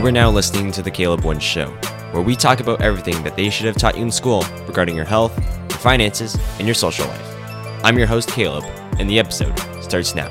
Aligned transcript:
You 0.00 0.06
are 0.06 0.12
now 0.12 0.30
listening 0.30 0.72
to 0.72 0.80
The 0.80 0.90
Caleb 0.90 1.24
One 1.24 1.38
Show, 1.38 1.66
where 2.12 2.22
we 2.22 2.34
talk 2.34 2.60
about 2.60 2.80
everything 2.80 3.22
that 3.22 3.36
they 3.36 3.50
should 3.50 3.66
have 3.66 3.76
taught 3.76 3.98
you 3.98 4.02
in 4.02 4.10
school 4.10 4.46
regarding 4.66 4.96
your 4.96 5.04
health, 5.04 5.36
your 5.68 5.78
finances, 5.78 6.38
and 6.56 6.66
your 6.66 6.74
social 6.74 7.06
life. 7.06 7.84
I'm 7.84 7.98
your 7.98 8.06
host, 8.06 8.30
Caleb, 8.30 8.64
and 8.98 9.10
the 9.10 9.18
episode 9.18 9.54
starts 9.82 10.14
now. 10.14 10.30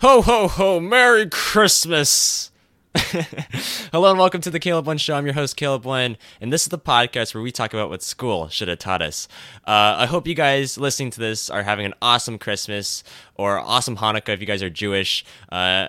Ho, 0.00 0.22
ho, 0.22 0.48
ho, 0.48 0.80
Merry 0.80 1.30
Christmas! 1.30 2.51
Hello 2.94 4.10
and 4.10 4.18
welcome 4.18 4.42
to 4.42 4.50
the 4.50 4.60
Caleb 4.60 4.86
One 4.86 4.98
Show. 4.98 5.14
I'm 5.14 5.24
your 5.24 5.34
host, 5.34 5.56
Caleb 5.56 5.86
One, 5.86 6.18
and 6.42 6.52
this 6.52 6.62
is 6.62 6.68
the 6.68 6.78
podcast 6.78 7.34
where 7.34 7.42
we 7.42 7.50
talk 7.50 7.72
about 7.72 7.88
what 7.88 8.02
school 8.02 8.48
should 8.48 8.68
have 8.68 8.80
taught 8.80 9.00
us. 9.00 9.28
Uh, 9.66 9.96
I 9.98 10.06
hope 10.06 10.26
you 10.26 10.34
guys 10.34 10.76
listening 10.76 11.10
to 11.12 11.20
this 11.20 11.48
are 11.48 11.62
having 11.62 11.86
an 11.86 11.94
awesome 12.02 12.38
Christmas 12.38 13.02
or 13.34 13.58
awesome 13.58 13.96
Hanukkah 13.96 14.30
if 14.30 14.40
you 14.40 14.46
guys 14.46 14.62
are 14.62 14.68
Jewish. 14.68 15.24
Uh, 15.50 15.88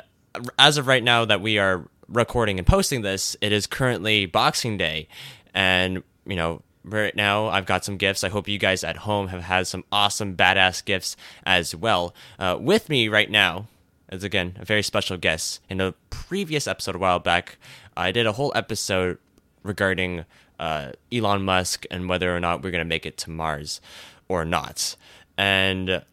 as 0.57 0.77
of 0.77 0.87
right 0.87 1.03
now 1.03 1.25
that 1.25 1.41
we 1.41 1.57
are 1.57 1.89
recording 2.07 2.57
and 2.57 2.65
posting 2.65 3.01
this, 3.01 3.35
it 3.41 3.51
is 3.51 3.67
currently 3.67 4.25
Boxing 4.25 4.77
Day, 4.77 5.09
and 5.53 6.03
you 6.25 6.37
know 6.37 6.61
right 6.85 7.15
now 7.15 7.47
i've 7.47 7.65
got 7.65 7.85
some 7.85 7.95
gifts 7.95 8.25
i 8.25 8.29
hope 8.29 8.45
you 8.45 8.57
guys 8.57 8.83
at 8.83 8.97
home 8.97 9.29
have 9.29 9.43
had 9.43 9.65
some 9.65 9.85
awesome 9.89 10.35
badass 10.35 10.83
gifts 10.83 11.15
as 11.45 11.73
well 11.73 12.13
uh, 12.39 12.57
with 12.59 12.89
me 12.89 13.07
right 13.07 13.31
now 13.31 13.67
is 14.13 14.23
again 14.23 14.55
a 14.59 14.65
very 14.65 14.83
special 14.83 15.17
guest. 15.17 15.59
In 15.69 15.81
a 15.81 15.93
previous 16.09 16.67
episode 16.67 16.95
a 16.95 16.99
while 16.99 17.19
back, 17.19 17.57
I 17.97 18.11
did 18.11 18.25
a 18.25 18.33
whole 18.33 18.51
episode 18.55 19.17
regarding 19.63 20.25
uh, 20.59 20.91
Elon 21.11 21.43
Musk 21.43 21.85
and 21.89 22.07
whether 22.07 22.35
or 22.35 22.39
not 22.39 22.63
we're 22.63 22.71
going 22.71 22.79
to 22.79 22.85
make 22.85 23.05
it 23.05 23.17
to 23.17 23.31
Mars 23.31 23.81
or 24.27 24.45
not. 24.45 24.95
And 25.37 26.03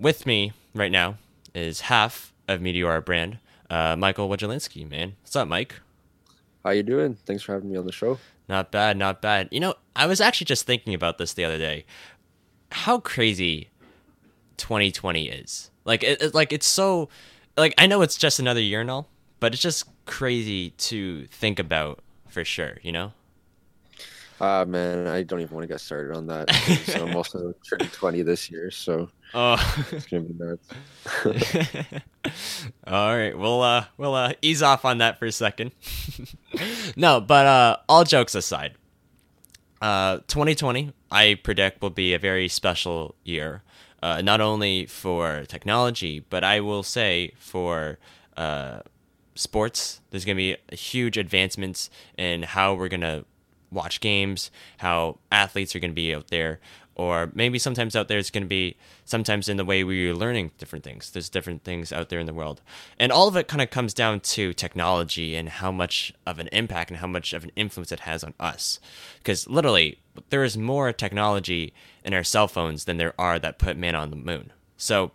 with 0.00 0.26
me 0.26 0.52
right 0.74 0.92
now 0.92 1.16
is 1.54 1.82
half 1.82 2.32
of 2.48 2.60
Meteora 2.60 3.04
brand, 3.04 3.38
uh, 3.70 3.94
Michael 3.96 4.28
Weglinski, 4.28 4.88
man. 4.88 5.14
What's 5.22 5.36
up, 5.36 5.48
Mike? 5.48 5.76
How 6.64 6.70
you 6.70 6.82
doing? 6.82 7.16
Thanks 7.24 7.44
for 7.44 7.52
having 7.52 7.70
me 7.70 7.78
on 7.78 7.86
the 7.86 7.92
show. 7.92 8.18
Not 8.48 8.72
bad, 8.72 8.96
not 8.96 9.22
bad. 9.22 9.48
You 9.52 9.60
know, 9.60 9.74
I 9.94 10.06
was 10.06 10.20
actually 10.20 10.46
just 10.46 10.66
thinking 10.66 10.94
about 10.94 11.18
this 11.18 11.34
the 11.34 11.44
other 11.44 11.58
day. 11.58 11.84
How 12.72 12.98
crazy 12.98 13.68
2020 14.56 15.28
is. 15.28 15.70
Like 15.84 16.02
it, 16.02 16.22
it, 16.22 16.34
like 16.34 16.52
it's 16.52 16.66
so 16.66 17.08
like 17.56 17.74
I 17.78 17.86
know 17.86 18.02
it's 18.02 18.16
just 18.16 18.38
another 18.38 18.60
year 18.60 18.80
and 18.80 18.90
all, 18.90 19.08
but 19.40 19.52
it's 19.52 19.62
just 19.62 19.84
crazy 20.06 20.70
to 20.70 21.26
think 21.26 21.58
about 21.58 22.00
for 22.28 22.44
sure, 22.44 22.78
you 22.82 22.92
know? 22.92 23.12
Ah 24.40 24.60
uh, 24.60 24.64
man, 24.64 25.08
I 25.08 25.24
don't 25.24 25.40
even 25.40 25.54
want 25.54 25.64
to 25.64 25.68
get 25.68 25.80
started 25.80 26.16
on 26.16 26.28
that. 26.28 26.48
so 26.86 27.06
I'm 27.06 27.16
also 27.16 27.54
turning 27.68 27.88
20 27.88 28.22
this 28.22 28.48
year, 28.48 28.70
so 28.70 29.10
oh. 29.34 29.84
it's 29.90 30.06
gonna 30.06 30.22
be 30.22 30.34
nuts. 30.38 30.68
all 32.86 33.16
right, 33.16 33.36
we'll 33.36 33.62
uh 33.62 33.86
we'll 33.96 34.14
uh 34.14 34.34
ease 34.40 34.62
off 34.62 34.84
on 34.84 34.98
that 34.98 35.18
for 35.18 35.26
a 35.26 35.32
second. 35.32 35.72
no, 36.96 37.20
but 37.20 37.46
uh 37.46 37.76
all 37.88 38.04
jokes 38.04 38.36
aside, 38.36 38.74
uh 39.82 40.18
2020 40.28 40.92
I 41.10 41.34
predict 41.42 41.82
will 41.82 41.90
be 41.90 42.14
a 42.14 42.18
very 42.20 42.46
special 42.46 43.16
year 43.24 43.62
uh, 44.02 44.22
not 44.22 44.40
only 44.40 44.86
for 44.86 45.44
technology, 45.46 46.24
but 46.30 46.44
I 46.44 46.60
will 46.60 46.82
say 46.82 47.32
for 47.38 47.98
uh, 48.36 48.80
sports. 49.34 50.00
There's 50.10 50.24
going 50.24 50.36
to 50.36 50.56
be 50.70 50.76
huge 50.76 51.16
advancements 51.16 51.90
in 52.16 52.42
how 52.42 52.74
we're 52.74 52.88
going 52.88 53.00
to 53.00 53.24
watch 53.70 54.00
games, 54.00 54.50
how 54.78 55.18
athletes 55.30 55.74
are 55.74 55.80
going 55.80 55.90
to 55.90 55.94
be 55.94 56.14
out 56.14 56.28
there, 56.28 56.60
or 56.98 57.30
maybe 57.32 57.60
sometimes 57.60 57.94
out 57.94 58.08
there 58.08 58.18
it's 58.18 58.30
going 58.30 58.42
to 58.42 58.48
be 58.48 58.76
sometimes 59.04 59.48
in 59.48 59.56
the 59.56 59.64
way 59.64 59.84
we're 59.84 60.12
learning 60.12 60.50
different 60.58 60.84
things. 60.84 61.10
There's 61.10 61.28
different 61.28 61.62
things 61.62 61.92
out 61.92 62.08
there 62.08 62.18
in 62.18 62.26
the 62.26 62.34
world. 62.34 62.60
And 62.98 63.12
all 63.12 63.28
of 63.28 63.36
it 63.36 63.46
kind 63.46 63.62
of 63.62 63.70
comes 63.70 63.94
down 63.94 64.18
to 64.20 64.52
technology 64.52 65.36
and 65.36 65.48
how 65.48 65.70
much 65.70 66.12
of 66.26 66.40
an 66.40 66.48
impact 66.48 66.90
and 66.90 66.98
how 66.98 67.06
much 67.06 67.32
of 67.32 67.44
an 67.44 67.52
influence 67.54 67.92
it 67.92 68.00
has 68.00 68.24
on 68.24 68.34
us. 68.40 68.80
Because 69.18 69.48
literally, 69.48 70.00
there 70.30 70.42
is 70.42 70.58
more 70.58 70.92
technology 70.92 71.72
in 72.04 72.12
our 72.12 72.24
cell 72.24 72.48
phones 72.48 72.84
than 72.84 72.96
there 72.96 73.14
are 73.16 73.38
that 73.38 73.60
put 73.60 73.76
man 73.76 73.94
on 73.94 74.10
the 74.10 74.16
moon. 74.16 74.52
So, 74.76 75.12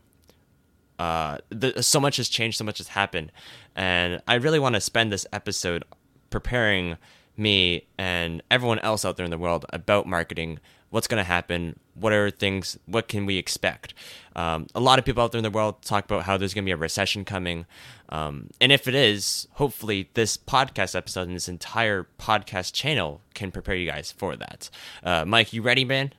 uh, 0.97 1.39
the, 1.50 1.83
so 1.83 2.00
much 2.00 2.15
has 2.15 2.29
changed, 2.29 2.57
so 2.57 2.63
much 2.63 2.77
has 2.77 2.89
happened. 2.89 3.29
And 3.75 4.21
I 4.25 4.35
really 4.35 4.59
want 4.59 4.75
to 4.75 4.81
spend 4.81 5.11
this 5.11 5.27
episode 5.33 5.83
preparing 6.29 6.97
me 7.38 7.85
and 7.97 8.41
everyone 8.51 8.79
else 8.79 9.03
out 9.05 9.17
there 9.17 9.25
in 9.25 9.31
the 9.31 9.38
world 9.38 9.66
about 9.71 10.05
marketing 10.05 10.59
what's 10.89 11.07
going 11.07 11.17
to 11.17 11.27
happen 11.27 11.79
what 11.95 12.13
are 12.13 12.29
things 12.29 12.77
what 12.85 13.07
can 13.07 13.25
we 13.25 13.38
expect? 13.38 13.94
Um, 14.35 14.67
a 14.73 14.79
lot 14.79 14.97
of 14.99 15.05
people 15.05 15.23
out 15.23 15.31
there 15.31 15.39
in 15.39 15.44
the 15.44 15.51
world 15.51 15.81
talk 15.83 16.05
about 16.05 16.23
how 16.23 16.38
there's 16.38 16.53
going 16.53 16.63
to 16.63 16.67
be 16.67 16.71
a 16.71 16.77
recession 16.77 17.23
coming. 17.23 17.66
Um, 18.09 18.49
and 18.59 18.71
if 18.71 18.88
it 18.88 18.95
is 18.95 19.47
hopefully 19.53 20.09
this 20.16 20.38
podcast 20.38 20.95
episode 20.95 21.27
and 21.27 21.35
this 21.35 21.47
entire 21.47 22.07
podcast 22.19 22.73
channel 22.73 23.21
can 23.33 23.51
prepare 23.51 23.75
you 23.75 23.89
guys 23.89 24.11
for 24.11 24.35
that. 24.35 24.69
Uh, 25.03 25.25
mike 25.25 25.53
you 25.53 25.61
ready 25.61 25.85
man? 25.85 26.13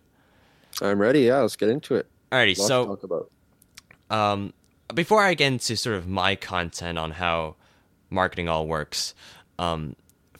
I'm 0.82 1.00
ready. 1.00 1.20
Yeah 1.22 1.38
let's 1.41 1.56
get 1.56 1.69
into 1.69 1.94
it. 1.96 2.06
Alrighty 2.32 2.56
Lots 2.58 2.69
so 2.69 2.86
talk 2.86 3.02
about. 3.04 3.31
um, 4.10 4.52
before 4.94 5.22
i 5.22 5.34
get 5.34 5.46
into 5.46 5.76
sort 5.76 5.96
of 5.96 6.08
my 6.08 6.34
content 6.34 6.98
on 6.98 7.12
how 7.12 7.54
marketing 8.10 8.48
all 8.48 8.66
works 8.66 9.14
um, 9.58 9.94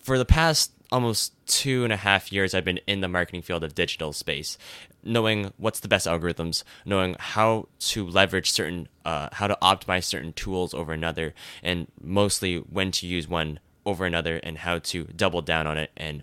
for 0.05 0.19
the 0.19 0.25
past 0.27 0.71
almost 0.93 1.33
two 1.47 1.83
and 1.83 1.93
a 1.93 1.97
half 1.97 2.31
years 2.31 2.55
I've 2.55 2.65
been 2.65 2.79
in 2.87 3.01
the 3.01 3.09
marketing 3.09 3.41
field 3.41 3.65
of 3.65 3.75
digital 3.75 4.13
space, 4.13 4.59
knowing 5.03 5.51
what's 5.57 5.81
the 5.81 5.89
best 5.89 6.07
algorithms, 6.07 6.63
knowing 6.85 7.17
how 7.19 7.69
to 7.81 8.07
leverage 8.07 8.51
certain, 8.51 8.89
uh, 9.07 9.31
how 9.33 9.47
to 9.47 9.57
optimize 9.63 10.05
certain 10.05 10.35
tools 10.35 10.75
over 10.75 10.93
another, 10.93 11.35
and 11.63 11.89
mostly 12.01 12.59
when 12.59 12.91
to 12.93 13.07
use 13.07 13.27
one 13.27 13.59
over 13.87 14.05
another 14.05 14.37
and 14.43 14.59
how 14.59 14.79
to 14.79 15.05
double 15.05 15.41
down 15.41 15.67
on 15.67 15.79
it 15.79 15.91
and 15.97 16.23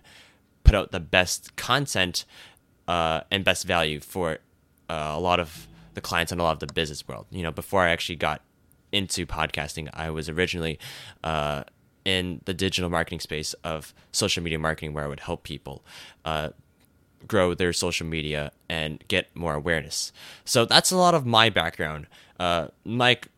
put 0.62 0.76
out 0.76 0.92
the 0.92 1.00
best 1.00 1.56
content 1.56 2.24
uh, 2.86 3.22
and 3.32 3.44
best 3.44 3.66
value 3.66 3.98
for 3.98 4.38
uh, 4.88 5.12
a 5.12 5.20
lot 5.20 5.40
of 5.40 5.66
the 5.94 6.00
clients 6.00 6.30
and 6.30 6.40
a 6.40 6.44
lot 6.44 6.52
of 6.52 6.66
the 6.66 6.72
business 6.72 7.06
world. 7.08 7.26
You 7.30 7.42
know, 7.42 7.50
before 7.50 7.82
I 7.82 7.90
actually 7.90 8.16
got 8.16 8.42
into 8.92 9.26
podcasting, 9.26 9.88
I 9.92 10.10
was 10.10 10.28
originally 10.28 10.78
uh, 11.24 11.64
in 12.04 12.40
the 12.44 12.54
digital 12.54 12.90
marketing 12.90 13.20
space 13.20 13.54
of 13.64 13.94
social 14.10 14.42
media 14.42 14.58
marketing 14.58 14.92
where 14.92 15.04
I 15.04 15.08
would 15.08 15.20
help 15.20 15.42
people 15.42 15.84
uh, 16.24 16.50
grow 17.26 17.54
their 17.54 17.72
social 17.72 18.06
media 18.06 18.52
and 18.68 19.02
get 19.08 19.34
more 19.34 19.54
awareness. 19.54 20.12
So 20.44 20.64
that's 20.64 20.90
a 20.90 20.96
lot 20.96 21.14
of 21.14 21.26
my 21.26 21.50
background. 21.50 22.06
Uh, 22.38 22.68
Mike, 22.84 23.28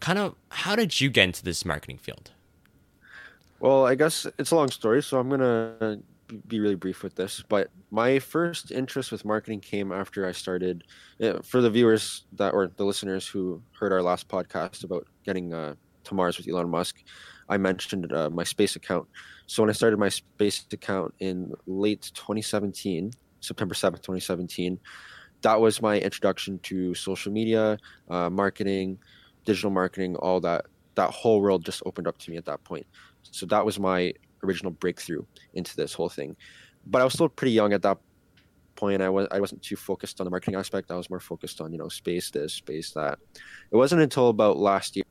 kind 0.00 0.18
of, 0.18 0.34
how 0.50 0.76
did 0.76 1.00
you 1.00 1.10
get 1.10 1.24
into 1.24 1.44
this 1.44 1.64
marketing 1.64 1.98
field? 1.98 2.30
Well, 3.60 3.86
I 3.86 3.94
guess 3.94 4.26
it's 4.38 4.50
a 4.50 4.56
long 4.56 4.70
story, 4.70 5.02
so 5.02 5.18
I'm 5.18 5.30
gonna 5.30 5.98
be 6.48 6.60
really 6.60 6.74
brief 6.74 7.02
with 7.02 7.14
this. 7.14 7.44
But 7.48 7.70
my 7.90 8.18
first 8.18 8.72
interest 8.72 9.12
with 9.12 9.24
marketing 9.24 9.60
came 9.60 9.92
after 9.92 10.26
I 10.26 10.32
started. 10.32 10.84
For 11.44 11.60
the 11.60 11.70
viewers 11.70 12.24
that 12.32 12.54
or 12.54 12.68
the 12.76 12.84
listeners 12.84 13.26
who 13.26 13.62
heard 13.78 13.92
our 13.92 14.02
last 14.02 14.28
podcast 14.28 14.84
about 14.84 15.06
getting 15.24 15.54
uh, 15.54 15.74
to 16.04 16.14
Mars 16.14 16.36
with 16.36 16.48
Elon 16.48 16.68
Musk, 16.70 17.04
I 17.52 17.58
mentioned 17.58 18.10
uh, 18.12 18.30
my 18.30 18.44
space 18.44 18.76
account. 18.76 19.06
So 19.46 19.62
when 19.62 19.68
I 19.68 19.74
started 19.74 19.98
my 19.98 20.08
space 20.08 20.64
account 20.72 21.14
in 21.18 21.52
late 21.66 22.10
2017, 22.14 23.12
September 23.40 23.74
7th, 23.74 24.00
2017, 24.00 24.80
that 25.42 25.60
was 25.60 25.82
my 25.82 25.98
introduction 26.00 26.58
to 26.60 26.94
social 26.94 27.30
media, 27.30 27.76
uh, 28.08 28.30
marketing, 28.30 28.98
digital 29.44 29.70
marketing, 29.70 30.16
all 30.16 30.40
that. 30.40 30.64
That 30.94 31.10
whole 31.10 31.40
world 31.40 31.64
just 31.64 31.82
opened 31.84 32.06
up 32.06 32.18
to 32.18 32.30
me 32.30 32.36
at 32.38 32.44
that 32.46 32.64
point. 32.64 32.86
So 33.22 33.44
that 33.46 33.64
was 33.64 33.78
my 33.78 34.12
original 34.42 34.72
breakthrough 34.72 35.24
into 35.54 35.76
this 35.76 35.92
whole 35.92 36.08
thing. 36.08 36.36
But 36.86 37.02
I 37.02 37.04
was 37.04 37.14
still 37.14 37.28
pretty 37.28 37.52
young 37.52 37.72
at 37.72 37.82
that 37.82 37.98
point. 38.76 39.02
I 39.02 39.08
was 39.08 39.26
I 39.30 39.40
wasn't 39.40 39.62
too 39.62 39.76
focused 39.76 40.20
on 40.20 40.26
the 40.26 40.30
marketing 40.30 40.56
aspect. 40.56 40.90
I 40.90 40.96
was 40.96 41.08
more 41.08 41.20
focused 41.20 41.60
on 41.60 41.72
you 41.72 41.78
know 41.78 41.88
space 41.88 42.30
this, 42.30 42.54
space 42.54 42.90
that. 42.92 43.18
It 43.70 43.76
wasn't 43.76 44.02
until 44.02 44.28
about 44.28 44.58
last 44.58 44.96
year 44.96 45.04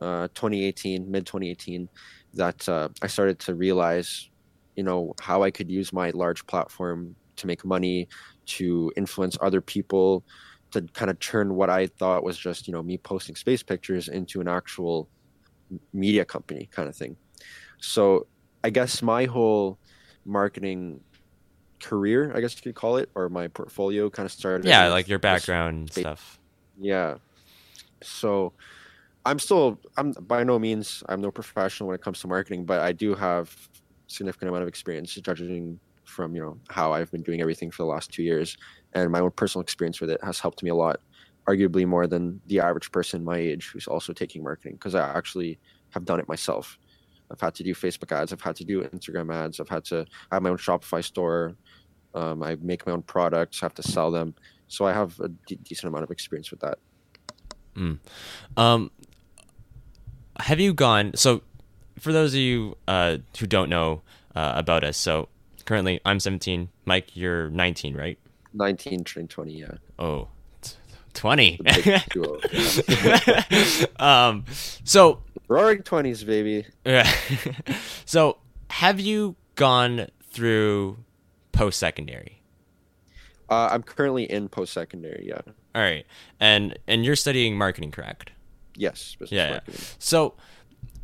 uh, 0.00 0.28
2018, 0.34 1.10
mid 1.10 1.26
2018, 1.26 1.88
that 2.34 2.68
uh, 2.68 2.88
I 3.02 3.06
started 3.06 3.38
to 3.40 3.54
realize, 3.54 4.28
you 4.76 4.82
know, 4.82 5.14
how 5.20 5.42
I 5.42 5.50
could 5.50 5.70
use 5.70 5.92
my 5.92 6.10
large 6.10 6.46
platform 6.46 7.16
to 7.36 7.46
make 7.46 7.64
money, 7.64 8.08
to 8.46 8.92
influence 8.96 9.36
other 9.40 9.60
people, 9.60 10.24
to 10.72 10.82
kind 10.92 11.10
of 11.10 11.18
turn 11.18 11.54
what 11.54 11.70
I 11.70 11.86
thought 11.86 12.24
was 12.24 12.36
just, 12.36 12.68
you 12.68 12.72
know, 12.72 12.82
me 12.82 12.98
posting 12.98 13.34
space 13.34 13.62
pictures 13.62 14.08
into 14.08 14.40
an 14.40 14.48
actual 14.48 15.08
media 15.92 16.24
company 16.24 16.68
kind 16.70 16.88
of 16.88 16.96
thing. 16.96 17.16
So 17.80 18.26
I 18.64 18.70
guess 18.70 19.02
my 19.02 19.24
whole 19.24 19.78
marketing 20.24 21.00
career, 21.80 22.32
I 22.34 22.40
guess 22.40 22.56
you 22.56 22.62
could 22.62 22.74
call 22.74 22.96
it, 22.96 23.08
or 23.14 23.28
my 23.28 23.48
portfolio 23.48 24.10
kind 24.10 24.26
of 24.26 24.32
started. 24.32 24.66
Yeah, 24.66 24.88
like 24.88 25.08
your 25.08 25.18
background 25.18 25.92
stuff. 25.92 26.38
Yeah. 26.78 27.16
So 28.02 28.52
I'm 29.28 29.38
still 29.38 29.78
I'm 29.98 30.12
by 30.12 30.42
no 30.42 30.58
means 30.58 31.02
I'm 31.08 31.20
no 31.20 31.30
professional 31.30 31.88
when 31.88 31.94
it 31.94 32.02
comes 32.02 32.20
to 32.20 32.28
marketing, 32.28 32.64
but 32.64 32.80
I 32.80 32.92
do 32.92 33.14
have 33.14 33.54
significant 34.06 34.48
amount 34.48 34.62
of 34.62 34.68
experience 34.68 35.14
judging 35.14 35.78
from 36.04 36.34
you 36.34 36.40
know 36.40 36.58
how 36.70 36.94
I've 36.94 37.10
been 37.10 37.22
doing 37.22 37.42
everything 37.42 37.70
for 37.70 37.82
the 37.82 37.88
last 37.88 38.10
two 38.10 38.22
years, 38.22 38.56
and 38.94 39.12
my 39.12 39.20
own 39.20 39.30
personal 39.32 39.62
experience 39.62 40.00
with 40.00 40.08
it 40.10 40.24
has 40.24 40.40
helped 40.40 40.62
me 40.62 40.70
a 40.70 40.74
lot 40.74 41.00
arguably 41.46 41.86
more 41.86 42.06
than 42.06 42.40
the 42.46 42.60
average 42.60 42.90
person 42.90 43.22
my 43.22 43.36
age 43.36 43.70
who's 43.70 43.86
also 43.86 44.14
taking 44.14 44.42
marketing 44.42 44.74
because 44.74 44.94
I 44.94 45.06
actually 45.16 45.58
have 45.90 46.06
done 46.06 46.20
it 46.20 46.28
myself. 46.28 46.78
I've 47.30 47.40
had 47.40 47.54
to 47.56 47.62
do 47.62 47.74
Facebook 47.74 48.10
ads, 48.12 48.32
I've 48.32 48.40
had 48.40 48.56
to 48.56 48.64
do 48.64 48.82
Instagram 48.82 49.34
ads, 49.34 49.60
I've 49.60 49.68
had 49.68 49.84
to 49.86 50.06
I 50.30 50.36
have 50.36 50.42
my 50.42 50.50
own 50.50 50.56
Shopify 50.56 51.04
store. 51.04 51.54
Um, 52.14 52.42
I 52.42 52.56
make 52.62 52.86
my 52.86 52.94
own 52.94 53.02
products, 53.02 53.62
I 53.62 53.66
have 53.66 53.74
to 53.74 53.82
sell 53.82 54.10
them. 54.10 54.34
So 54.68 54.86
I 54.86 54.92
have 54.94 55.20
a 55.20 55.28
d- 55.28 55.58
decent 55.62 55.88
amount 55.88 56.04
of 56.04 56.10
experience 56.10 56.50
with 56.50 56.60
that. 56.60 56.78
Mm. 57.78 57.98
Um, 58.56 58.90
have 60.40 60.60
you 60.60 60.74
gone? 60.74 61.12
So, 61.14 61.42
for 61.98 62.12
those 62.12 62.34
of 62.34 62.40
you 62.40 62.76
uh, 62.86 63.18
who 63.38 63.46
don't 63.46 63.68
know 63.68 64.02
uh, 64.34 64.52
about 64.56 64.84
us, 64.84 64.96
so 64.96 65.28
currently 65.64 66.00
I'm 66.04 66.20
17. 66.20 66.68
Mike, 66.84 67.16
you're 67.16 67.50
19, 67.50 67.96
right? 67.96 68.18
19, 68.54 69.04
turning 69.04 69.28
20, 69.28 69.52
yeah. 69.52 69.72
Oh, 69.98 70.28
t- 70.62 70.74
20. 71.14 71.60
Duo, 72.10 72.40
yeah. 72.88 73.84
um, 73.98 74.44
so 74.84 75.20
Roaring 75.48 75.82
20s, 75.82 76.26
baby. 76.26 76.66
Yeah. 76.84 77.10
so, 78.04 78.38
have 78.70 79.00
you 79.00 79.36
gone 79.54 80.08
through 80.30 80.98
post 81.52 81.78
secondary? 81.78 82.42
Uh, 83.50 83.68
I'm 83.72 83.82
currently 83.82 84.24
in 84.24 84.48
post 84.48 84.74
secondary, 84.74 85.24
yeah. 85.26 85.40
All 85.74 85.82
right, 85.82 86.06
and 86.38 86.78
and 86.86 87.04
you're 87.04 87.16
studying 87.16 87.56
marketing, 87.56 87.92
correct? 87.92 88.30
Yes, 88.78 89.16
Yeah, 89.30 89.60
yeah. 89.66 89.74
So, 89.98 90.34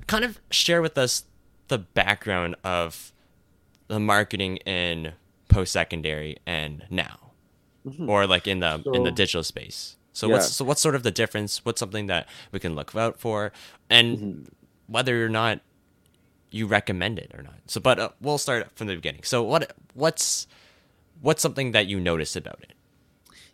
kind 0.07 0.25
of 0.25 0.41
share 0.51 0.81
with 0.81 0.97
us 0.97 1.25
the 1.69 1.79
background 1.79 2.57
of 2.65 3.13
the 3.89 3.99
marketing 4.01 4.57
in 4.59 5.13
post 5.49 5.73
secondary 5.73 6.37
and 6.47 6.85
now, 6.91 7.33
Mhm. 7.87 8.09
or 8.09 8.27
like 8.27 8.47
in 8.47 8.61
the 8.61 8.83
in 8.95 9.03
the 9.03 9.11
digital 9.11 9.43
space. 9.43 9.97
So 10.13 10.29
Yeah. 10.29 10.35
what's 10.35 10.53
so 10.53 10.65
what's 10.65 10.81
sort 10.81 10.95
of 10.95 11.03
the 11.03 11.11
difference? 11.11 11.65
What's 11.65 11.81
something 11.81 12.07
that 12.07 12.29
we 12.53 12.61
can 12.61 12.75
look 12.75 12.95
out 12.95 13.19
for, 13.19 13.53
and 13.91 14.19
Mhm. 14.19 14.47
whether 14.87 15.25
or 15.25 15.29
not 15.29 15.61
you 16.51 16.67
recommend 16.69 17.19
it 17.19 17.33
or 17.35 17.43
not. 17.43 17.59
So, 17.67 17.81
but 17.81 17.99
uh, 17.99 18.11
we'll 18.21 18.39
start 18.39 18.71
from 18.77 18.87
the 18.87 18.95
beginning. 18.95 19.25
So, 19.25 19.43
what 19.43 19.75
what's 19.95 20.47
what's 21.21 21.43
something 21.43 21.73
that 21.73 21.87
you 21.89 21.99
notice 21.99 22.37
about 22.37 22.61
it? 22.63 22.73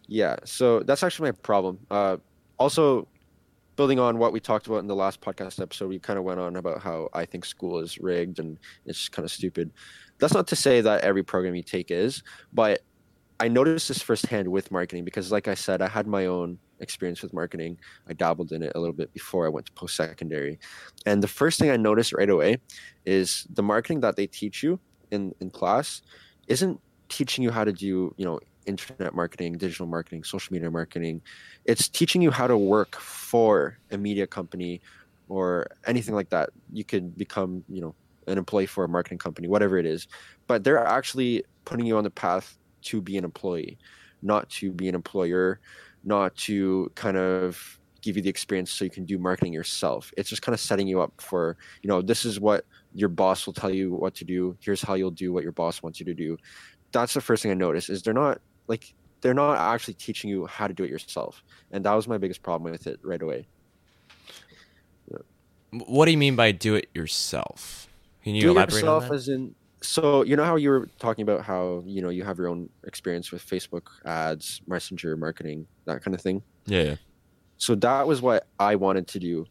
Yeah, 0.06 0.36
so 0.44 0.80
that's 0.80 1.02
actually 1.02 1.28
my 1.30 1.36
problem. 1.42 1.78
Uh, 1.90 2.16
also, 2.58 3.06
building 3.80 3.98
on 3.98 4.18
what 4.18 4.30
we 4.30 4.40
talked 4.40 4.66
about 4.66 4.80
in 4.80 4.86
the 4.86 4.94
last 4.94 5.22
podcast 5.22 5.58
episode, 5.58 5.88
we 5.88 5.98
kind 5.98 6.18
of 6.18 6.24
went 6.26 6.38
on 6.38 6.56
about 6.56 6.82
how 6.82 7.08
I 7.14 7.24
think 7.24 7.46
school 7.46 7.78
is 7.78 7.98
rigged 7.98 8.38
and 8.38 8.58
it's 8.84 9.08
kind 9.08 9.24
of 9.24 9.32
stupid. 9.32 9.70
That's 10.18 10.34
not 10.34 10.46
to 10.48 10.54
say 10.54 10.82
that 10.82 11.00
every 11.00 11.22
program 11.22 11.54
you 11.54 11.62
take 11.62 11.90
is, 11.90 12.22
but 12.52 12.82
I 13.40 13.48
noticed 13.48 13.88
this 13.88 14.02
firsthand 14.02 14.46
with 14.48 14.70
marketing 14.70 15.06
because, 15.06 15.32
like 15.32 15.48
I 15.48 15.54
said, 15.54 15.80
I 15.80 15.88
had 15.88 16.06
my 16.06 16.26
own 16.26 16.58
experience 16.80 17.22
with 17.22 17.32
marketing. 17.32 17.78
I 18.06 18.12
dabbled 18.12 18.52
in 18.52 18.62
it 18.62 18.72
a 18.74 18.78
little 18.78 18.92
bit 18.92 19.14
before 19.14 19.46
I 19.46 19.48
went 19.48 19.64
to 19.64 19.72
post 19.72 19.96
secondary. 19.96 20.58
And 21.06 21.22
the 21.22 21.28
first 21.40 21.58
thing 21.58 21.70
I 21.70 21.78
noticed 21.78 22.12
right 22.12 22.28
away 22.28 22.58
is 23.06 23.46
the 23.48 23.62
marketing 23.62 24.00
that 24.00 24.14
they 24.14 24.26
teach 24.26 24.62
you 24.62 24.78
in, 25.10 25.34
in 25.40 25.48
class 25.48 26.02
isn't 26.48 26.78
teaching 27.08 27.42
you 27.42 27.50
how 27.50 27.64
to 27.64 27.72
do, 27.72 28.14
you 28.18 28.26
know, 28.26 28.40
internet 28.66 29.14
marketing, 29.14 29.58
digital 29.58 29.86
marketing, 29.86 30.24
social 30.24 30.52
media 30.52 30.70
marketing. 30.70 31.22
It's 31.64 31.88
teaching 31.88 32.22
you 32.22 32.30
how 32.30 32.46
to 32.46 32.56
work 32.56 32.96
for 32.96 33.78
a 33.90 33.98
media 33.98 34.26
company 34.26 34.80
or 35.28 35.66
anything 35.86 36.14
like 36.14 36.30
that. 36.30 36.50
You 36.72 36.84
could 36.84 37.16
become, 37.16 37.64
you 37.68 37.80
know, 37.80 37.94
an 38.26 38.38
employee 38.38 38.66
for 38.66 38.84
a 38.84 38.88
marketing 38.88 39.18
company, 39.18 39.48
whatever 39.48 39.78
it 39.78 39.86
is. 39.86 40.08
But 40.46 40.64
they're 40.64 40.84
actually 40.84 41.44
putting 41.64 41.86
you 41.86 41.96
on 41.96 42.04
the 42.04 42.10
path 42.10 42.58
to 42.82 43.00
be 43.00 43.16
an 43.16 43.24
employee, 43.24 43.78
not 44.22 44.48
to 44.50 44.72
be 44.72 44.88
an 44.88 44.94
employer, 44.94 45.60
not 46.04 46.34
to 46.36 46.90
kind 46.94 47.16
of 47.16 47.78
give 48.02 48.16
you 48.16 48.22
the 48.22 48.30
experience 48.30 48.70
so 48.72 48.84
you 48.84 48.90
can 48.90 49.04
do 49.04 49.18
marketing 49.18 49.52
yourself. 49.52 50.12
It's 50.16 50.28
just 50.28 50.42
kind 50.42 50.54
of 50.54 50.60
setting 50.60 50.86
you 50.86 51.00
up 51.00 51.12
for, 51.20 51.56
you 51.82 51.88
know, 51.88 52.00
this 52.00 52.24
is 52.24 52.40
what 52.40 52.64
your 52.94 53.08
boss 53.08 53.46
will 53.46 53.52
tell 53.52 53.70
you 53.70 53.92
what 53.92 54.14
to 54.16 54.24
do. 54.24 54.56
Here's 54.60 54.82
how 54.82 54.94
you'll 54.94 55.10
do 55.10 55.32
what 55.32 55.42
your 55.42 55.52
boss 55.52 55.82
wants 55.82 56.00
you 56.00 56.06
to 56.06 56.14
do. 56.14 56.38
That's 56.92 57.14
the 57.14 57.20
first 57.20 57.42
thing 57.42 57.52
I 57.52 57.54
noticed 57.54 57.90
is 57.90 58.02
they're 58.02 58.14
not 58.14 58.40
like 58.70 58.94
they're 59.20 59.34
not 59.34 59.58
actually 59.58 59.94
teaching 59.94 60.30
you 60.30 60.46
how 60.46 60.66
to 60.66 60.72
do 60.72 60.84
it 60.84 60.90
yourself. 60.90 61.42
And 61.72 61.84
that 61.84 61.92
was 61.92 62.08
my 62.08 62.16
biggest 62.16 62.42
problem 62.42 62.72
with 62.72 62.86
it 62.86 63.00
right 63.02 63.20
away. 63.20 63.46
What 65.72 66.06
do 66.06 66.10
you 66.10 66.18
mean 66.18 66.36
by 66.36 66.52
do 66.52 66.74
it 66.76 66.88
yourself? 66.94 67.88
Can 68.24 68.34
you 68.34 68.42
do 68.42 68.50
elaborate 68.50 68.76
yourself 68.76 69.04
on 69.04 69.08
that? 69.10 69.14
as 69.14 69.28
in 69.28 69.54
so 69.82 70.22
you 70.22 70.36
know 70.36 70.44
how 70.44 70.56
you 70.56 70.70
were 70.70 70.88
talking 70.98 71.22
about 71.22 71.44
how 71.44 71.82
you 71.86 72.02
know 72.02 72.10
you 72.10 72.22
have 72.22 72.38
your 72.38 72.48
own 72.48 72.68
experience 72.84 73.32
with 73.32 73.42
facebook 73.42 73.86
ads 74.04 74.60
messenger 74.66 75.16
marketing 75.16 75.66
that 75.86 76.02
kind 76.02 76.14
of 76.14 76.20
thing 76.20 76.42
yeah, 76.66 76.82
yeah. 76.82 76.96
so 77.56 77.74
that 77.74 78.06
was 78.06 78.20
what 78.20 78.46
i 78.58 78.74
wanted 78.74 79.06
to 79.06 79.18
do 79.18 79.46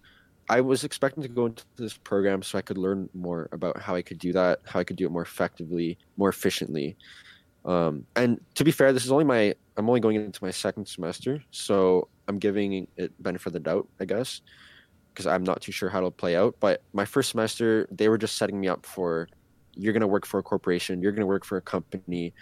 i 0.48 0.62
was 0.62 0.84
expecting 0.84 1.24
to 1.24 1.30
go 1.30 1.48
into 1.48 1.64
this 1.78 1.98
program 1.98 2.44
so 2.44 2.60
i 2.60 2.62
could 2.62 2.78
learn 2.78 3.10
more 3.16 3.50
about 3.52 3.80
how 3.82 3.96
i 3.96 4.04
could 4.04 4.20
do 4.20 4.32
that 4.32 4.60
how 4.66 4.80
i 4.80 4.84
could 4.84 4.98
do 4.98 5.06
it 5.06 5.12
more 5.12 5.24
effectively 5.24 5.98
more 6.16 6.30
efficiently 6.30 6.96
um, 7.66 8.06
and 8.16 8.40
to 8.56 8.64
be 8.64 8.72
fair 8.72 8.94
this 8.94 9.06
is 9.06 9.12
only 9.12 9.26
my 9.26 9.54
i'm 9.78 9.88
only 9.88 10.00
going 10.00 10.16
into 10.16 10.44
my 10.44 10.52
second 10.52 10.88
semester 10.88 11.44
so 11.52 12.08
i'm 12.28 12.40
giving 12.40 12.88
it 12.98 13.12
benefit 13.22 13.48
of 13.48 13.54
the 13.54 13.60
doubt 13.60 13.88
i 14.00 14.06
guess 14.06 14.42
because 15.14 15.28
i'm 15.28 15.44
not 15.44 15.62
too 15.62 15.72
sure 15.72 15.90
how 15.90 15.98
it'll 15.98 16.12
play 16.12 16.36
out. 16.36 16.56
But 16.60 16.82
my 16.94 17.06
first 17.06 17.32
semester 17.32 17.88
they 17.92 18.08
were 18.10 18.18
just 18.18 18.38
setting 18.38 18.60
me 18.60 18.68
up 18.68 18.86
for 18.86 19.28
you're 19.74 19.94
going 19.94 20.02
to 20.02 20.08
work 20.08 20.26
for 20.26 20.40
a 20.40 20.44
corporation 20.44 21.02
you're 21.02 21.12
going 21.12 21.22
to 21.22 21.28
work 21.28 21.46
for 21.46 21.58
a 21.58 21.62
company 21.62 22.34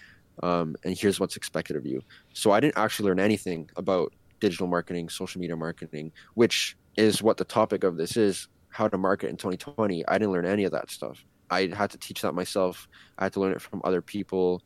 um, 0.44 0.76
and 0.84 0.96
here's 0.96 1.20
what's 1.20 1.36
expected 1.36 1.76
of 1.76 1.86
you. 1.86 2.02
So 2.34 2.52
i 2.52 2.60
didn't 2.60 2.78
actually 2.78 3.10
learn 3.10 3.20
anything 3.20 3.70
about 3.78 4.14
digital 4.40 4.68
marketing 4.68 5.10
social 5.10 5.42
media 5.42 5.56
marketing 5.56 6.12
which 6.36 6.78
is 6.96 7.24
what 7.24 7.38
the 7.38 7.46
topic 7.46 7.84
of 7.84 7.98
this 7.98 8.16
is 8.16 8.48
how 8.70 8.88
to 8.88 8.98
market 8.98 9.30
in 9.30 9.38
2020 9.38 10.06
i 10.08 10.14
didn't 10.14 10.32
learn 10.32 10.46
any 10.46 10.64
of 10.64 10.72
that 10.72 10.92
stuff. 10.92 11.24
I 11.50 11.72
had 11.74 11.90
to 11.92 11.98
teach 11.98 12.22
that 12.24 12.34
myself. 12.34 12.90
I 13.18 13.24
had 13.24 13.34
to 13.34 13.40
learn 13.40 13.54
it 13.54 13.62
from 13.62 13.82
other 13.86 14.02
people 14.02 14.62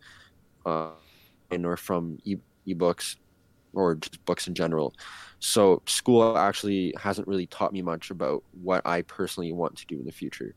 uh, 0.66 0.90
and 1.52 1.66
or 1.66 1.78
from 1.78 2.18
e- 2.24 2.38
ebooks 2.68 3.16
or 3.74 3.96
just 3.96 4.24
books 4.26 4.48
in 4.48 4.54
general 4.54 4.94
so 5.40 5.82
school 5.86 6.38
actually 6.38 6.94
hasn't 6.98 7.28
really 7.28 7.48
taught 7.48 7.74
me 7.74 7.82
much 7.82 8.12
about 8.12 8.44
what 8.62 8.86
i 8.86 9.02
personally 9.04 9.52
want 9.52 9.76
to 9.76 9.86
do 9.86 10.00
in 10.00 10.06
the 10.06 10.12
future 10.12 10.56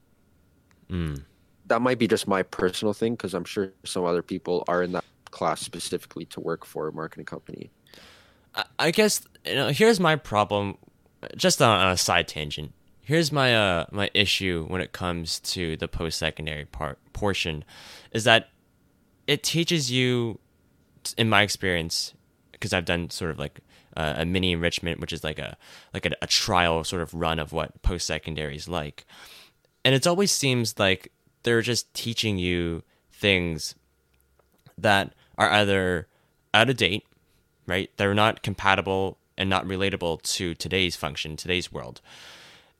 Mm. 0.91 1.23
that 1.67 1.81
might 1.81 1.99
be 1.99 2.07
just 2.07 2.29
my 2.29 2.43
personal 2.43 2.93
thing 2.93 3.15
because 3.15 3.33
I'm 3.33 3.45
sure 3.45 3.73
some 3.85 4.05
other 4.05 4.23
people 4.23 4.65
are 4.69 4.83
in 4.83 4.93
that 4.93 5.05
class 5.31 5.63
specifically 5.63 6.27
to 6.27 6.41
work 6.41 6.65
for 6.65 6.89
a 6.89 6.93
marketing 6.93 7.25
company. 7.25 7.71
I, 8.79 8.91
guess 8.91 9.23
you 9.47 9.55
know. 9.55 9.69
Here's 9.69 9.99
my 9.99 10.17
problem. 10.17 10.77
Just 11.37 11.63
on, 11.63 11.81
on 11.81 11.93
a 11.93 11.97
side 11.97 12.29
tangent. 12.29 12.73
Here's 13.01 13.33
my 13.33 13.57
uh 13.57 13.87
my 13.91 14.11
issue 14.15 14.67
when 14.69 14.81
it 14.81 14.93
comes 14.93 15.41
to 15.41 15.77
the 15.77 15.89
post 15.89 16.19
secondary 16.19 16.67
part 16.67 16.99
portion, 17.13 17.65
is 18.13 18.25
that 18.25 18.51
it 19.27 19.43
teaches 19.43 19.91
you, 19.91 20.39
in 21.17 21.29
my 21.29 21.43
experience, 21.43 22.15
because 22.53 22.73
I've 22.73 22.85
done 22.85 23.11
sort 23.11 23.31
of 23.31 23.39
like 23.39 23.61
uh, 23.97 24.15
a 24.19 24.25
mini 24.25 24.53
enrichment, 24.53 25.01
which 25.01 25.13
is 25.13 25.25
like 25.25 25.39
a 25.39 25.57
like 25.93 26.07
a, 26.07 26.13
a 26.23 26.27
trial 26.27 26.85
sort 26.85 27.03
of 27.03 27.15
run 27.15 27.39
of 27.39 27.53
what 27.53 27.83
post 27.83 28.07
secondary 28.07 28.57
is 28.57 28.69
like, 28.69 29.05
and 29.85 29.95
it 29.95 30.07
always 30.07 30.33
seems 30.33 30.79
like 30.79 31.13
they're 31.43 31.63
just 31.63 31.93
teaching 31.95 32.39
you 32.39 32.83
things 33.13 33.75
that 34.79 35.15
are 35.39 35.51
either 35.51 36.09
out 36.53 36.71
of 36.71 36.77
date, 36.77 37.05
right? 37.67 37.91
They're 37.97 38.15
not 38.15 38.43
compatible 38.43 39.19
and 39.37 39.51
not 39.51 39.67
relatable 39.67 40.23
to 40.23 40.55
today's 40.55 40.97
function, 40.97 41.37
today's 41.37 41.73
world. 41.73 42.01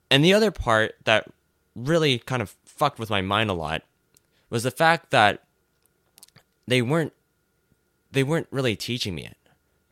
And 0.09 0.23
the 0.23 0.33
other 0.33 0.51
part 0.51 0.95
that 1.05 1.27
really 1.75 2.19
kind 2.19 2.41
of 2.41 2.55
fucked 2.65 2.99
with 2.99 3.09
my 3.09 3.21
mind 3.21 3.49
a 3.49 3.53
lot 3.53 3.83
was 4.49 4.63
the 4.63 4.71
fact 4.71 5.11
that 5.11 5.43
they 6.67 6.81
weren't 6.81 7.13
they 8.11 8.23
weren't 8.23 8.47
really 8.51 8.75
teaching 8.75 9.15
me 9.15 9.25
it 9.25 9.37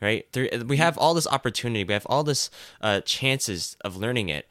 right? 0.03 0.27
There, 0.34 0.50
we 0.68 0.77
have 0.77 0.98
all 0.98 1.13
this 1.13 1.25
opportunity. 1.25 1.86
We 1.86 1.94
have 1.94 2.06
all 2.08 2.24
this 2.24 2.50
uh, 2.82 3.00
chances 3.01 3.77
of 3.82 3.96
learning 3.96 4.30
it. 4.30 4.48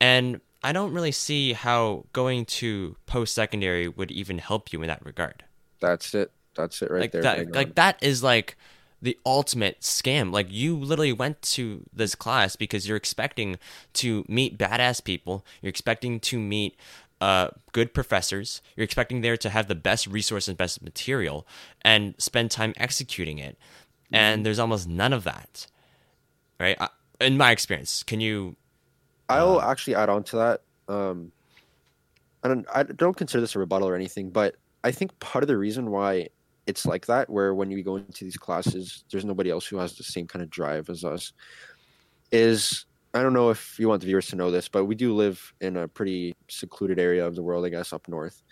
And 0.00 0.40
i 0.62 0.72
don't 0.72 0.92
really 0.92 1.12
see 1.12 1.54
how 1.54 2.04
going 2.12 2.44
to 2.44 2.94
post-secondary 3.06 3.88
would 3.88 4.10
even 4.10 4.36
help 4.38 4.72
you 4.74 4.82
in 4.82 4.88
that 4.88 5.04
regard. 5.04 5.42
That's 5.80 6.14
it. 6.14 6.30
That's 6.54 6.82
it 6.82 6.90
right 6.90 7.00
like 7.00 7.12
there. 7.12 7.22
that 7.22 7.54
like 7.54 7.74
that 7.76 7.96
is 8.02 8.22
like 8.22 8.56
the 9.00 9.16
ultimate 9.24 9.80
scam. 9.80 10.30
Like 10.32 10.48
you 10.50 10.76
literally 10.76 11.14
went 11.14 11.40
to 11.42 11.84
this 11.94 12.14
class 12.14 12.56
because 12.56 12.86
you're 12.86 12.98
expecting 12.98 13.58
to 13.94 14.26
meet 14.28 14.58
badass 14.58 15.02
people. 15.02 15.46
You're 15.62 15.70
expecting 15.70 16.20
to 16.20 16.38
meet 16.38 16.76
uh, 17.20 17.48
good 17.72 17.92
professors 17.92 18.62
you're 18.76 18.84
expecting 18.84 19.20
there 19.20 19.36
to 19.36 19.50
have 19.50 19.68
the 19.68 19.74
best 19.74 20.06
resource 20.06 20.48
and 20.48 20.56
best 20.56 20.82
material 20.82 21.46
and 21.82 22.14
spend 22.18 22.50
time 22.50 22.72
executing 22.76 23.38
it 23.38 23.56
Mm-hmm. 24.12 24.16
and 24.16 24.46
there's 24.46 24.58
almost 24.58 24.88
none 24.88 25.12
of 25.12 25.22
that 25.22 25.68
right 26.58 26.76
I, 26.80 26.88
in 27.20 27.36
my 27.36 27.52
experience 27.52 28.02
can 28.02 28.20
you 28.20 28.56
I'll 29.30 29.60
actually 29.60 29.94
add 29.94 30.08
on 30.08 30.24
to 30.24 30.36
that. 30.36 30.62
Um, 30.88 31.32
I 32.42 32.48
don't. 32.48 32.66
I 32.74 32.82
don't 32.82 33.16
consider 33.16 33.40
this 33.40 33.54
a 33.54 33.58
rebuttal 33.58 33.88
or 33.88 33.94
anything, 33.94 34.30
but 34.30 34.56
I 34.82 34.90
think 34.90 35.18
part 35.20 35.44
of 35.44 35.48
the 35.48 35.56
reason 35.56 35.90
why 35.90 36.28
it's 36.66 36.84
like 36.84 37.06
that, 37.06 37.30
where 37.30 37.54
when 37.54 37.70
you 37.70 37.82
go 37.82 37.96
into 37.96 38.24
these 38.24 38.36
classes, 38.36 39.04
there's 39.10 39.24
nobody 39.24 39.50
else 39.50 39.66
who 39.66 39.76
has 39.78 39.96
the 39.96 40.02
same 40.02 40.26
kind 40.26 40.42
of 40.42 40.50
drive 40.50 40.90
as 40.90 41.04
us, 41.04 41.32
is 42.32 42.86
I 43.12 43.22
don't 43.22 43.32
know 43.32 43.50
if 43.50 43.78
you 43.78 43.88
want 43.88 44.00
the 44.00 44.06
viewers 44.06 44.28
to 44.28 44.36
know 44.36 44.50
this, 44.50 44.68
but 44.68 44.84
we 44.84 44.94
do 44.94 45.14
live 45.14 45.52
in 45.60 45.76
a 45.76 45.88
pretty 45.88 46.36
secluded 46.48 46.98
area 46.98 47.26
of 47.26 47.34
the 47.34 47.42
world, 47.42 47.64
I 47.64 47.68
guess, 47.68 47.92
up 47.92 48.06
north. 48.08 48.42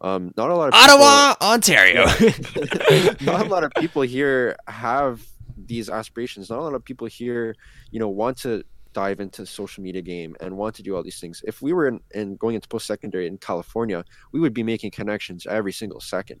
Um, 0.00 0.32
not 0.36 0.50
a 0.50 0.54
lot 0.54 0.68
of 0.68 0.74
Ottawa, 0.74 1.34
Ontario. 1.40 2.04
not 3.22 3.46
a 3.46 3.48
lot 3.48 3.64
of 3.64 3.72
people 3.78 4.02
here 4.02 4.56
have 4.68 5.22
these 5.56 5.88
aspirations. 5.88 6.50
Not 6.50 6.58
a 6.58 6.62
lot 6.62 6.74
of 6.74 6.84
people 6.84 7.06
here, 7.06 7.54
you 7.90 7.98
know, 7.98 8.08
want 8.08 8.36
to 8.38 8.64
dive 8.92 9.20
into 9.20 9.42
the 9.42 9.46
social 9.46 9.82
media 9.82 10.02
game 10.02 10.36
and 10.40 10.56
want 10.56 10.74
to 10.76 10.82
do 10.82 10.94
all 10.94 11.02
these 11.02 11.20
things. 11.20 11.42
If 11.46 11.62
we 11.62 11.72
were 11.72 11.88
in, 11.88 12.00
in 12.12 12.36
going 12.36 12.54
into 12.54 12.68
post 12.68 12.86
secondary 12.86 13.26
in 13.26 13.38
California, 13.38 14.04
we 14.32 14.40
would 14.40 14.54
be 14.54 14.62
making 14.62 14.92
connections 14.92 15.46
every 15.46 15.72
single 15.72 16.00
second. 16.00 16.40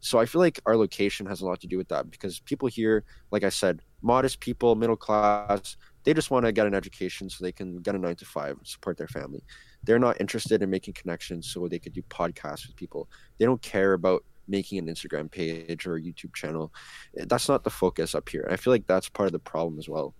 So 0.00 0.18
I 0.18 0.26
feel 0.26 0.40
like 0.40 0.60
our 0.66 0.76
location 0.76 1.26
has 1.26 1.40
a 1.40 1.46
lot 1.46 1.60
to 1.60 1.68
do 1.68 1.78
with 1.78 1.88
that 1.88 2.10
because 2.10 2.40
people 2.40 2.68
here, 2.68 3.04
like 3.30 3.44
I 3.44 3.50
said, 3.50 3.82
modest 4.02 4.40
people, 4.40 4.74
middle 4.74 4.96
class, 4.96 5.76
they 6.04 6.14
just 6.14 6.30
want 6.30 6.44
to 6.46 6.52
get 6.52 6.66
an 6.66 6.74
education 6.74 7.30
so 7.30 7.44
they 7.44 7.52
can 7.52 7.78
get 7.78 7.94
a 7.94 7.98
nine 7.98 8.16
to 8.16 8.24
five 8.24 8.56
and 8.56 8.66
support 8.66 8.96
their 8.96 9.08
family. 9.08 9.42
They're 9.84 9.98
not 9.98 10.20
interested 10.20 10.62
in 10.62 10.70
making 10.70 10.94
connections 10.94 11.48
so 11.50 11.66
they 11.68 11.78
could 11.78 11.92
do 11.92 12.02
podcasts 12.02 12.66
with 12.66 12.76
people. 12.76 13.08
They 13.38 13.44
don't 13.44 13.62
care 13.62 13.92
about 13.92 14.24
making 14.48 14.78
an 14.78 14.86
Instagram 14.86 15.30
page 15.30 15.86
or 15.86 15.96
a 15.96 16.02
YouTube 16.02 16.34
channel. 16.34 16.72
That's 17.14 17.48
not 17.48 17.64
the 17.64 17.70
focus 17.70 18.14
up 18.14 18.28
here. 18.28 18.46
I 18.50 18.56
feel 18.56 18.72
like 18.72 18.86
that's 18.86 19.08
part 19.08 19.26
of 19.26 19.32
the 19.32 19.38
problem 19.38 19.78
as 19.78 19.88
well. 19.88 20.14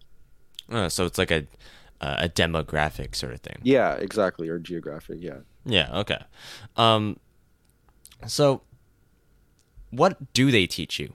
Uh, 0.69 0.89
so 0.89 1.05
it's 1.05 1.19
like 1.19 1.31
a 1.31 1.47
a 2.01 2.29
demographic 2.29 3.15
sort 3.15 3.33
of 3.33 3.41
thing. 3.41 3.61
Yeah, 3.63 3.95
exactly, 3.95 4.49
or 4.49 4.59
geographic. 4.59 5.19
Yeah. 5.21 5.39
Yeah. 5.65 6.01
Okay. 6.01 6.19
Um. 6.77 7.19
So, 8.27 8.63
what 9.91 10.33
do 10.33 10.51
they 10.51 10.67
teach 10.67 10.99
you? 10.99 11.13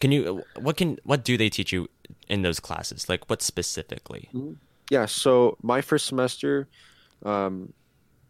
Can 0.00 0.12
you 0.12 0.42
what 0.58 0.76
can 0.76 0.98
what 1.04 1.24
do 1.24 1.36
they 1.36 1.48
teach 1.48 1.72
you 1.72 1.88
in 2.28 2.42
those 2.42 2.60
classes? 2.60 3.08
Like 3.08 3.28
what 3.28 3.42
specifically? 3.42 4.28
Mm-hmm. 4.34 4.54
Yeah. 4.90 5.06
So 5.06 5.56
my 5.62 5.80
first 5.80 6.06
semester, 6.06 6.68
um, 7.24 7.72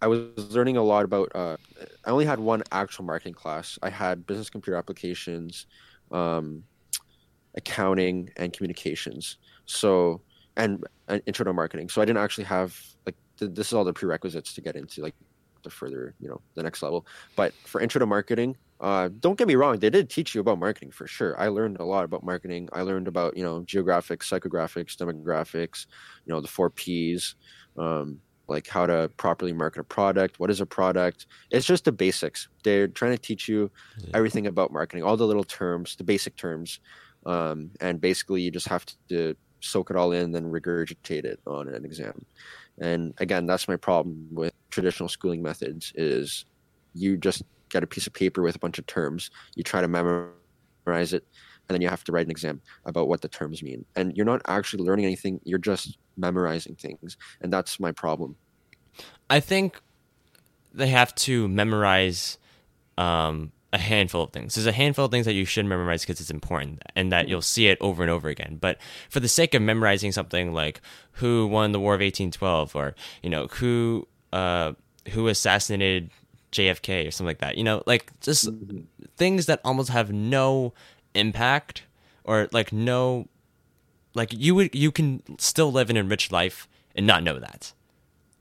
I 0.01 0.07
was 0.07 0.55
learning 0.55 0.77
a 0.77 0.83
lot 0.83 1.05
about. 1.05 1.33
Uh, 1.35 1.57
I 2.05 2.11
only 2.11 2.25
had 2.25 2.39
one 2.39 2.63
actual 2.73 3.05
marketing 3.05 3.35
class. 3.35 3.79
I 3.83 3.91
had 3.91 4.27
business 4.27 4.51
computer 4.51 4.77
applications, 4.77 5.67
um, 6.13 6.65
accounting, 7.55 8.31
and 8.37 8.53
communications. 8.53 9.39
So 9.67 10.21
and, 10.57 10.85
and 11.09 11.23
intro 11.27 11.45
to 11.45 11.53
marketing. 11.53 11.89
So 11.89 12.03
I 12.03 12.05
didn't 12.05 12.23
actually 12.23 12.45
have 12.45 12.79
like 13.07 13.17
th- 13.39 13.53
this 13.55 13.69
is 13.69 13.73
all 13.73 13.85
the 13.85 13.93
prerequisites 13.93 14.55
to 14.55 14.61
get 14.61 14.77
into 14.77 15.03
like 15.03 15.15
the 15.63 15.71
further 15.71 16.15
you 16.21 16.29
know 16.29 16.41
the 16.55 16.63
next 16.63 16.83
level. 16.83 17.07
But 17.37 17.53
for 17.65 17.81
intro 17.81 17.99
to 17.99 18.07
marketing, 18.07 18.57
uh, 18.85 19.09
don't 19.21 19.39
get 19.39 19.49
me 19.49 19.55
wrong, 19.55 19.79
they 19.79 19.91
did 19.91 20.11
teach 20.11 20.35
you 20.35 20.41
about 20.41 20.59
marketing 20.59 20.91
for 20.91 21.07
sure. 21.07 21.39
I 21.41 21.49
learned 21.49 21.79
a 21.81 21.85
lot 21.85 22.05
about 22.05 22.23
marketing. 22.23 22.69
I 22.73 22.83
learned 22.83 23.09
about 23.09 23.37
you 23.37 23.43
know 23.43 23.61
geographics, 23.63 24.25
psychographics, 24.29 24.97
demographics, 24.97 25.87
you 26.25 26.33
know 26.33 26.41
the 26.41 26.49
four 26.49 26.71
P's. 26.71 27.37
Um, 27.77 28.21
like 28.47 28.69
how 28.69 28.85
to 28.85 29.11
properly 29.17 29.55
market 29.55 29.81
a 29.81 29.85
product 29.85 30.39
what 30.39 30.51
is 30.51 30.61
a 30.61 30.67
product 30.67 31.25
it's 31.51 31.65
just 31.65 31.87
the 31.87 31.91
basics 31.91 32.47
they're 32.63 32.87
trying 32.87 33.13
to 33.13 33.19
teach 33.19 33.49
you 33.49 33.71
everything 34.13 34.47
about 34.47 34.71
marketing 34.71 35.03
all 35.03 35.17
the 35.17 35.27
little 35.27 35.45
terms 35.45 35.97
the 35.97 36.05
basic 36.05 36.37
terms 36.37 36.79
um, 37.25 37.71
and 37.81 38.03
basically 38.03 38.43
you 38.43 38.51
just 38.51 38.69
have 38.69 38.85
to 39.09 39.35
soak 39.65 39.91
it 39.91 39.97
all 39.97 40.13
in, 40.13 40.33
then 40.33 40.45
regurgitate 40.45 41.25
it 41.25 41.41
on 41.47 41.69
an 41.69 41.85
exam. 41.85 42.25
And 42.79 43.15
again, 43.19 43.47
that's 43.47 43.69
my 43.69 43.77
problem 43.77 44.29
with 44.31 44.53
traditional 44.71 45.09
schooling 45.09 45.43
methods 45.43 45.93
is 45.97 46.45
you 46.93 47.17
just 47.17 47.43
get 47.75 47.83
a 47.83 47.87
piece 47.87 48.07
of 48.07 48.15
paper 48.15 48.41
with 48.41 48.55
a 48.55 48.59
bunch 48.59 48.79
of 48.79 48.87
terms, 48.87 49.31
you 49.57 49.65
try 49.65 49.81
to 49.81 49.89
memorize 49.89 51.13
it, 51.13 51.27
and 51.69 51.75
then 51.75 51.83
you 51.83 51.89
have 51.89 52.05
to 52.05 52.13
write 52.13 52.27
an 52.27 52.31
exam 52.31 52.63
about 52.87 53.09
what 53.09 53.21
the 53.21 53.29
terms 53.29 53.63
mean. 53.63 53.85
And 53.97 54.17
you're 54.17 54.25
not 54.25 54.41
actually 54.47 54.85
learning 54.85 55.05
anything, 55.05 55.41
you're 55.45 55.59
just 55.59 55.99
memorizing 56.17 56.77
things. 56.77 57.17
And 57.41 57.53
that's 57.53 57.81
my 57.81 57.93
problem. 57.93 58.37
I 59.29 59.41
think 59.41 59.81
they 60.73 60.89
have 60.89 61.15
to 61.17 61.49
memorize 61.49 62.39
um, 62.97 63.51
a 63.73 63.79
handful 63.79 64.23
of 64.23 64.33
things. 64.33 64.55
There's 64.55 64.67
a 64.67 64.73
handful 64.73 65.07
of 65.07 65.11
things 65.11 65.27
that 65.27 65.33
you 65.33 65.45
should 65.45 65.67
memorize 65.67 66.03
because 66.03 66.21
it's 66.21 66.31
important 66.31 66.81
and 66.95 67.11
that 67.11 67.29
you'll 67.29 67.43
see 67.43 67.67
it 67.67 67.79
over 67.81 68.03
and 68.03 68.11
over 68.11 68.29
again. 68.29 68.57
But 68.61 68.79
for 69.11 69.19
the 69.19 69.29
sake 69.29 69.53
of 69.53 69.63
memorizing 69.63 70.13
something 70.13 70.53
like 70.53 70.81
who 71.13 71.49
won 71.49 71.73
the 71.73 71.81
War 71.81 71.95
of 71.95 72.01
1812 72.01 72.77
or, 72.77 72.95
you 73.23 73.31
know, 73.31 73.49
who 73.49 74.07
uh, 74.33 74.75
who 75.11 75.29
assassinated 75.29 76.11
JFK 76.55 77.07
or 77.07 77.11
something 77.11 77.29
like 77.29 77.39
that, 77.39 77.59
you 77.59 77.65
know, 77.65 77.83
like 77.87 78.19
just 78.21 78.47
mm-hmm. 78.47 78.81
things 79.17 79.47
that 79.47 79.61
almost 79.65 79.91
have 79.91 80.13
no 80.13 80.73
impact 81.15 81.83
or 82.25 82.49
like 82.53 82.73
no 82.73 83.29
like 84.15 84.33
you 84.33 84.55
would 84.55 84.75
you 84.75 84.91
can 84.91 85.23
still 85.39 85.71
live 85.71 85.91
an 85.91 85.97
enriched 85.97 86.33
life 86.33 86.69
and 86.95 87.07
not 87.07 87.23
know 87.23 87.39
that. 87.39 87.73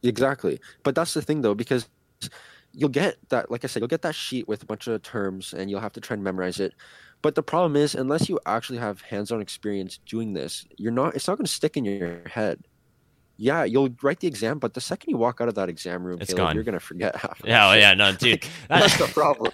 Exactly. 0.03 0.59
But 0.83 0.95
that's 0.95 1.13
the 1.13 1.21
thing 1.21 1.41
though 1.41 1.55
because 1.55 1.87
you'll 2.73 2.89
get 2.89 3.17
that 3.29 3.49
like 3.51 3.63
i 3.63 3.67
said 3.67 3.79
you'll 3.79 3.87
get 3.87 4.01
that 4.01 4.15
sheet 4.15 4.47
with 4.47 4.63
a 4.63 4.65
bunch 4.65 4.87
of 4.87 5.01
terms 5.03 5.53
and 5.53 5.69
you'll 5.69 5.79
have 5.79 5.93
to 5.93 6.01
try 6.01 6.15
and 6.15 6.23
memorize 6.23 6.59
it 6.59 6.73
but 7.21 7.35
the 7.35 7.43
problem 7.43 7.75
is 7.75 7.95
unless 7.95 8.27
you 8.27 8.39
actually 8.45 8.79
have 8.79 9.01
hands-on 9.01 9.39
experience 9.39 9.99
doing 10.07 10.33
this 10.33 10.65
you're 10.77 10.91
not 10.91 11.15
it's 11.15 11.27
not 11.27 11.37
going 11.37 11.45
to 11.45 11.51
stick 11.51 11.77
in 11.77 11.85
your 11.85 12.21
head 12.27 12.59
yeah 13.37 13.63
you'll 13.63 13.89
write 14.01 14.19
the 14.19 14.27
exam 14.27 14.59
but 14.59 14.73
the 14.73 14.81
second 14.81 15.09
you 15.09 15.17
walk 15.17 15.41
out 15.41 15.47
of 15.47 15.55
that 15.55 15.69
exam 15.69 16.03
room 16.03 16.19
it's 16.21 16.33
Caleb, 16.33 16.49
gone. 16.49 16.55
you're 16.55 16.63
going 16.63 16.73
to 16.73 16.79
forget 16.79 17.15
half 17.15 17.41
yeah 17.43 17.69
oh, 17.69 17.73
yeah 17.73 17.93
no 17.93 18.11
dude 18.13 18.45
that's 18.69 18.97
the 18.97 19.07
problem 19.07 19.51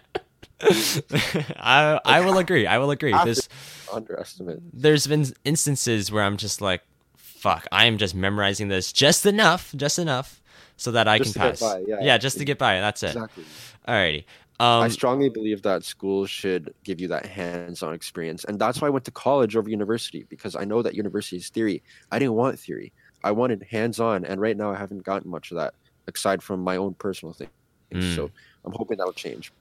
I 0.62 2.00
I 2.04 2.22
will 2.22 2.38
agree. 2.38 2.68
I 2.68 2.80
will 2.80 2.92
agree. 2.92 3.16
There's 3.24 3.48
underestimate. 3.94 4.60
There's 4.74 5.08
been 5.08 5.26
instances 5.46 6.12
where 6.12 6.24
I'm 6.24 6.36
just 6.36 6.60
like, 6.60 6.82
fuck, 7.16 7.66
I 7.72 7.86
am 7.86 7.98
just 7.98 8.14
memorizing 8.14 8.68
this 8.68 8.92
just 8.92 9.26
enough, 9.26 9.72
just 9.76 9.98
enough 10.00 10.42
so 10.76 10.92
that 10.92 11.08
I 11.08 11.18
just 11.18 11.34
can 11.34 11.42
pass. 11.42 11.62
Yeah, 11.88 12.00
yeah, 12.02 12.18
just 12.18 12.38
to 12.40 12.46
get 12.46 12.58
by. 12.58 12.82
That's 12.82 13.04
it. 13.04 13.08
Exactly. 13.08 13.46
Alrighty. 13.88 14.26
Um, 14.62 14.84
I 14.84 14.90
strongly 14.90 15.30
believe 15.30 15.62
that 15.62 15.86
schools 15.86 16.30
should 16.30 16.74
give 16.84 17.00
you 17.00 17.08
that 17.08 17.26
hands-on 17.26 17.94
experience, 17.94 18.44
and 18.44 18.60
that's 18.60 18.82
why 18.82 18.88
I 18.88 18.90
went 18.90 19.06
to 19.06 19.12
college 19.12 19.56
over 19.56 19.70
university 19.70 20.26
because 20.28 20.58
I 20.58 20.66
know 20.66 20.82
that 20.82 20.96
university 20.96 21.38
is 21.38 21.48
theory. 21.48 21.82
I 22.12 22.20
didn't 22.20 22.34
want 22.34 22.60
theory. 22.60 22.92
I 23.24 23.32
wanted 23.32 23.66
hands-on, 23.70 24.26
and 24.26 24.40
right 24.40 24.56
now 24.56 24.72
I 24.72 24.76
haven't 24.76 25.04
gotten 25.04 25.30
much 25.30 25.52
of 25.52 25.58
that 25.58 25.74
aside 26.08 26.42
from 26.42 26.62
my 26.64 26.78
own 26.78 26.94
personal 26.96 27.34
thing. 27.34 27.50
Mm. 27.94 28.16
So 28.16 28.32
I'm 28.66 28.74
hoping 28.74 28.98
that'll 28.98 29.14
change. 29.14 29.52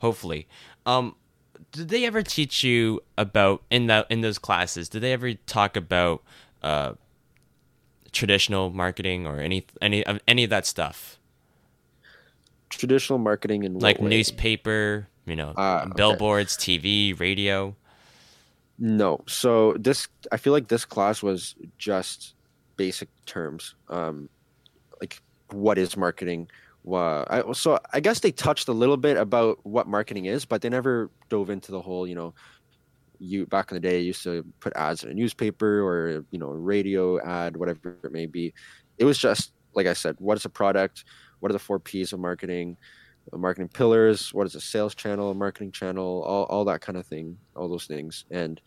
Hopefully. 0.00 0.46
Um, 0.86 1.16
did 1.72 1.88
they 1.88 2.04
ever 2.04 2.22
teach 2.22 2.62
you 2.62 3.00
about 3.16 3.62
in 3.70 3.86
that 3.86 4.06
in 4.10 4.20
those 4.20 4.38
classes? 4.38 4.88
Did 4.88 5.02
they 5.02 5.12
ever 5.12 5.34
talk 5.34 5.76
about 5.76 6.22
uh, 6.62 6.92
traditional 8.12 8.70
marketing 8.70 9.26
or 9.26 9.40
any 9.40 9.66
any 9.82 10.04
of 10.06 10.20
any 10.28 10.44
of 10.44 10.50
that 10.50 10.66
stuff? 10.66 11.18
Traditional 12.70 13.18
marketing 13.18 13.64
and 13.64 13.80
like 13.80 14.00
newspaper, 14.00 15.08
you 15.26 15.34
know, 15.34 15.50
uh, 15.50 15.86
billboards, 15.86 16.56
okay. 16.56 16.78
TV, 16.78 17.18
radio. 17.18 17.74
No, 18.78 19.20
so 19.26 19.74
this 19.78 20.06
I 20.30 20.36
feel 20.36 20.52
like 20.52 20.68
this 20.68 20.84
class 20.84 21.22
was 21.22 21.56
just 21.78 22.34
basic 22.78 23.10
terms, 23.26 23.74
um, 23.90 24.30
like 25.02 25.20
what 25.50 25.76
is 25.76 25.98
marketing. 25.98 26.48
I, 26.90 27.42
so 27.52 27.78
I 27.92 28.00
guess 28.00 28.20
they 28.20 28.32
touched 28.32 28.68
a 28.68 28.72
little 28.72 28.96
bit 28.96 29.18
about 29.18 29.58
what 29.66 29.86
marketing 29.86 30.24
is, 30.24 30.46
but 30.46 30.62
they 30.62 30.70
never 30.70 31.10
dove 31.28 31.50
into 31.50 31.70
the 31.70 31.82
whole, 31.82 32.06
you 32.06 32.14
know, 32.14 32.32
you 33.18 33.46
back 33.46 33.70
in 33.70 33.74
the 33.74 33.80
day 33.80 34.00
used 34.00 34.22
to 34.22 34.44
put 34.60 34.72
ads 34.76 35.04
in 35.04 35.10
a 35.10 35.14
newspaper 35.14 35.82
or 35.82 36.24
you 36.30 36.38
know 36.38 36.50
a 36.50 36.56
radio 36.56 37.20
ad 37.24 37.56
whatever 37.56 37.98
it 38.04 38.12
may 38.12 38.26
be. 38.26 38.54
It 38.96 39.04
was 39.04 39.18
just 39.18 39.52
like 39.74 39.86
i 39.86 39.92
said 39.92 40.16
what 40.18 40.36
is 40.36 40.44
a 40.44 40.48
product? 40.48 41.04
What 41.40 41.50
are 41.50 41.52
the 41.52 41.58
four 41.58 41.78
p's 41.78 42.12
of 42.12 42.20
marketing? 42.20 42.76
Marketing 43.32 43.68
pillars 43.68 44.32
what 44.32 44.46
is 44.46 44.54
a 44.54 44.60
sales 44.60 44.94
channel 44.94 45.34
marketing 45.34 45.72
channel 45.72 46.22
all, 46.26 46.44
all 46.44 46.64
that 46.64 46.80
kind 46.80 46.96
of 46.96 47.06
thing 47.06 47.36
all 47.56 47.68
those 47.68 47.86
things. 47.86 48.24
And 48.30 48.60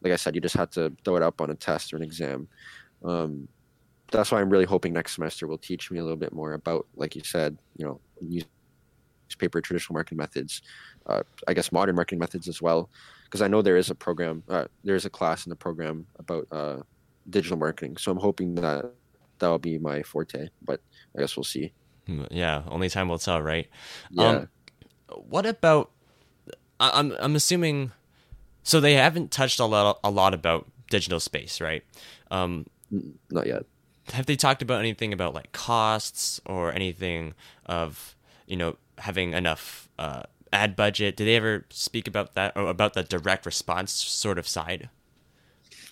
like 0.00 0.12
i 0.12 0.16
said 0.16 0.34
you 0.34 0.40
just 0.40 0.56
had 0.56 0.70
to 0.72 0.92
throw 1.04 1.16
it 1.16 1.22
up 1.22 1.40
on 1.40 1.50
a 1.50 1.54
test 1.54 1.92
or 1.92 1.96
an 1.96 2.02
exam 2.02 2.48
um, 3.04 3.48
that's 4.10 4.30
why 4.30 4.40
i'm 4.40 4.50
really 4.50 4.64
hoping 4.64 4.92
next 4.92 5.14
semester 5.14 5.46
will 5.46 5.58
teach 5.58 5.90
me 5.90 5.98
a 5.98 6.02
little 6.02 6.16
bit 6.16 6.32
more 6.32 6.54
about 6.54 6.86
like 6.96 7.14
you 7.14 7.22
said 7.24 7.56
you 7.76 7.84
know 7.84 8.00
newspaper 8.20 9.60
traditional 9.60 9.94
marketing 9.94 10.18
methods 10.18 10.62
uh, 11.06 11.22
i 11.46 11.54
guess 11.54 11.72
modern 11.72 11.94
marketing 11.94 12.18
methods 12.18 12.48
as 12.48 12.62
well 12.62 12.88
because 13.28 13.42
I 13.42 13.48
know 13.48 13.60
there 13.60 13.76
is 13.76 13.90
a 13.90 13.94
program, 13.94 14.42
uh, 14.48 14.64
there 14.84 14.94
is 14.94 15.04
a 15.04 15.10
class 15.10 15.44
in 15.44 15.50
the 15.50 15.56
program 15.56 16.06
about 16.18 16.46
uh, 16.50 16.78
digital 17.28 17.58
marketing. 17.58 17.98
So 17.98 18.10
I'm 18.10 18.18
hoping 18.18 18.54
that 18.56 18.90
that 19.38 19.48
will 19.48 19.58
be 19.58 19.78
my 19.78 20.02
forte. 20.02 20.48
But 20.62 20.80
I 21.14 21.20
guess 21.20 21.36
we'll 21.36 21.44
see. 21.44 21.72
Hmm, 22.06 22.24
yeah, 22.30 22.62
only 22.68 22.88
time 22.88 23.08
will 23.08 23.18
tell, 23.18 23.42
right? 23.42 23.68
Yeah. 24.10 24.28
Um, 24.28 24.48
what 25.08 25.44
about? 25.44 25.90
I'm 26.80 27.12
I'm 27.20 27.36
assuming. 27.36 27.92
So 28.62 28.80
they 28.80 28.94
haven't 28.94 29.30
touched 29.30 29.60
a 29.60 29.66
lot 29.66 29.98
a 30.02 30.10
lot 30.10 30.32
about 30.32 30.66
digital 30.90 31.20
space, 31.20 31.60
right? 31.60 31.84
Um, 32.30 32.66
Not 33.30 33.46
yet. 33.46 33.64
Have 34.12 34.26
they 34.26 34.36
talked 34.36 34.62
about 34.62 34.80
anything 34.80 35.12
about 35.12 35.34
like 35.34 35.52
costs 35.52 36.40
or 36.46 36.72
anything 36.72 37.34
of 37.66 38.16
you 38.46 38.56
know 38.56 38.76
having 38.98 39.32
enough 39.32 39.88
uh, 39.98 40.22
ad 40.52 40.76
budget? 40.76 41.16
Did 41.16 41.26
they 41.26 41.36
ever 41.36 41.66
speak 41.70 42.08
about 42.08 42.34
that 42.34 42.56
or 42.56 42.68
about 42.68 42.94
the 42.94 43.02
direct 43.02 43.44
response 43.46 43.92
sort 43.92 44.38
of 44.38 44.48
side? 44.48 44.88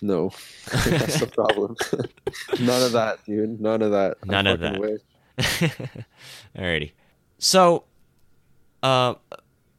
No, 0.01 0.31
that's 0.71 1.19
the 1.19 1.27
problem. 1.27 1.75
None 2.59 2.83
of 2.83 2.91
that, 2.93 3.23
dude. 3.25 3.59
None 3.59 3.81
of 3.81 3.91
that. 3.91 4.17
I 4.23 4.31
None 4.31 4.47
of 4.47 4.59
that. 4.59 4.79
wish. 4.79 5.01
Alrighty. 6.55 6.91
So, 7.39 7.83
uh, 8.83 9.15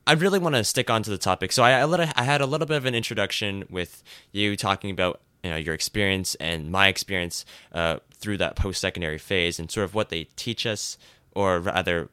I 0.06 0.12
really 0.12 0.38
want 0.38 0.54
to 0.54 0.64
stick 0.64 0.90
on 0.90 1.02
to 1.02 1.10
the 1.10 1.18
topic. 1.18 1.52
So 1.52 1.62
I, 1.62 1.80
I, 1.80 1.84
let, 1.84 2.16
I 2.18 2.24
had 2.24 2.40
a 2.40 2.46
little 2.46 2.66
bit 2.66 2.76
of 2.76 2.86
an 2.86 2.94
introduction 2.94 3.64
with 3.68 4.02
you 4.32 4.56
talking 4.56 4.90
about 4.90 5.20
you 5.42 5.50
know 5.50 5.56
your 5.56 5.74
experience 5.74 6.34
and 6.36 6.70
my 6.70 6.88
experience 6.88 7.44
uh, 7.72 7.98
through 8.14 8.38
that 8.38 8.56
post-secondary 8.56 9.18
phase 9.18 9.58
and 9.58 9.70
sort 9.70 9.84
of 9.84 9.94
what 9.94 10.08
they 10.08 10.24
teach 10.36 10.66
us, 10.66 10.98
or 11.34 11.60
rather, 11.60 12.08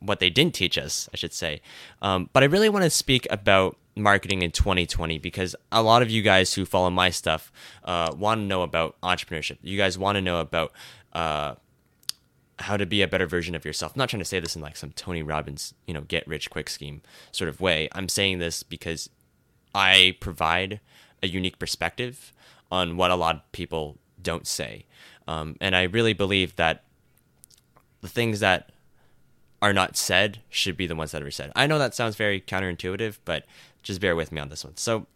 what 0.00 0.20
they 0.20 0.30
didn't 0.30 0.54
teach 0.54 0.78
us, 0.78 1.08
I 1.12 1.16
should 1.16 1.32
say. 1.32 1.60
Um, 2.02 2.30
but 2.32 2.42
I 2.42 2.46
really 2.46 2.68
want 2.68 2.84
to 2.84 2.90
speak 2.90 3.26
about 3.30 3.76
marketing 3.96 4.42
in 4.42 4.50
2020 4.50 5.18
because 5.18 5.54
a 5.70 5.82
lot 5.82 6.02
of 6.02 6.10
you 6.10 6.22
guys 6.22 6.54
who 6.54 6.64
follow 6.64 6.90
my 6.90 7.10
stuff 7.10 7.52
uh, 7.84 8.12
want 8.16 8.40
to 8.40 8.44
know 8.44 8.62
about 8.62 9.00
entrepreneurship. 9.02 9.58
You 9.62 9.78
guys 9.78 9.96
want 9.96 10.16
to 10.16 10.22
know 10.22 10.40
about 10.40 10.72
uh, 11.12 11.54
how 12.58 12.76
to 12.76 12.86
be 12.86 13.02
a 13.02 13.08
better 13.08 13.26
version 13.26 13.54
of 13.54 13.64
yourself. 13.64 13.92
I'm 13.94 13.98
not 13.98 14.08
trying 14.08 14.20
to 14.20 14.24
say 14.24 14.40
this 14.40 14.56
in 14.56 14.62
like 14.62 14.76
some 14.76 14.90
Tony 14.92 15.22
Robbins, 15.22 15.74
you 15.86 15.94
know, 15.94 16.02
get 16.02 16.26
rich 16.26 16.50
quick 16.50 16.68
scheme 16.68 17.02
sort 17.32 17.48
of 17.48 17.60
way. 17.60 17.88
I'm 17.92 18.08
saying 18.08 18.38
this 18.38 18.62
because 18.62 19.08
I 19.74 20.16
provide 20.20 20.80
a 21.22 21.28
unique 21.28 21.58
perspective 21.58 22.32
on 22.70 22.96
what 22.96 23.10
a 23.10 23.16
lot 23.16 23.36
of 23.36 23.52
people 23.52 23.98
don't 24.20 24.46
say. 24.46 24.86
Um, 25.26 25.56
and 25.60 25.74
I 25.74 25.84
really 25.84 26.12
believe 26.12 26.56
that 26.56 26.84
the 28.00 28.08
things 28.08 28.40
that 28.40 28.70
are 29.62 29.72
not 29.72 29.96
said 29.96 30.40
should 30.50 30.76
be 30.76 30.86
the 30.86 30.94
ones 30.94 31.12
that 31.12 31.22
are 31.22 31.30
said. 31.30 31.50
I 31.56 31.66
know 31.66 31.78
that 31.78 31.94
sounds 31.94 32.16
very 32.16 32.40
counterintuitive, 32.40 33.18
but 33.24 33.46
just 33.82 34.00
bear 34.00 34.14
with 34.14 34.30
me 34.30 34.40
on 34.40 34.50
this 34.50 34.64
one. 34.64 34.76
So, 34.76 35.06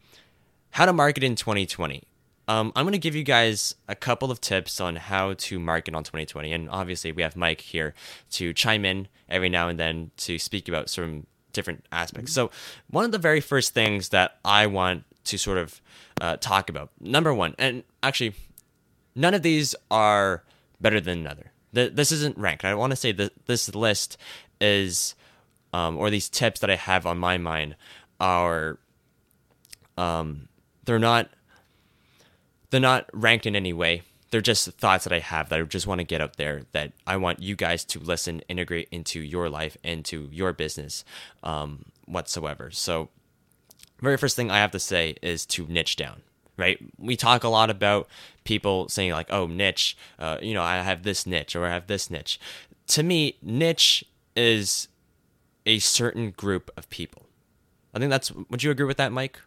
how 0.71 0.87
to 0.87 0.93
market 0.93 1.23
in 1.23 1.35
2020. 1.35 2.05
Um, 2.47 2.73
I'm 2.75 2.85
going 2.85 2.93
to 2.93 2.99
give 2.99 3.14
you 3.14 3.25
guys 3.25 3.75
a 3.88 3.95
couple 3.95 4.31
of 4.31 4.40
tips 4.40 4.81
on 4.81 4.97
how 4.97 5.35
to 5.35 5.59
market 5.59 5.95
on 5.95 6.02
2020. 6.02 6.50
And 6.52 6.71
obviously, 6.71 7.12
we 7.12 7.23
have 7.23 7.37
Mike 7.37 7.61
here 7.61 7.95
to 8.33 8.55
chime 8.55 8.87
in 8.87 9.09
every 9.28 9.50
now 9.50 9.69
and 9.69 9.78
then 9.78 10.12
to 10.19 10.38
speak 10.38 10.67
about 10.67 10.88
some 10.88 11.26
different 11.52 11.85
aspects. 11.93 12.33
So, 12.33 12.50
one 12.88 13.05
of 13.05 13.12
the 13.12 13.19
very 13.19 13.43
first 13.43 13.75
things 13.75 14.11
that 14.11 14.38
I 14.47 14.67
want 14.67 15.05
to 15.28 15.38
sort 15.38 15.58
of 15.58 15.80
uh, 16.20 16.37
talk 16.37 16.68
about, 16.68 16.90
number 17.00 17.32
one, 17.32 17.54
and 17.58 17.85
actually, 18.02 18.35
none 19.14 19.35
of 19.35 19.42
these 19.42 19.75
are 19.90 20.42
better 20.80 21.00
than 21.00 21.18
another. 21.20 21.52
Th- 21.75 21.92
This 21.92 22.12
isn't 22.12 22.37
ranked. 22.38 22.64
I 22.64 22.75
want 22.75 22.90
to 22.92 22.97
say 22.97 23.12
that 23.12 23.32
this 23.47 23.75
list 23.75 24.16
is, 24.61 25.14
um, 25.73 25.97
or 25.97 26.11
these 26.11 26.28
tips 26.28 26.61
that 26.61 26.70
I 26.70 26.76
have 26.76 27.06
on 27.06 27.18
my 27.18 27.38
mind 27.38 27.76
are, 28.20 28.78
um, 29.97 30.49
they're 30.85 30.99
not 30.99 31.28
they're 32.70 32.80
not 32.80 33.08
ranked 33.12 33.47
in 33.47 33.56
any 33.56 33.73
way. 33.73 34.02
They're 34.30 34.40
just 34.42 34.70
thoughts 34.73 35.04
that 35.04 35.12
I 35.12 35.20
have 35.20 35.49
that 35.49 35.58
I 35.58 35.62
just 35.62 35.87
want 35.87 36.00
to 36.00 36.04
get 36.04 36.20
out 36.20 36.37
there 36.37 36.62
that 36.73 36.92
I 37.06 37.16
want 37.16 37.40
you 37.40 37.56
guys 37.56 37.82
to 37.87 37.99
listen, 37.99 38.42
integrate 38.49 38.88
into 38.90 39.20
your 39.20 39.49
life, 39.49 39.76
into 39.82 40.28
your 40.30 40.52
business, 40.52 41.02
um, 41.42 41.87
whatsoever. 42.04 42.70
So, 42.70 43.08
very 44.00 44.17
first 44.17 44.37
thing 44.37 44.50
I 44.50 44.59
have 44.59 44.71
to 44.73 44.78
say 44.78 45.17
is 45.23 45.47
to 45.47 45.67
niche 45.67 45.97
down. 45.97 46.23
Right? 46.57 46.78
We 46.99 47.17
talk 47.17 47.45
a 47.45 47.49
lot 47.49 47.71
about 47.71 48.09
people 48.43 48.88
saying 48.88 49.12
like, 49.12 49.28
"Oh, 49.31 49.47
niche," 49.47 49.97
uh, 50.19 50.38
you 50.43 50.55
know, 50.55 50.62
I 50.62 50.78
have 50.78 51.05
this 51.05 51.25
niche 51.25 51.55
or 51.55 51.64
I 51.64 51.71
have 51.71 51.87
this 51.87 52.11
niche. 52.11 52.40
To 52.88 53.05
me, 53.05 53.37
niche 53.43 54.05
is 54.35 54.88
a 55.67 55.78
certain 55.78 56.33
group 56.33 56.71
of 56.76 56.90
people. 56.90 57.26
I 57.95 58.00
think 58.00 58.11
that's. 58.11 58.33
Would 58.33 58.64
you 58.64 58.73
agree 58.73 58.87
with 58.87 58.97
that, 58.97 59.13
Mike? 59.13 59.41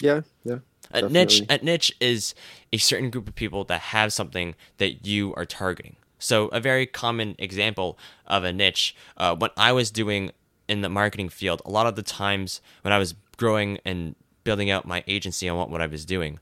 Yeah, 0.00 0.20
yeah. 0.44 0.58
A 0.92 1.08
niche, 1.08 1.42
a 1.48 1.58
niche 1.58 1.92
is 2.00 2.34
a 2.72 2.76
certain 2.76 3.10
group 3.10 3.26
of 3.26 3.34
people 3.34 3.64
that 3.64 3.80
have 3.80 4.12
something 4.12 4.54
that 4.78 5.06
you 5.06 5.34
are 5.34 5.44
targeting. 5.44 5.96
So, 6.18 6.48
a 6.48 6.60
very 6.60 6.86
common 6.86 7.34
example 7.38 7.98
of 8.26 8.44
a 8.44 8.52
niche, 8.52 8.94
uh, 9.16 9.34
what 9.34 9.52
I 9.56 9.72
was 9.72 9.90
doing 9.90 10.30
in 10.68 10.82
the 10.82 10.88
marketing 10.88 11.28
field, 11.28 11.60
a 11.64 11.70
lot 11.70 11.86
of 11.86 11.96
the 11.96 12.02
times 12.02 12.60
when 12.82 12.92
I 12.92 12.98
was 12.98 13.14
growing 13.36 13.78
and 13.84 14.14
building 14.44 14.70
out 14.70 14.86
my 14.86 15.02
agency 15.06 15.48
on 15.48 15.70
what, 15.70 15.80
I 15.80 15.86
was 15.86 16.04
doing, 16.04 16.38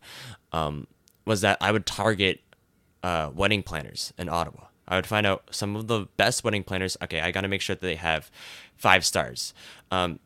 um, 0.53 0.87
was 1.25 1.41
that 1.41 1.59
I 1.61 1.73
would 1.73 1.87
target 1.87 2.41
uh, 3.03 3.31
wedding 3.35 3.63
planners 3.63 4.13
in 4.19 4.29
Ottawa. 4.29 4.65
I 4.89 4.97
would 4.97 5.07
find 5.07 5.27
out 5.27 5.45
some 5.51 5.77
of 5.77 5.87
the 5.87 6.07
best 6.17 6.45
wedding 6.45 6.65
planners. 6.65 6.97
Okay, 7.03 7.21
I 7.21 7.31
got 7.31 7.43
to 7.43 7.49
make 7.49 7.61
sure 7.61 7.77
that 7.77 7.81
they 7.81 7.95
have 7.95 8.31
five 8.77 9.05
stars. 9.05 9.55
Um, 9.91 10.19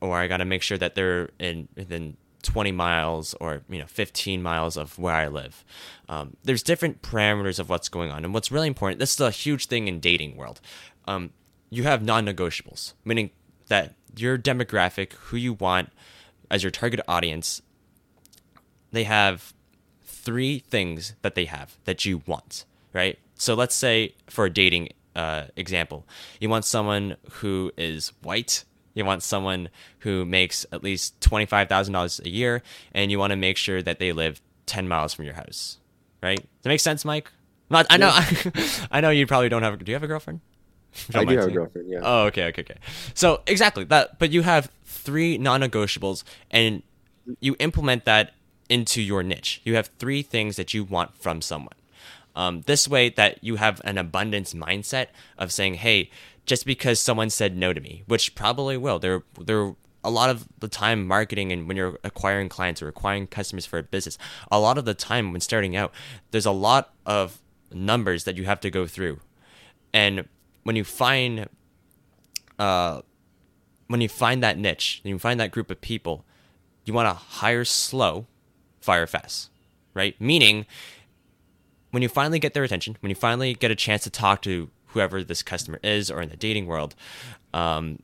or 0.00 0.18
I 0.18 0.28
got 0.28 0.38
to 0.38 0.44
make 0.44 0.62
sure 0.62 0.78
that 0.78 0.94
they're 0.94 1.30
in 1.38 1.68
within 1.76 2.16
20 2.42 2.72
miles 2.72 3.34
or 3.34 3.62
you 3.68 3.78
know 3.78 3.86
15 3.86 4.42
miles 4.42 4.76
of 4.76 4.98
where 4.98 5.14
I 5.14 5.28
live. 5.28 5.64
Um, 6.08 6.36
there's 6.44 6.62
different 6.62 7.02
parameters 7.02 7.58
of 7.58 7.68
what's 7.68 7.88
going 7.88 8.10
on, 8.10 8.24
and 8.24 8.32
what's 8.32 8.50
really 8.50 8.68
important. 8.68 8.98
This 8.98 9.12
is 9.12 9.20
a 9.20 9.30
huge 9.30 9.66
thing 9.66 9.88
in 9.88 10.00
dating 10.00 10.36
world. 10.36 10.60
Um, 11.06 11.30
you 11.68 11.84
have 11.84 12.02
non-negotiables, 12.02 12.94
meaning 13.04 13.30
that 13.70 13.94
your 14.16 14.36
demographic, 14.36 15.14
who 15.14 15.36
you 15.36 15.54
want 15.54 15.90
as 16.50 16.62
your 16.62 16.70
target 16.70 17.00
audience, 17.08 17.62
they 18.92 19.04
have 19.04 19.54
three 20.02 20.58
things 20.58 21.14
that 21.22 21.34
they 21.34 21.46
have 21.46 21.76
that 21.84 22.04
you 22.04 22.22
want, 22.26 22.64
right? 22.92 23.18
So 23.36 23.54
let's 23.54 23.74
say 23.74 24.14
for 24.28 24.44
a 24.44 24.50
dating 24.50 24.90
uh, 25.16 25.44
example, 25.56 26.04
you 26.40 26.48
want 26.48 26.64
someone 26.64 27.16
who 27.30 27.72
is 27.76 28.12
white. 28.22 28.64
You 28.94 29.04
want 29.04 29.22
someone 29.22 29.68
who 30.00 30.24
makes 30.24 30.66
at 30.72 30.82
least 30.82 31.20
twenty 31.20 31.46
five 31.46 31.68
thousand 31.68 31.94
dollars 31.94 32.20
a 32.24 32.28
year, 32.28 32.62
and 32.92 33.10
you 33.10 33.18
want 33.18 33.30
to 33.30 33.36
make 33.36 33.56
sure 33.56 33.80
that 33.82 34.00
they 34.00 34.12
live 34.12 34.42
ten 34.66 34.88
miles 34.88 35.14
from 35.14 35.24
your 35.24 35.34
house, 35.34 35.78
right? 36.22 36.38
Does 36.38 36.62
that 36.64 36.68
make 36.70 36.80
sense, 36.80 37.04
Mike? 37.04 37.30
Not, 37.70 37.86
I 37.88 37.96
know, 37.98 38.10
I 38.90 39.00
know 39.00 39.10
you 39.10 39.28
probably 39.28 39.48
don't 39.48 39.62
have. 39.62 39.78
Do 39.82 39.90
you 39.90 39.94
have 39.94 40.02
a 40.02 40.08
girlfriend? 40.08 40.40
I 41.14 41.24
don't 41.24 41.28
have 41.36 41.48
a 41.48 41.50
girlfriend. 41.50 41.90
Yeah. 41.90 42.00
Oh, 42.02 42.26
okay, 42.26 42.46
okay, 42.46 42.62
okay. 42.62 42.76
So 43.14 43.42
exactly 43.46 43.84
that, 43.84 44.18
but 44.18 44.30
you 44.30 44.42
have 44.42 44.70
three 44.84 45.38
non-negotiables, 45.38 46.24
and 46.50 46.82
you 47.40 47.56
implement 47.58 48.04
that 48.04 48.32
into 48.68 49.02
your 49.02 49.22
niche. 49.22 49.60
You 49.64 49.74
have 49.76 49.90
three 49.98 50.22
things 50.22 50.56
that 50.56 50.74
you 50.74 50.84
want 50.84 51.16
from 51.16 51.40
someone. 51.42 51.74
Um, 52.36 52.62
this 52.62 52.86
way, 52.86 53.08
that 53.10 53.42
you 53.42 53.56
have 53.56 53.80
an 53.84 53.98
abundance 53.98 54.54
mindset 54.54 55.08
of 55.36 55.52
saying, 55.52 55.74
"Hey, 55.74 56.10
just 56.46 56.64
because 56.64 57.00
someone 57.00 57.30
said 57.30 57.56
no 57.56 57.72
to 57.72 57.80
me, 57.80 58.04
which 58.06 58.34
probably 58.34 58.76
will, 58.76 58.98
there, 58.98 59.22
there." 59.38 59.74
A 60.02 60.10
lot 60.10 60.30
of 60.30 60.48
the 60.60 60.68
time, 60.68 61.06
marketing 61.06 61.52
and 61.52 61.68
when 61.68 61.76
you're 61.76 61.98
acquiring 62.02 62.48
clients 62.48 62.80
or 62.80 62.88
acquiring 62.88 63.26
customers 63.26 63.66
for 63.66 63.78
a 63.78 63.82
business, 63.82 64.16
a 64.50 64.58
lot 64.58 64.78
of 64.78 64.86
the 64.86 64.94
time 64.94 65.30
when 65.30 65.42
starting 65.42 65.76
out, 65.76 65.92
there's 66.30 66.46
a 66.46 66.52
lot 66.52 66.94
of 67.04 67.38
numbers 67.70 68.24
that 68.24 68.38
you 68.38 68.44
have 68.44 68.60
to 68.60 68.70
go 68.70 68.86
through, 68.86 69.20
and 69.92 70.26
when 70.62 70.76
you 70.76 70.84
find 70.84 71.48
uh, 72.58 73.00
when 73.88 74.00
you 74.00 74.08
find 74.08 74.42
that 74.42 74.58
niche, 74.58 75.00
you 75.02 75.18
find 75.18 75.40
that 75.40 75.50
group 75.50 75.70
of 75.70 75.80
people, 75.80 76.24
you 76.84 76.92
want 76.92 77.08
to 77.08 77.14
hire 77.14 77.64
slow, 77.64 78.26
fire 78.80 79.06
fast, 79.06 79.50
right? 79.94 80.14
Meaning, 80.20 80.66
when 81.90 82.02
you 82.02 82.08
finally 82.08 82.38
get 82.38 82.54
their 82.54 82.62
attention, 82.62 82.96
when 83.00 83.10
you 83.10 83.16
finally 83.16 83.54
get 83.54 83.70
a 83.70 83.74
chance 83.74 84.04
to 84.04 84.10
talk 84.10 84.42
to 84.42 84.70
whoever 84.86 85.24
this 85.24 85.42
customer 85.42 85.80
is 85.82 86.10
or 86.10 86.20
in 86.22 86.28
the 86.28 86.36
dating 86.36 86.66
world, 86.66 86.94
um, 87.52 87.98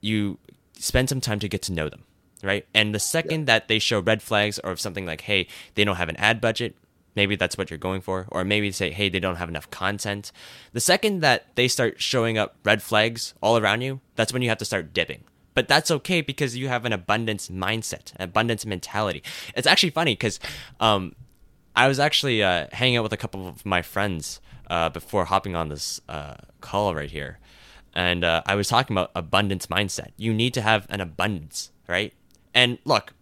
you 0.00 0.38
spend 0.78 1.08
some 1.08 1.20
time 1.20 1.38
to 1.38 1.48
get 1.48 1.62
to 1.62 1.72
know 1.72 1.88
them, 1.88 2.04
right? 2.42 2.66
And 2.74 2.94
the 2.94 3.00
second 3.00 3.46
that 3.46 3.68
they 3.68 3.78
show 3.78 4.00
red 4.00 4.22
flags 4.22 4.58
or 4.60 4.76
something 4.76 5.06
like, 5.06 5.22
hey, 5.22 5.48
they 5.74 5.84
don't 5.84 5.96
have 5.96 6.08
an 6.08 6.16
ad 6.16 6.40
budget, 6.40 6.76
maybe 7.14 7.36
that's 7.36 7.58
what 7.58 7.70
you're 7.70 7.78
going 7.78 8.00
for, 8.00 8.26
or 8.30 8.44
maybe 8.44 8.70
say, 8.72 8.90
hey, 8.90 9.08
they 9.08 9.20
don't 9.20 9.36
have 9.36 9.48
enough 9.48 9.70
content. 9.70 10.32
The 10.72 10.80
second 10.80 11.20
that 11.20 11.54
they 11.56 11.68
start 11.68 12.00
showing 12.00 12.38
up 12.38 12.56
red 12.64 12.82
flags 12.82 13.34
all 13.42 13.58
around 13.58 13.82
you, 13.82 14.00
that's 14.16 14.32
when 14.32 14.42
you 14.42 14.48
have 14.48 14.58
to 14.58 14.64
start 14.64 14.92
dipping. 14.92 15.24
But 15.54 15.68
that's 15.68 15.90
okay 15.90 16.22
because 16.22 16.56
you 16.56 16.68
have 16.68 16.84
an 16.84 16.92
abundance 16.92 17.48
mindset, 17.48 18.14
an 18.16 18.22
abundance 18.22 18.64
mentality. 18.64 19.22
It's 19.54 19.66
actually 19.66 19.90
funny 19.90 20.12
because 20.14 20.40
um, 20.80 21.14
I 21.76 21.88
was 21.88 22.00
actually 22.00 22.42
uh, 22.42 22.68
hanging 22.72 22.96
out 22.96 23.02
with 23.02 23.12
a 23.12 23.18
couple 23.18 23.46
of 23.46 23.66
my 23.66 23.82
friends 23.82 24.40
uh, 24.70 24.88
before 24.88 25.26
hopping 25.26 25.54
on 25.54 25.68
this 25.68 26.00
uh, 26.08 26.34
call 26.60 26.94
right 26.94 27.10
here. 27.10 27.38
And 27.94 28.24
uh, 28.24 28.42
I 28.46 28.54
was 28.54 28.68
talking 28.68 28.94
about 28.94 29.10
abundance 29.14 29.66
mindset. 29.66 30.12
You 30.16 30.32
need 30.32 30.54
to 30.54 30.62
have 30.62 30.86
an 30.88 31.02
abundance, 31.02 31.70
right? 31.86 32.14
And 32.54 32.78
look, 32.86 33.12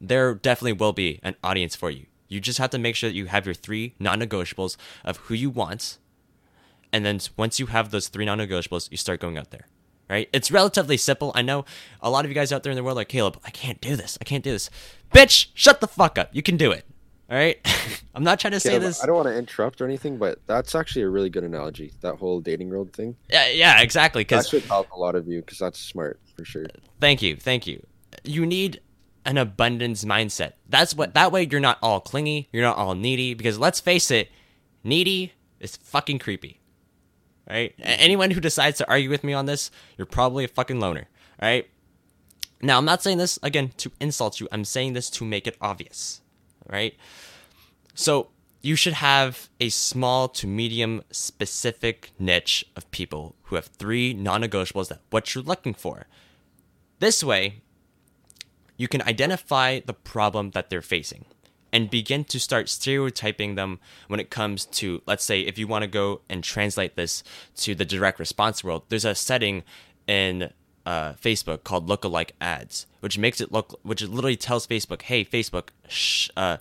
there 0.00 0.34
definitely 0.34 0.72
will 0.72 0.92
be 0.92 1.20
an 1.22 1.36
audience 1.44 1.76
for 1.76 1.90
you. 1.90 2.06
You 2.28 2.40
just 2.40 2.58
have 2.58 2.70
to 2.70 2.78
make 2.78 2.94
sure 2.94 3.08
that 3.08 3.16
you 3.16 3.26
have 3.26 3.46
your 3.46 3.54
three 3.54 3.94
non 3.98 4.20
negotiables 4.20 4.76
of 5.04 5.16
who 5.18 5.34
you 5.34 5.50
want. 5.50 5.98
And 6.92 7.04
then 7.04 7.20
once 7.36 7.58
you 7.58 7.66
have 7.66 7.90
those 7.90 8.08
three 8.08 8.24
non 8.24 8.38
negotiables, 8.38 8.90
you 8.90 8.96
start 8.96 9.20
going 9.20 9.38
out 9.38 9.50
there, 9.50 9.66
right? 10.08 10.28
It's 10.32 10.50
relatively 10.50 10.96
simple. 10.96 11.32
I 11.34 11.42
know 11.42 11.64
a 12.00 12.10
lot 12.10 12.24
of 12.24 12.30
you 12.30 12.34
guys 12.34 12.52
out 12.52 12.62
there 12.62 12.70
in 12.70 12.76
the 12.76 12.82
world 12.82 12.96
are 12.96 13.00
like, 13.00 13.08
Caleb, 13.08 13.38
I 13.44 13.50
can't 13.50 13.80
do 13.80 13.96
this. 13.96 14.18
I 14.20 14.24
can't 14.24 14.44
do 14.44 14.52
this. 14.52 14.70
Bitch, 15.12 15.48
shut 15.54 15.80
the 15.80 15.88
fuck 15.88 16.18
up. 16.18 16.30
You 16.32 16.42
can 16.42 16.56
do 16.56 16.70
it. 16.70 16.84
All 17.30 17.36
right? 17.36 17.58
I'm 18.14 18.24
not 18.24 18.40
trying 18.40 18.52
to 18.52 18.60
say 18.60 18.78
this. 18.78 19.02
I 19.02 19.06
don't 19.06 19.16
want 19.16 19.28
to 19.28 19.36
interrupt 19.36 19.80
or 19.80 19.84
anything, 19.84 20.16
but 20.16 20.38
that's 20.46 20.74
actually 20.74 21.02
a 21.02 21.08
really 21.08 21.30
good 21.30 21.44
analogy. 21.44 21.92
That 22.00 22.16
whole 22.16 22.40
dating 22.40 22.70
world 22.70 22.92
thing. 22.92 23.16
Yeah, 23.30 23.48
yeah, 23.48 23.80
exactly. 23.80 24.22
That 24.22 24.28
Because 24.28 24.48
should 24.48 24.64
help 24.64 24.90
a 24.92 24.98
lot 24.98 25.14
of 25.14 25.28
you 25.28 25.40
because 25.40 25.58
that's 25.58 25.78
smart 25.78 26.18
for 26.36 26.44
sure. 26.44 26.66
Thank 27.00 27.22
you, 27.22 27.36
thank 27.36 27.66
you. 27.66 27.86
You 28.24 28.46
need 28.46 28.80
an 29.28 29.36
abundance 29.36 30.04
mindset. 30.04 30.54
That's 30.68 30.94
what 30.94 31.12
that 31.14 31.30
way 31.30 31.46
you're 31.48 31.60
not 31.60 31.78
all 31.82 32.00
clingy, 32.00 32.48
you're 32.50 32.62
not 32.62 32.78
all 32.78 32.94
needy 32.94 33.34
because 33.34 33.58
let's 33.58 33.78
face 33.78 34.10
it, 34.10 34.30
needy 34.82 35.34
is 35.60 35.76
fucking 35.76 36.18
creepy. 36.18 36.60
Right? 37.48 37.74
Anyone 37.78 38.30
who 38.30 38.40
decides 38.40 38.78
to 38.78 38.88
argue 38.88 39.10
with 39.10 39.24
me 39.24 39.34
on 39.34 39.46
this, 39.46 39.70
you're 39.96 40.06
probably 40.06 40.44
a 40.44 40.48
fucking 40.48 40.80
loner. 40.80 41.08
Right? 41.40 41.68
Now, 42.60 42.78
I'm 42.78 42.84
not 42.84 43.02
saying 43.02 43.18
this 43.18 43.38
again 43.42 43.72
to 43.76 43.92
insult 44.00 44.40
you. 44.40 44.48
I'm 44.50 44.64
saying 44.64 44.94
this 44.94 45.08
to 45.10 45.24
make 45.24 45.46
it 45.46 45.56
obvious. 45.60 46.20
Right? 46.66 46.94
So, 47.94 48.28
you 48.60 48.76
should 48.76 48.94
have 48.94 49.48
a 49.60 49.68
small 49.68 50.28
to 50.28 50.46
medium 50.46 51.02
specific 51.10 52.10
niche 52.18 52.66
of 52.76 52.90
people 52.90 53.36
who 53.44 53.56
have 53.56 53.66
three 53.66 54.12
non-negotiables 54.12 54.88
that 54.88 55.00
what 55.10 55.34
you're 55.34 55.44
looking 55.44 55.74
for. 55.74 56.06
This 56.98 57.22
way, 57.22 57.62
you 58.78 58.88
can 58.88 59.02
identify 59.02 59.80
the 59.80 59.92
problem 59.92 60.52
that 60.52 60.70
they're 60.70 60.80
facing 60.80 61.26
and 61.70 61.90
begin 61.90 62.24
to 62.24 62.40
start 62.40 62.68
stereotyping 62.68 63.54
them 63.54 63.78
when 64.06 64.20
it 64.20 64.30
comes 64.30 64.64
to 64.64 65.02
let's 65.06 65.24
say 65.24 65.40
if 65.40 65.58
you 65.58 65.66
want 65.66 65.82
to 65.82 65.88
go 65.88 66.22
and 66.30 66.42
translate 66.42 66.96
this 66.96 67.22
to 67.56 67.74
the 67.74 67.84
direct 67.84 68.18
response 68.18 68.64
world 68.64 68.84
there's 68.88 69.04
a 69.04 69.14
setting 69.14 69.62
in 70.06 70.50
uh, 70.86 71.12
facebook 71.14 71.64
called 71.64 71.86
lookalike 71.88 72.30
ads 72.40 72.86
which 73.00 73.18
makes 73.18 73.40
it 73.40 73.52
look 73.52 73.78
which 73.82 74.02
literally 74.02 74.36
tells 74.36 74.66
facebook 74.66 75.02
hey 75.02 75.22
facebook 75.24 75.68
sh- 75.88 76.30
uh, 76.36 76.56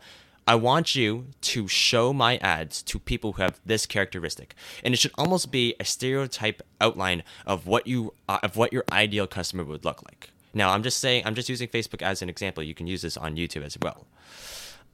i 0.45 0.55
want 0.55 0.95
you 0.95 1.27
to 1.39 1.67
show 1.67 2.11
my 2.11 2.37
ads 2.37 2.81
to 2.81 2.99
people 2.99 3.33
who 3.33 3.41
have 3.41 3.59
this 3.65 3.85
characteristic. 3.85 4.55
And 4.83 4.93
it 4.93 4.97
should 4.97 5.11
almost 5.17 5.51
be 5.51 5.75
a 5.79 5.85
stereotype 5.85 6.61
outline 6.79 7.23
of 7.45 7.67
what 7.67 7.85
you 7.85 8.13
uh, 8.27 8.39
of 8.43 8.55
what 8.55 8.73
your 8.73 8.83
ideal 8.91 9.27
customer 9.27 9.63
would 9.63 9.83
look 9.85 10.01
like 10.03 10.31
now 10.57 10.71
i'm 10.71 10.83
just 10.83 10.99
saying 10.99 11.21
i'm 11.25 11.35
just 11.35 11.49
using 11.49 11.67
facebook 11.67 12.01
as 12.01 12.21
an 12.21 12.29
example 12.29 12.63
you 12.63 12.73
can 12.73 12.87
use 12.87 13.01
this 13.01 13.17
on 13.17 13.35
youtube 13.35 13.63
as 13.63 13.77
well 13.81 14.07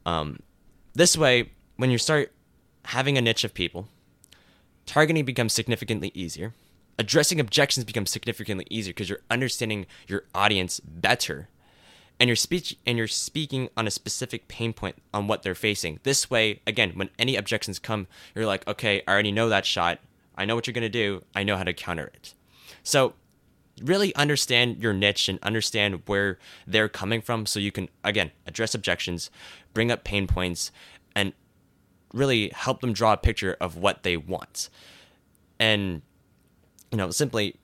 um, 0.05 0.39
this 0.93 1.17
way, 1.17 1.51
when 1.77 1.91
you 1.91 1.97
start 1.97 2.31
having 2.85 3.17
a 3.17 3.21
niche 3.21 3.43
of 3.43 3.53
people, 3.53 3.87
targeting 4.85 5.25
becomes 5.25 5.53
significantly 5.53 6.11
easier. 6.13 6.53
Addressing 6.99 7.39
objections 7.39 7.85
becomes 7.85 8.11
significantly 8.11 8.67
easier 8.69 8.91
because 8.91 9.09
you're 9.09 9.21
understanding 9.29 9.87
your 10.07 10.25
audience 10.35 10.79
better, 10.79 11.49
and 12.19 12.27
you're 12.27 12.35
speech 12.35 12.77
and 12.85 12.97
you're 12.97 13.07
speaking 13.07 13.69
on 13.75 13.87
a 13.87 13.91
specific 13.91 14.47
pain 14.47 14.73
point 14.73 14.97
on 15.13 15.27
what 15.27 15.41
they're 15.41 15.55
facing. 15.55 15.99
This 16.03 16.29
way, 16.29 16.61
again, 16.67 16.91
when 16.91 17.09
any 17.17 17.35
objections 17.35 17.79
come, 17.79 18.05
you're 18.35 18.45
like, 18.45 18.67
okay, 18.67 19.01
I 19.07 19.11
already 19.11 19.31
know 19.31 19.49
that 19.49 19.65
shot. 19.65 19.99
I 20.35 20.45
know 20.45 20.53
what 20.55 20.67
you're 20.67 20.73
gonna 20.73 20.89
do. 20.89 21.23
I 21.33 21.43
know 21.43 21.57
how 21.57 21.63
to 21.63 21.73
counter 21.73 22.11
it. 22.13 22.35
So 22.83 23.15
really 23.83 24.15
understand 24.15 24.81
your 24.81 24.93
niche 24.93 25.27
and 25.27 25.39
understand 25.43 26.01
where 26.05 26.39
they're 26.65 26.89
coming 26.89 27.21
from 27.21 27.45
so 27.45 27.59
you 27.59 27.71
can 27.71 27.89
again 28.03 28.31
address 28.47 28.73
objections 28.73 29.29
bring 29.73 29.91
up 29.91 30.03
pain 30.03 30.25
points 30.25 30.71
and 31.15 31.33
really 32.13 32.49
help 32.49 32.81
them 32.81 32.93
draw 32.93 33.13
a 33.13 33.17
picture 33.17 33.57
of 33.59 33.75
what 33.75 34.03
they 34.03 34.15
want. 34.15 34.69
And 35.59 36.01
you 36.91 36.97
know 36.97 37.11
simply 37.11 37.55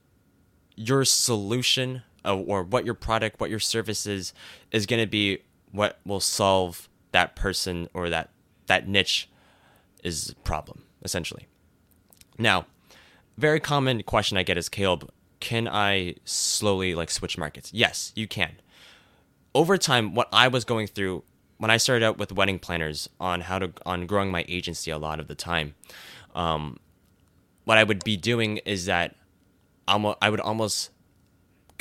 your 0.75 1.05
solution 1.05 2.03
uh, 2.25 2.35
or 2.35 2.63
what 2.63 2.85
your 2.85 2.93
product 2.93 3.39
what 3.39 3.49
your 3.49 3.59
service 3.59 4.05
is 4.05 4.33
is 4.71 4.85
going 4.85 5.01
to 5.01 5.07
be 5.07 5.39
what 5.71 5.99
will 6.05 6.19
solve 6.19 6.89
that 7.11 7.35
person 7.35 7.87
or 7.93 8.09
that 8.09 8.29
that 8.67 8.87
niche 8.87 9.29
is 10.03 10.35
problem 10.43 10.83
essentially. 11.03 11.47
Now 12.37 12.65
very 13.37 13.61
common 13.61 14.03
question 14.03 14.37
i 14.37 14.43
get 14.43 14.57
is 14.57 14.67
caleb 14.67 15.09
can 15.39 15.67
I 15.67 16.15
slowly 16.25 16.95
like 16.95 17.09
switch 17.09 17.37
markets? 17.37 17.71
Yes, 17.73 18.11
you 18.15 18.27
can. 18.27 18.53
Over 19.55 19.77
time, 19.77 20.13
what 20.13 20.27
I 20.31 20.47
was 20.47 20.65
going 20.65 20.87
through 20.87 21.23
when 21.57 21.71
I 21.71 21.77
started 21.77 22.05
out 22.05 22.17
with 22.17 22.31
wedding 22.31 22.59
planners 22.59 23.09
on 23.19 23.41
how 23.41 23.59
to 23.59 23.71
on 23.85 24.05
growing 24.05 24.31
my 24.31 24.45
agency 24.47 24.91
a 24.91 24.97
lot 24.97 25.19
of 25.19 25.27
the 25.27 25.35
time, 25.35 25.75
um, 26.35 26.79
what 27.65 27.77
I 27.77 27.83
would 27.83 28.03
be 28.03 28.17
doing 28.17 28.57
is 28.57 28.85
that 28.85 29.15
I 29.87 30.29
would 30.29 30.39
almost 30.39 30.91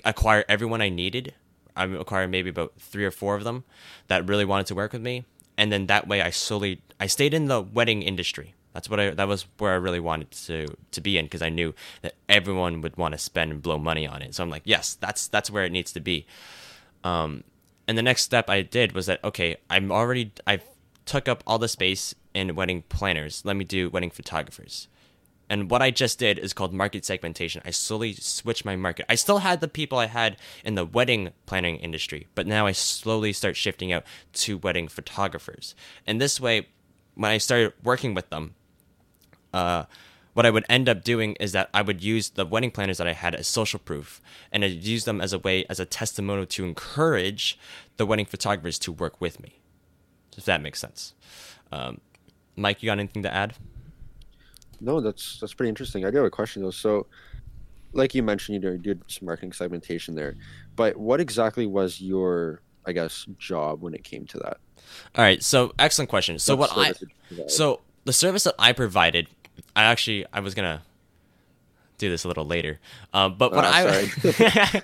acquire 0.05 0.45
everyone 0.49 0.81
I 0.81 0.89
needed. 0.89 1.35
I 1.77 1.87
would 1.87 2.01
acquire 2.01 2.27
maybe 2.27 2.51
about 2.51 2.73
three 2.79 3.05
or 3.05 3.11
four 3.11 3.37
of 3.37 3.45
them 3.45 3.65
that 4.09 4.29
really 4.29 4.45
wanted 4.45 4.67
to 4.67 4.75
work 4.75 4.93
with 4.93 5.03
me, 5.03 5.25
and 5.57 5.71
then 5.71 5.87
that 5.87 6.09
way 6.09 6.23
I 6.23 6.31
slowly 6.31 6.83
I 6.99 7.07
stayed 7.07 7.35
in 7.35 7.47
the 7.47 7.61
wedding 7.61 8.03
industry 8.03 8.55
that's 8.79 8.89
what 8.89 9.01
I 9.01 9.11
that 9.11 9.27
was 9.27 9.45
where 9.59 9.73
I 9.73 9.75
really 9.75 9.99
wanted 9.99 10.31
to 10.31 10.69
to 10.93 11.01
be 11.01 11.19
in 11.19 11.25
because 11.27 11.43
I 11.43 11.49
knew 11.49 11.75
that 12.03 12.15
everyone 12.29 12.81
would 12.83 12.97
want 12.97 13.11
to 13.11 13.19
spend 13.19 13.51
and 13.51 13.61
blow 13.61 13.77
money 13.77 14.07
on 14.07 14.23
it. 14.23 14.37
So 14.37 14.45
I'm 14.45 14.51
like, 14.51 14.63
yes, 14.65 14.95
that's 14.95 15.27
that's 15.27 15.51
where 15.51 15.65
it 15.65 15.73
needs 15.73 15.93
to 15.95 16.01
be. 16.01 16.27
Um, 17.03 17.43
and 17.89 17.99
the 17.99 18.03
next 18.03 18.23
step 18.23 18.49
I 18.49 18.63
did 18.63 18.93
was 18.93 19.07
that 19.07 19.19
okay, 19.25 19.57
I'm 19.69 19.91
already 19.91 20.31
I've 20.47 20.63
took 21.07 21.27
up 21.27 21.43
all 21.45 21.59
the 21.59 21.67
space 21.67 22.15
in 22.35 22.55
wedding 22.55 22.83
planners. 22.89 23.45
Let 23.45 23.57
me 23.57 23.65
do 23.65 23.91
wedding 23.91 24.11
photographers. 24.11 24.87
And 25.51 25.69
what 25.69 25.83
I 25.83 25.91
just 25.91 26.21
did 26.21 26.39
is 26.39 26.53
called 26.53 26.73
market 26.73 27.05
segmentation. 27.05 27.61
I 27.65 27.73
slowly 27.73 28.13
switched 28.13 28.65
my 28.65 28.77
market. 28.77 29.07
I 29.09 29.17
still 29.17 29.39
had 29.39 29.61
the 29.61 29.67
people 29.67 29.99
I 29.99 30.07
had 30.07 30.37
in 30.65 30.77
the 30.77 30.85
wedding 30.85 31.31
planning 31.47 31.79
industry, 31.79 32.29
but 32.37 32.47
now 32.47 32.67
I 32.67 32.73
slowly 32.73 33.33
start 33.33 33.57
shifting 33.57 33.93
out 33.93 34.05
to 34.35 34.57
wedding 34.57 34.87
photographers. 34.87 35.75
And 36.07 36.21
this 36.21 36.41
way, 36.41 36.69
when 37.19 37.33
I 37.33 37.39
started 37.39 37.73
working 37.83 38.15
with 38.15 38.31
them, 38.31 38.55
uh, 39.53 39.85
what 40.35 40.47
I 40.47 40.51
would 40.51 40.65
end 40.69 40.89
up 40.89 41.03
doing 41.03 41.35
is 41.41 41.51
that 41.53 41.69
I 41.75 41.83
would 41.83 42.03
use 42.03 42.31
the 42.31 42.47
wedding 42.47 42.71
planners 42.71 42.99
that 42.99 43.09
I 43.09 43.13
had 43.13 43.35
as 43.35 43.49
social 43.49 43.81
proof, 43.81 44.21
and 44.53 44.65
I'd 44.65 44.85
use 44.85 45.05
them 45.05 45.21
as 45.21 45.33
a 45.33 45.39
way, 45.41 45.65
as 45.69 45.81
a 45.81 45.85
testimonial 45.85 46.47
to 46.47 46.65
encourage 46.65 47.59
the 47.97 48.07
wedding 48.07 48.27
photographers 48.27 48.79
to 48.81 48.93
work 48.93 49.21
with 49.21 49.41
me. 49.41 49.59
If 50.37 50.45
that 50.45 50.63
makes 50.63 50.79
sense. 50.79 51.15
Um, 51.73 52.01
Mike, 52.55 52.83
you 52.83 52.87
got 52.87 52.99
anything 52.99 53.25
to 53.25 53.35
add? 53.35 53.55
No, 54.81 55.01
that's 55.01 55.41
that's 55.41 55.55
pretty 55.55 55.71
interesting. 55.71 56.05
I 56.05 56.11
do 56.11 56.19
have 56.19 56.27
a 56.27 56.31
question 56.31 56.63
though. 56.63 56.71
So, 56.71 57.07
like 57.93 58.15
you 58.15 58.23
mentioned, 58.23 58.63
you 58.63 58.79
did 58.79 59.03
some 59.09 59.27
marketing 59.27 59.53
segmentation 59.53 60.15
there, 60.15 60.37
but 60.77 60.97
what 60.97 61.21
exactly 61.21 61.67
was 61.67 62.01
your, 62.01 62.63
I 62.87 62.93
guess, 62.93 63.27
job 63.39 63.83
when 63.83 63.93
it 63.93 64.05
came 64.05 64.25
to 64.27 64.39
that? 64.39 64.59
All 65.17 65.25
right. 65.25 65.43
So, 65.43 65.73
excellent 65.79 66.11
question. 66.11 66.39
So, 66.39 66.55
what 66.55 66.71
I 66.77 66.95
so 67.49 67.81
the 68.05 68.13
service 68.13 68.45
that 68.45 68.55
I 68.59 68.73
provided 68.73 69.29
I 69.75 69.85
actually 69.85 70.27
I 70.33 70.41
was 70.41 70.55
gonna 70.55 70.83
do 71.99 72.09
this 72.09 72.25
a 72.25 72.29
little 72.29 72.47
later, 72.47 72.79
uh, 73.13 73.29
but 73.29 73.53
what 73.53 73.65
oh, 73.65 73.69
I 73.69 74.83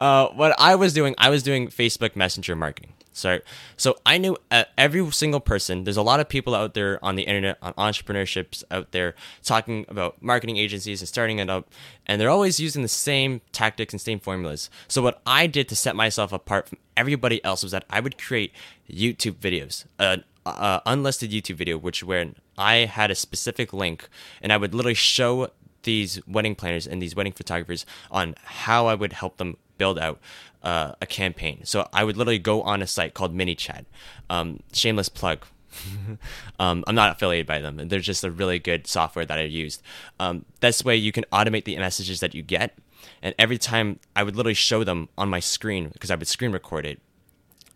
uh, 0.00 0.28
what 0.28 0.54
I 0.58 0.74
was 0.74 0.92
doing, 0.92 1.14
I 1.18 1.30
was 1.30 1.42
doing 1.42 1.68
Facebook 1.68 2.16
Messenger 2.16 2.56
marketing. 2.56 2.94
Sorry, 3.14 3.42
so 3.76 3.98
I 4.06 4.16
knew 4.16 4.38
uh, 4.50 4.64
every 4.78 5.10
single 5.12 5.40
person. 5.40 5.84
There's 5.84 5.98
a 5.98 6.02
lot 6.02 6.18
of 6.20 6.30
people 6.30 6.54
out 6.54 6.72
there 6.72 6.98
on 7.04 7.14
the 7.16 7.24
internet, 7.24 7.58
on 7.60 7.74
entrepreneurships 7.74 8.64
out 8.70 8.92
there, 8.92 9.14
talking 9.42 9.84
about 9.88 10.22
marketing 10.22 10.56
agencies 10.56 11.02
and 11.02 11.08
starting 11.08 11.38
it 11.38 11.50
up, 11.50 11.68
and 12.06 12.18
they're 12.18 12.30
always 12.30 12.58
using 12.58 12.80
the 12.80 12.88
same 12.88 13.42
tactics 13.52 13.92
and 13.92 14.00
same 14.00 14.18
formulas. 14.18 14.70
So 14.88 15.02
what 15.02 15.20
I 15.26 15.46
did 15.46 15.68
to 15.68 15.76
set 15.76 15.94
myself 15.94 16.32
apart 16.32 16.68
from 16.68 16.78
everybody 16.96 17.44
else 17.44 17.62
was 17.62 17.72
that 17.72 17.84
I 17.90 18.00
would 18.00 18.16
create 18.16 18.52
YouTube 18.90 19.34
videos, 19.34 19.84
uh, 19.98 20.18
uh, 20.46 20.80
unlisted 20.86 21.30
YouTube 21.30 21.56
video, 21.56 21.76
which 21.76 22.02
when 22.02 22.36
I 22.56 22.86
had 22.86 23.10
a 23.10 23.14
specific 23.14 23.72
link, 23.72 24.08
and 24.40 24.52
I 24.52 24.56
would 24.56 24.74
literally 24.74 24.94
show 24.94 25.50
these 25.82 26.24
wedding 26.26 26.54
planners 26.54 26.86
and 26.86 27.02
these 27.02 27.16
wedding 27.16 27.32
photographers 27.32 27.84
on 28.10 28.34
how 28.44 28.86
I 28.86 28.94
would 28.94 29.14
help 29.14 29.38
them 29.38 29.56
build 29.78 29.98
out 29.98 30.20
uh, 30.62 30.92
a 31.00 31.06
campaign. 31.06 31.62
So 31.64 31.88
I 31.92 32.04
would 32.04 32.16
literally 32.16 32.38
go 32.38 32.62
on 32.62 32.82
a 32.82 32.86
site 32.86 33.14
called 33.14 33.36
ManyChat. 33.36 33.84
Um, 34.30 34.60
shameless 34.72 35.08
plug. 35.08 35.44
um, 36.58 36.84
I'm 36.86 36.94
not 36.94 37.16
affiliated 37.16 37.46
by 37.46 37.58
them. 37.58 37.88
They're 37.88 37.98
just 37.98 38.24
a 38.24 38.30
really 38.30 38.58
good 38.58 38.86
software 38.86 39.24
that 39.24 39.38
I 39.38 39.42
used. 39.42 39.82
Um, 40.20 40.44
this 40.60 40.84
way, 40.84 40.96
you 40.96 41.12
can 41.12 41.24
automate 41.32 41.64
the 41.64 41.76
messages 41.78 42.20
that 42.20 42.34
you 42.34 42.42
get. 42.42 42.78
And 43.22 43.34
every 43.38 43.58
time 43.58 43.98
I 44.14 44.22
would 44.22 44.36
literally 44.36 44.54
show 44.54 44.84
them 44.84 45.08
on 45.18 45.28
my 45.28 45.40
screen 45.40 45.88
because 45.88 46.10
I 46.10 46.14
would 46.14 46.28
screen 46.28 46.52
record 46.52 46.86
it. 46.86 47.00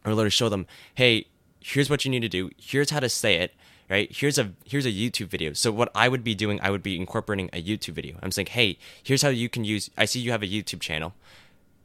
I 0.05 0.11
would 0.11 0.17
literally 0.17 0.31
show 0.31 0.49
them, 0.49 0.67
hey, 0.95 1.27
here's 1.61 1.91
what 1.91 2.05
you 2.05 2.11
need 2.11 2.21
to 2.21 2.29
do. 2.29 2.51
Here's 2.57 2.91
how 2.91 3.01
to 3.01 3.09
say 3.09 3.37
it. 3.37 3.55
Right 3.89 4.11
here's 4.11 4.39
a 4.39 4.53
here's 4.65 4.87
a 4.87 4.93
YouTube 4.93 5.29
video. 5.29 5.53
So 5.53 5.71
what 5.71 5.91
I 5.95 6.09
would 6.09 6.25
be 6.25 6.35
doing, 6.35 6.61
I 6.61 6.71
would 6.71 6.83
be 6.83 6.97
incorporating 6.97 7.51
a 7.53 7.63
YouTube 7.63 7.95
video. 7.95 8.19
I'm 8.23 8.33
saying, 8.33 8.49
hey, 8.49 8.79
here's 9.03 9.23
how 9.23 9.29
you 9.29 9.49
can 9.49 9.65
use. 9.65 9.91
I 9.97 10.07
see 10.07 10.21
you 10.21 10.33
have 10.33 10.43
a 10.43 10.47
YouTube 10.47 10.81
channel. 10.81 11.15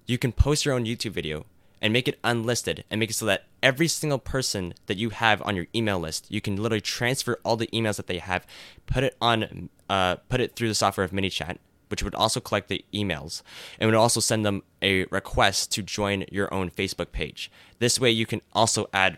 You 0.07 0.17
can 0.17 0.31
post 0.31 0.65
your 0.65 0.73
own 0.73 0.85
YouTube 0.85 1.11
video 1.11 1.45
and 1.81 1.91
make 1.93 2.07
it 2.07 2.19
unlisted 2.23 2.85
and 2.89 2.99
make 2.99 3.09
it 3.09 3.15
so 3.15 3.25
that 3.25 3.45
every 3.63 3.87
single 3.87 4.19
person 4.19 4.73
that 4.85 4.97
you 4.97 5.09
have 5.09 5.41
on 5.43 5.55
your 5.55 5.67
email 5.75 5.99
list, 5.99 6.25
you 6.29 6.39
can 6.39 6.55
literally 6.55 6.81
transfer 6.81 7.39
all 7.43 7.57
the 7.57 7.67
emails 7.67 7.97
that 7.97 8.07
they 8.07 8.19
have, 8.19 8.45
put 8.85 9.03
it 9.03 9.15
on, 9.21 9.69
uh, 9.89 10.15
put 10.29 10.39
it 10.39 10.55
through 10.55 10.67
the 10.67 10.75
software 10.75 11.03
of 11.03 11.11
ManyChat, 11.11 11.57
which 11.89 12.03
would 12.03 12.15
also 12.15 12.39
collect 12.39 12.67
the 12.67 12.85
emails 12.93 13.41
and 13.79 13.87
would 13.87 13.97
also 13.97 14.19
send 14.19 14.45
them 14.45 14.63
a 14.81 15.05
request 15.05 15.71
to 15.73 15.81
join 15.81 16.25
your 16.31 16.53
own 16.53 16.69
Facebook 16.69 17.11
page. 17.11 17.51
This 17.79 17.99
way, 17.99 18.11
you 18.11 18.25
can 18.25 18.41
also 18.53 18.87
add 18.93 19.17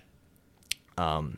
um, 0.97 1.37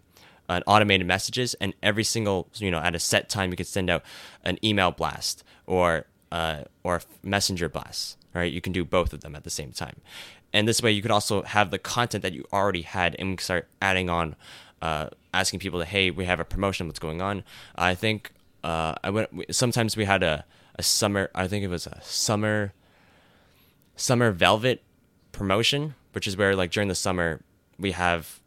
an 0.50 0.64
automated 0.68 1.08
messages, 1.08 1.54
and 1.56 1.74
every 1.82 2.04
single 2.04 2.48
you 2.56 2.72
know 2.72 2.80
at 2.80 2.96
a 2.96 3.00
set 3.00 3.30
time 3.30 3.52
you 3.52 3.58
could 3.58 3.68
send 3.68 3.90
out 3.90 4.04
an 4.44 4.58
email 4.64 4.92
blast 4.92 5.44
or 5.66 6.06
uh, 6.32 6.64
or 6.84 7.02
messenger 7.24 7.70
blast. 7.70 8.18
Right, 8.34 8.52
you 8.52 8.60
can 8.60 8.74
do 8.74 8.84
both 8.84 9.14
of 9.14 9.22
them 9.22 9.34
at 9.34 9.46
the 9.46 9.50
same 9.50 9.72
time, 9.72 10.02
and 10.52 10.68
this 10.68 10.82
way 10.82 10.92
you 10.92 11.02
could 11.02 11.12
also 11.12 11.44
have 11.44 11.72
the 11.72 11.80
content 11.80 12.22
that 12.22 12.34
you 12.34 12.46
already 12.52 12.82
had, 12.82 13.16
and 13.18 13.40
start 13.40 13.70
adding 13.82 14.10
on, 14.10 14.36
uh, 14.82 15.08
asking 15.34 15.62
people 15.62 15.80
to, 15.80 15.86
hey, 15.86 16.12
we 16.12 16.26
have 16.26 16.42
a 16.42 16.46
promotion, 16.46 16.88
what's 16.88 17.00
going 17.00 17.22
on? 17.22 17.46
I 17.78 17.96
think 17.96 18.34
uh, 18.62 18.96
I 19.02 19.10
went. 19.10 19.30
Sometimes 19.56 19.96
we 19.96 20.04
had 20.04 20.22
a 20.22 20.44
a 20.78 20.84
summer. 20.84 21.30
I 21.34 21.48
think 21.48 21.64
it 21.64 21.70
was 21.70 21.88
a 21.88 22.00
summer 22.04 22.74
summer 23.96 24.32
velvet 24.32 24.84
promotion, 25.32 25.96
which 26.12 26.28
is 26.28 26.36
where 26.36 26.56
like 26.56 26.72
during 26.72 26.90
the 26.90 26.96
summer 26.96 27.42
we 27.78 27.92
have 27.92 28.42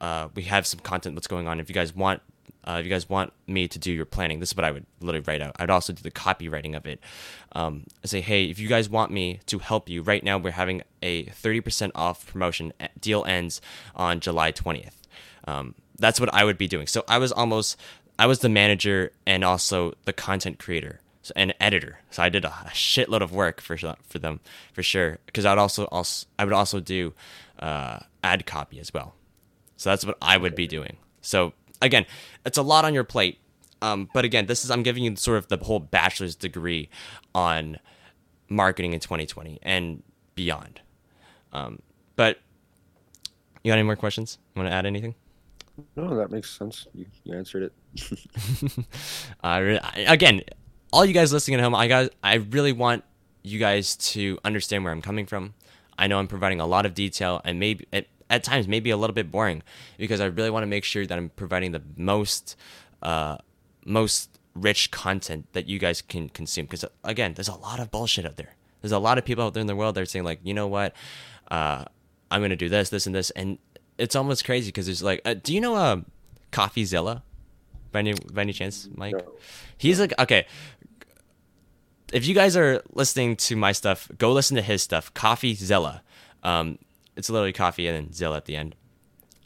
uh, 0.00 0.28
we 0.34 0.42
have 0.44 0.66
some 0.66 0.80
content 0.80 1.14
what's 1.14 1.26
going 1.26 1.48
on. 1.48 1.60
If 1.60 1.68
you 1.68 1.74
guys 1.74 1.94
want 1.94 2.22
uh, 2.64 2.76
if 2.78 2.84
you 2.84 2.90
guys 2.90 3.08
want 3.08 3.32
me 3.46 3.66
to 3.68 3.78
do 3.78 3.90
your 3.90 4.04
planning, 4.04 4.38
this 4.38 4.50
is 4.50 4.56
what 4.56 4.64
I 4.64 4.70
would 4.70 4.84
literally 5.00 5.24
write 5.26 5.40
out. 5.40 5.56
I'd 5.58 5.70
also 5.70 5.92
do 5.92 6.02
the 6.02 6.10
copywriting 6.10 6.76
of 6.76 6.86
it. 6.86 7.00
Um, 7.52 7.84
say, 8.04 8.20
hey, 8.20 8.44
if 8.44 8.58
you 8.58 8.68
guys 8.68 8.88
want 8.88 9.10
me 9.10 9.40
to 9.46 9.58
help 9.58 9.88
you, 9.88 10.02
right 10.02 10.22
now 10.22 10.36
we're 10.36 10.52
having 10.52 10.82
a 11.02 11.24
30% 11.24 11.90
off 11.94 12.26
promotion. 12.26 12.72
Deal 13.00 13.24
ends 13.24 13.62
on 13.96 14.20
July 14.20 14.52
20th. 14.52 14.92
Um, 15.46 15.74
that's 15.98 16.20
what 16.20 16.32
I 16.34 16.44
would 16.44 16.58
be 16.58 16.68
doing. 16.68 16.86
So 16.86 17.02
I 17.08 17.16
was 17.18 17.32
almost, 17.32 17.78
I 18.18 18.26
was 18.26 18.40
the 18.40 18.50
manager 18.50 19.12
and 19.26 19.42
also 19.42 19.94
the 20.04 20.12
content 20.12 20.58
creator 20.58 21.00
and 21.36 21.54
editor. 21.60 22.00
So 22.10 22.22
I 22.22 22.28
did 22.28 22.44
a 22.44 22.50
shitload 22.68 23.20
of 23.22 23.32
work 23.32 23.60
for 23.60 23.76
for 23.76 24.18
them 24.18 24.40
for 24.72 24.82
sure. 24.82 25.18
Because 25.26 25.46
I'd 25.46 25.58
also 25.58 25.84
also 25.86 26.26
I 26.38 26.44
would 26.44 26.54
also 26.54 26.80
do 26.80 27.14
uh, 27.58 28.00
ad 28.22 28.46
copy 28.46 28.80
as 28.80 28.92
well. 28.92 29.14
So 29.80 29.88
that's 29.88 30.04
what 30.04 30.18
I 30.20 30.36
would 30.36 30.54
be 30.54 30.66
doing. 30.66 30.98
So 31.22 31.54
again, 31.80 32.04
it's 32.44 32.58
a 32.58 32.62
lot 32.62 32.84
on 32.84 32.92
your 32.92 33.02
plate. 33.02 33.38
Um, 33.80 34.10
but 34.12 34.26
again, 34.26 34.44
this 34.44 34.62
is 34.62 34.70
I'm 34.70 34.82
giving 34.82 35.02
you 35.02 35.16
sort 35.16 35.38
of 35.38 35.48
the 35.48 35.56
whole 35.56 35.78
bachelor's 35.78 36.36
degree 36.36 36.90
on 37.34 37.78
marketing 38.50 38.92
in 38.92 39.00
2020 39.00 39.58
and 39.62 40.02
beyond. 40.34 40.82
Um, 41.54 41.78
but 42.14 42.40
you 43.64 43.70
got 43.70 43.78
any 43.78 43.84
more 43.84 43.96
questions? 43.96 44.36
Want 44.54 44.68
to 44.68 44.72
add 44.72 44.84
anything? 44.84 45.14
No, 45.96 46.14
that 46.14 46.30
makes 46.30 46.50
sense. 46.50 46.86
You, 46.92 47.06
you 47.24 47.34
answered 47.34 47.72
it. 47.96 48.86
uh, 49.42 49.78
again, 49.96 50.42
all 50.92 51.06
you 51.06 51.14
guys 51.14 51.32
listening 51.32 51.58
at 51.58 51.64
home, 51.64 51.74
I 51.74 51.86
guys, 51.86 52.10
I 52.22 52.34
really 52.34 52.72
want 52.72 53.02
you 53.42 53.58
guys 53.58 53.96
to 53.96 54.38
understand 54.44 54.84
where 54.84 54.92
I'm 54.92 55.00
coming 55.00 55.24
from. 55.24 55.54
I 55.98 56.06
know 56.06 56.18
I'm 56.18 56.28
providing 56.28 56.60
a 56.60 56.66
lot 56.66 56.84
of 56.84 56.92
detail 56.92 57.40
and 57.46 57.58
maybe 57.58 57.86
at, 57.94 58.08
at 58.30 58.44
times 58.44 58.68
maybe 58.68 58.90
a 58.90 58.96
little 58.96 59.14
bit 59.14 59.30
boring 59.30 59.62
because 59.98 60.20
I 60.20 60.26
really 60.26 60.50
want 60.50 60.62
to 60.62 60.68
make 60.68 60.84
sure 60.84 61.04
that 61.06 61.18
I'm 61.18 61.30
providing 61.30 61.72
the 61.72 61.82
most 61.96 62.56
uh, 63.02 63.36
most 63.84 64.38
rich 64.54 64.90
content 64.90 65.46
that 65.52 65.66
you 65.66 65.78
guys 65.78 66.00
can 66.00 66.28
consume. 66.28 66.66
Because 66.66 66.84
again, 67.04 67.34
there's 67.34 67.48
a 67.48 67.54
lot 67.56 67.80
of 67.80 67.90
bullshit 67.90 68.24
out 68.24 68.36
there. 68.36 68.54
There's 68.80 68.92
a 68.92 68.98
lot 68.98 69.18
of 69.18 69.24
people 69.24 69.44
out 69.44 69.54
there 69.54 69.60
in 69.60 69.66
the 69.66 69.76
world 69.76 69.94
that 69.96 70.00
are 70.00 70.06
saying 70.06 70.24
like, 70.24 70.40
you 70.42 70.54
know 70.54 70.66
what, 70.66 70.94
uh, 71.50 71.84
I'm 72.30 72.40
gonna 72.40 72.56
do 72.56 72.68
this, 72.68 72.88
this, 72.88 73.06
and 73.06 73.14
this, 73.14 73.30
and 73.30 73.58
it's 73.98 74.16
almost 74.16 74.44
crazy 74.44 74.68
because 74.68 74.86
there's 74.86 75.02
like, 75.02 75.20
uh, 75.24 75.34
do 75.34 75.52
you 75.52 75.60
know 75.60 75.74
uh, 75.74 76.00
CoffeeZilla? 76.52 77.22
By 77.92 77.98
any 77.98 78.14
by 78.32 78.42
any 78.42 78.52
chance, 78.52 78.88
Mike? 78.94 79.14
No. 79.14 79.32
He's 79.76 79.98
like 79.98 80.16
okay 80.20 80.46
if 82.12 82.26
you 82.26 82.34
guys 82.34 82.56
are 82.56 82.82
listening 82.92 83.36
to 83.36 83.56
my 83.56 83.72
stuff, 83.72 84.10
go 84.18 84.32
listen 84.32 84.56
to 84.56 84.62
his 84.62 84.82
stuff. 84.82 85.12
Coffee 85.14 85.54
Zilla. 85.54 86.02
Um, 86.42 86.78
it's 87.20 87.30
literally 87.30 87.52
coffee 87.52 87.86
and 87.86 87.96
then 87.96 88.12
Zilla 88.12 88.38
at 88.38 88.46
the 88.46 88.56
end. 88.56 88.74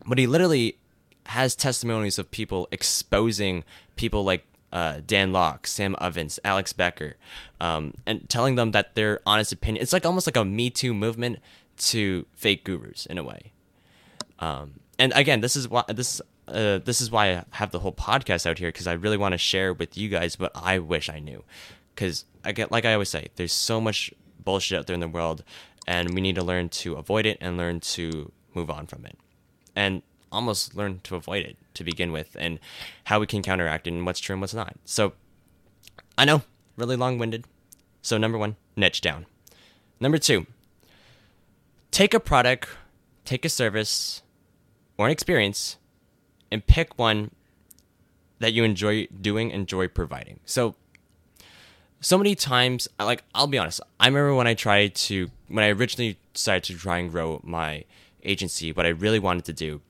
But 0.07 0.19
he 0.19 0.27
literally 0.27 0.79
has 1.27 1.57
testimonies 1.57 2.19
of 2.19 2.31
people 2.31 2.69
exposing 2.71 3.65
people 3.97 4.25
like 4.25 4.47
uh, 4.73 5.01
Dan 5.05 5.33
Lok, 5.33 5.67
Sam 5.67 5.97
Ovens, 5.97 6.39
Alex 6.45 6.73
Becker, 6.73 7.17
um, 7.61 7.95
and 8.07 8.29
telling 8.29 8.55
them 8.55 8.71
that 8.71 8.95
their 8.95 9.21
honest 9.27 9.53
opinion. 9.53 9.83
It's 9.83 9.93
like 9.93 10.07
almost 10.07 10.27
like 10.27 10.37
a 10.37 10.45
Me 10.45 10.71
Too 10.71 10.95
movement 10.95 11.41
to 11.79 12.27
fake 12.33 12.65
gurus 12.65 13.07
in 13.07 13.19
a 13.19 13.25
way. 13.25 13.53
Um, 14.39 14.81
and 14.99 15.13
again, 15.17 15.41
this 15.41 15.57
is 15.57 15.69
why 15.69 15.83
this 15.89 16.21
uh, 16.47 16.79
this 16.79 17.01
is 17.01 17.11
why 17.11 17.33
I 17.33 17.45
have 17.51 17.73
the 17.73 17.81
whole 17.81 17.93
podcast 17.93 18.47
out 18.47 18.59
here 18.59 18.69
because 18.69 18.87
I 18.87 18.93
really 18.93 19.17
want 19.17 19.33
to 19.33 19.39
share 19.39 19.73
with 19.75 19.97
you 19.97 20.09
guys 20.09 20.39
what 20.39 20.53
I 20.55 20.79
wish 20.79 21.09
I 21.09 21.19
knew 21.19 21.43
because 21.95 22.25
I 22.45 22.53
get 22.53 22.71
like 22.71 22.85
I 22.85 22.93
always 22.93 23.09
say, 23.09 23.29
there's 23.35 23.53
so 23.53 23.81
much 23.81 24.13
bullshit 24.45 24.79
out 24.79 24.87
there 24.87 24.95
in 24.95 25.01
the 25.01 25.09
world, 25.09 25.43
and 25.87 26.15
we 26.15 26.21
need 26.21 26.35
to 26.35 26.43
learn 26.43 26.69
to 26.71 26.95
avoid 26.95 27.27
it 27.27 27.39
and 27.41 27.57
learn 27.57 27.81
to 27.81 28.33
move 28.55 28.71
on 28.71 28.87
from 28.87 29.05
it, 29.07 29.19
and 29.75 30.03
almost 30.31 30.75
learn 30.75 31.01
to 31.05 31.15
avoid 31.17 31.45
it 31.45 31.57
to 31.75 31.85
begin 31.85 32.13
with, 32.13 32.37
and 32.39 32.59
how 33.05 33.21
we 33.21 33.27
can 33.27 33.43
counteract 33.43 33.87
it 33.87 33.93
and 33.93 34.07
what's 34.07 34.21
true 34.21 34.35
and 34.35 34.41
what's 34.41 34.55
not. 34.55 34.75
So, 34.85 35.13
I 36.17 36.25
know, 36.25 36.43
really 36.77 36.97
long-winded. 36.97 37.45
So 38.03 38.19
number 38.19 38.39
one, 38.39 38.57
niche 38.77 39.01
down. 39.01 39.27
Number 40.01 40.19
two, 40.19 40.47
take 41.91 42.15
a 42.15 42.21
product, 42.21 42.69
take 43.25 43.45
a 43.45 43.49
service, 43.49 44.23
or 44.99 45.07
an 45.07 45.13
experience, 45.13 45.79
and 46.51 46.67
pick 46.67 46.99
one 46.99 47.31
that 48.41 48.53
you 48.53 48.65
enjoy 48.65 49.07
doing, 49.07 49.51
enjoy 49.51 49.89
providing. 49.89 50.41
So 50.45 50.75
so 52.05 52.19
many 52.19 52.35
times 52.35 52.87
like 52.99 53.25
i'll 53.35 53.47
be 53.47 53.57
honest 53.57 53.81
i 53.99 54.07
remember 54.07 54.35
when 54.35 54.47
i 54.47 54.55
tried 54.55 54.95
to 54.95 55.31
when 55.49 55.65
i 55.65 55.69
originally 55.69 56.19
decided 56.33 56.63
to 56.63 56.77
try 56.77 56.99
and 56.99 57.11
grow 57.11 57.41
my 57.43 57.85
agency 58.23 58.73
what 58.73 58.85
i 58.85 58.91
really 58.91 59.19
wanted 59.19 59.45
to 59.45 59.53
do 59.53 59.81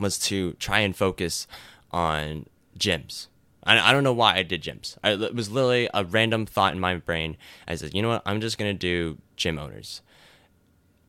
was 0.00 0.18
to 0.18 0.52
try 0.54 0.80
and 0.80 0.96
focus 0.96 1.46
on 1.90 2.46
gyms. 2.78 3.26
I, 3.64 3.78
I 3.90 3.92
don't 3.92 4.04
know 4.04 4.12
why 4.12 4.36
i 4.36 4.42
did 4.42 4.62
gyms. 4.62 4.96
I, 5.02 5.12
it 5.12 5.34
was 5.34 5.50
literally 5.50 5.88
a 5.92 6.04
random 6.04 6.46
thought 6.46 6.72
in 6.72 6.80
my 6.80 6.96
brain. 6.96 7.36
I 7.66 7.74
said 7.74 7.94
you 7.94 8.02
know 8.02 8.08
what? 8.08 8.22
I'm 8.24 8.40
just 8.40 8.58
to 8.58 8.72
do 8.72 9.18
gym 9.36 9.58
owners. 9.58 10.02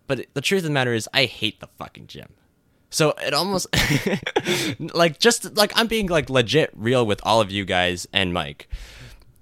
But 0.07 0.25
the 0.33 0.41
truth 0.41 0.59
of 0.59 0.65
the 0.65 0.71
matter 0.71 0.93
is 0.93 1.07
i 1.13 1.25
hate 1.25 1.59
the 1.59 1.67
fucking 1.77 2.07
gym. 2.07 2.29
So 2.91 3.13
it 3.21 3.33
almost 3.33 3.67
like 4.95 5.19
just 5.19 5.55
like 5.55 5.71
i'm 5.75 5.87
being 5.87 6.07
like 6.07 6.29
legit 6.29 6.71
real 6.73 7.05
with 7.05 7.21
all 7.23 7.39
of 7.39 7.51
you 7.51 7.65
guys 7.65 8.07
and 8.11 8.33
mike 8.33 8.67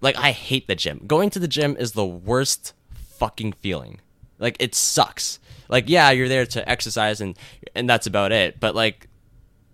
like 0.01 0.17
I 0.17 0.31
hate 0.31 0.67
the 0.67 0.75
gym. 0.75 1.03
Going 1.07 1.29
to 1.31 1.39
the 1.39 1.47
gym 1.47 1.75
is 1.77 1.93
the 1.93 2.05
worst 2.05 2.73
fucking 2.93 3.53
feeling. 3.53 3.99
Like 4.39 4.57
it 4.59 4.75
sucks. 4.75 5.39
Like 5.69 5.89
yeah, 5.89 6.11
you're 6.11 6.29
there 6.29 6.45
to 6.45 6.69
exercise 6.69 7.21
and 7.21 7.37
and 7.75 7.89
that's 7.89 8.07
about 8.07 8.31
it. 8.31 8.59
But 8.59 8.75
like 8.75 9.07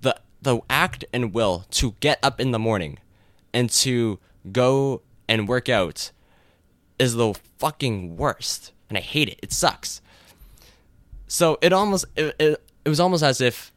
the 0.01 0.15
the 0.41 0.59
act 0.69 1.05
and 1.13 1.33
will 1.33 1.65
to 1.71 1.95
get 1.99 2.19
up 2.23 2.39
in 2.39 2.51
the 2.51 2.59
morning 2.59 2.99
and 3.53 3.69
to 3.69 4.19
go 4.51 5.01
and 5.27 5.47
work 5.47 5.69
out 5.69 6.11
is 6.99 7.15
the 7.15 7.33
fucking 7.57 8.17
worst. 8.17 8.71
And 8.89 8.97
I 8.97 9.01
hate 9.01 9.27
it. 9.27 9.39
It 9.41 9.51
sucks. 9.51 10.01
So 11.27 11.57
it 11.61 11.73
almost 11.73 12.05
it, 12.15 12.35
it, 12.39 12.63
it 12.85 12.89
was 12.89 12.99
almost 12.99 13.23
as 13.23 13.41
if 13.41 13.71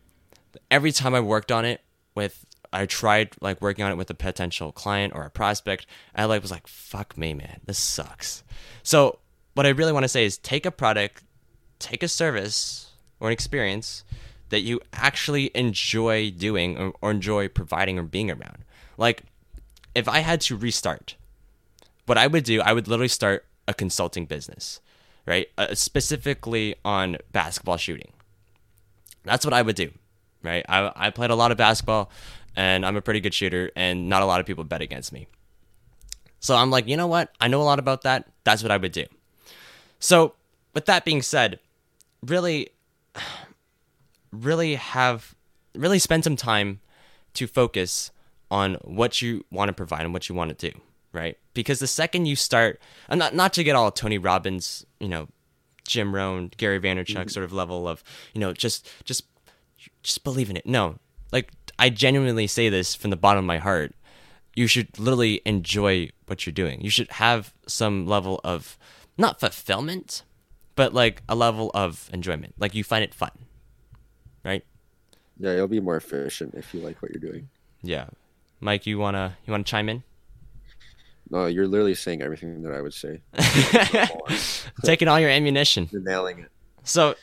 every 0.71 0.93
time 0.93 1.15
I 1.15 1.21
worked 1.21 1.51
on 1.51 1.65
it 1.65 1.81
with 2.15 2.45
I 2.73 2.87
tried 2.87 3.31
like 3.41 3.61
working 3.61 3.85
on 3.85 3.93
it 3.93 3.97
with 3.97 4.11
a 4.11 4.15
potential 4.15 4.73
client 4.73 5.15
or 5.15 5.25
a 5.25 5.31
prospect. 5.31 5.87
I 6.15 6.25
like 6.25 6.43
was 6.43 6.51
like, 6.51 6.67
fuck 6.67 7.17
me, 7.17 7.35
man, 7.35 7.61
this 7.67 7.79
sucks. 7.79 8.45
So 8.83 9.19
what 9.55 9.67
I 9.67 9.71
really 9.71 9.93
want 9.93 10.05
to 10.05 10.09
say 10.09 10.25
is 10.25 10.39
take 10.39 10.67
a 10.67 10.71
product, 10.71 11.23
take 11.79 12.03
a 12.03 12.09
service 12.09 12.93
or 13.21 13.29
an 13.29 13.33
experience 13.33 14.05
that 14.51 14.61
you 14.61 14.81
actually 14.93 15.51
enjoy 15.55 16.31
doing 16.31 16.79
or, 16.79 16.93
or 17.01 17.11
enjoy 17.11 17.49
providing 17.49 17.99
or 17.99 18.03
being 18.03 18.31
around. 18.31 18.65
Like 18.97 19.23
if 19.95 20.09
I 20.09 20.21
had 20.21 20.41
to 20.43 20.57
restart, 20.57 21.17
what 22.07 22.19
I 22.19 22.27
would 22.27 22.45
do, 22.45 22.61
I 22.61 22.73
would 22.73 22.87
literally 22.87 23.09
start 23.09 23.45
a 23.67 23.75
consulting 23.75 24.27
business, 24.27 24.81
right? 25.27 25.49
Uh, 25.59 25.75
specifically 25.75 26.77
on 26.85 27.17
basketball 27.33 27.77
shooting. 27.77 28.13
That's 29.25 29.45
what 29.45 29.55
I 29.55 29.63
would 29.63 29.75
do, 29.75 29.91
right? 30.43 30.65
I, 30.69 30.93
I 30.95 31.11
played 31.11 31.31
a 31.31 31.35
lot 31.35 31.51
of 31.51 31.57
basketball 31.57 32.11
and 32.57 32.85
I'm 32.85 32.97
a 32.97 33.03
pretty 33.03 33.21
good 33.21 33.35
shooter, 33.35 33.71
and 33.77 34.09
not 34.09 34.23
a 34.23 34.27
lot 34.27 34.41
of 34.41 34.47
people 34.47 34.65
bet 34.65 34.81
against 34.81 35.13
me. 35.13 35.29
So 36.41 36.57
I'm 36.57 36.71
like, 36.71 36.89
you 36.89 36.97
know 36.97 37.07
what? 37.07 37.33
I 37.41 37.49
know 37.49 37.61
a 37.61 37.65
lot 37.65 37.79
about 37.79 38.03
that. 38.03 38.29
That's 38.45 38.63
what 38.63 38.73
I 38.73 38.77
would 38.77 38.93
do. 38.93 39.05
So, 39.99 40.35
with 40.75 40.87
that 40.87 41.05
being 41.05 41.23
said, 41.23 41.59
really, 42.25 42.71
really 44.33 44.75
have, 44.75 45.35
really 45.75 45.99
spend 45.99 46.25
some 46.25 46.37
time 46.37 46.81
to 47.35 47.47
focus 47.47 48.11
on 48.51 48.75
what 48.83 49.21
you 49.21 49.45
want 49.51 49.69
to 49.69 49.73
provide 49.73 50.03
and 50.03 50.13
what 50.13 50.29
you 50.29 50.35
want 50.35 50.57
to 50.57 50.71
do, 50.71 50.79
right? 51.13 51.37
Because 51.55 51.79
the 51.79 51.87
second 51.87 52.27
you 52.27 52.37
start, 52.37 52.81
and 53.09 53.19
not 53.19 53.35
not 53.35 53.53
to 53.55 53.65
get 53.65 53.77
all 53.77 53.91
Tony 53.91 54.19
Robbins, 54.19 54.87
you 55.01 55.09
know, 55.09 55.29
Jim 55.87 56.15
Rohn, 56.15 56.51
Gary 56.57 56.81
Vaynerchuk 56.81 57.17
mm-hmm. 57.17 57.29
sort 57.29 57.45
of 57.45 57.53
level 57.53 57.89
of, 57.89 58.05
you 58.35 58.41
know, 58.41 58.53
just 58.53 58.89
just 59.05 59.25
just 60.03 60.25
believe 60.25 60.51
in 60.51 60.57
it. 60.57 60.67
No, 60.67 60.99
like 61.33 61.51
I 61.79 61.91
genuinely 61.91 62.47
say 62.47 62.69
this 62.69 62.95
from 62.95 63.11
the 63.11 63.17
bottom 63.17 63.45
of 63.45 63.47
my 63.47 63.59
heart. 63.59 63.95
You 64.55 64.67
should 64.67 64.99
literally 64.99 65.43
enjoy 65.45 66.11
what 66.27 66.47
you're 66.47 66.53
doing. 66.53 66.81
You 66.81 66.91
should 66.91 67.11
have 67.13 67.53
some 67.67 68.07
level 68.07 68.41
of 68.43 68.79
not 69.19 69.41
fulfillment, 69.41 70.23
but 70.75 70.95
like 70.95 71.23
a 71.29 71.35
level 71.35 71.71
of 71.75 72.09
enjoyment. 72.13 72.55
Like 72.59 72.75
you 72.75 72.83
find 72.83 73.05
it 73.05 73.15
fun. 73.15 73.31
Right? 74.45 74.65
Yeah, 75.39 75.55
you'll 75.55 75.69
be 75.69 75.81
more 75.81 75.97
efficient 75.97 76.55
if 76.55 76.73
you 76.73 76.81
like 76.81 77.03
what 77.03 77.11
you're 77.13 77.21
doing. 77.21 77.49
Yeah. 77.83 78.07
Mike, 78.61 78.87
you 78.87 78.99
wanna 78.99 79.37
you 79.47 79.51
wanna 79.51 79.65
chime 79.65 79.89
in? 79.89 80.03
No, 81.29 81.47
you're 81.47 81.67
literally 81.67 81.95
saying 81.95 82.23
everything 82.23 82.63
that 82.63 82.73
I 82.73 82.81
would 82.81 82.95
say. 82.95 83.21
Taking 84.85 85.09
all 85.09 85.19
your 85.19 85.31
ammunition. 85.31 85.89
You're 85.91 86.03
nailing 86.03 86.39
it. 86.41 86.51
So 86.85 87.17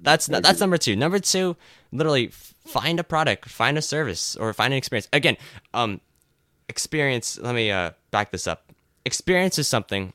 that's 0.00 0.26
that's 0.26 0.60
number 0.60 0.78
two. 0.78 0.96
Number 0.96 1.18
two, 1.18 1.56
literally 1.92 2.28
f- 2.28 2.54
find 2.68 3.00
a 3.00 3.04
product, 3.04 3.48
find 3.48 3.78
a 3.78 3.82
service, 3.82 4.36
or 4.36 4.52
find 4.52 4.72
an 4.72 4.78
experience. 4.78 5.08
Again, 5.12 5.36
um, 5.74 6.00
experience. 6.68 7.38
Let 7.38 7.54
me 7.54 7.70
uh, 7.70 7.92
back 8.10 8.30
this 8.30 8.46
up. 8.46 8.72
Experience 9.04 9.58
is 9.58 9.66
something. 9.66 10.12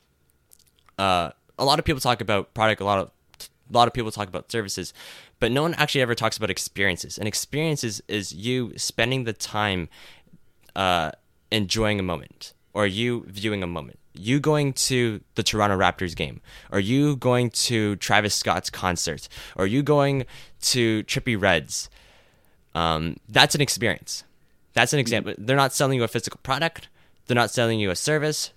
Uh, 0.98 1.30
a 1.58 1.64
lot 1.64 1.78
of 1.78 1.84
people 1.84 2.00
talk 2.00 2.20
about 2.20 2.54
product. 2.54 2.80
A 2.80 2.84
lot 2.84 2.98
of 2.98 3.10
a 3.40 3.72
lot 3.72 3.88
of 3.88 3.94
people 3.94 4.10
talk 4.10 4.28
about 4.28 4.50
services, 4.52 4.92
but 5.40 5.50
no 5.50 5.62
one 5.62 5.74
actually 5.74 6.02
ever 6.02 6.14
talks 6.14 6.36
about 6.36 6.50
experiences. 6.50 7.18
And 7.18 7.26
experiences 7.26 8.02
is 8.08 8.32
you 8.32 8.72
spending 8.76 9.24
the 9.24 9.32
time, 9.32 9.88
uh, 10.76 11.12
enjoying 11.50 11.98
a 11.98 12.02
moment, 12.02 12.52
or 12.72 12.86
you 12.86 13.24
viewing 13.26 13.62
a 13.62 13.66
moment. 13.66 13.98
You 14.16 14.38
going 14.38 14.74
to 14.74 15.22
the 15.34 15.42
Toronto 15.42 15.76
Raptors 15.76 16.14
game, 16.14 16.40
or 16.70 16.78
you 16.78 17.16
going 17.16 17.50
to 17.50 17.96
Travis 17.96 18.34
Scott's 18.34 18.70
concert, 18.70 19.28
or 19.56 19.66
you 19.66 19.82
going 19.82 20.26
to 20.60 21.02
Trippy 21.04 21.40
Reds. 21.40 21.88
Um, 22.74 23.16
that's 23.28 23.54
an 23.54 23.60
experience. 23.60 24.24
That's 24.72 24.92
an 24.92 24.98
example. 24.98 25.34
They're 25.38 25.56
not 25.56 25.72
selling 25.72 25.98
you 25.98 26.04
a 26.04 26.08
physical 26.08 26.40
product. 26.42 26.88
They're 27.26 27.34
not 27.34 27.50
selling 27.50 27.80
you 27.80 27.90
a 27.90 27.96
service. 27.96 28.52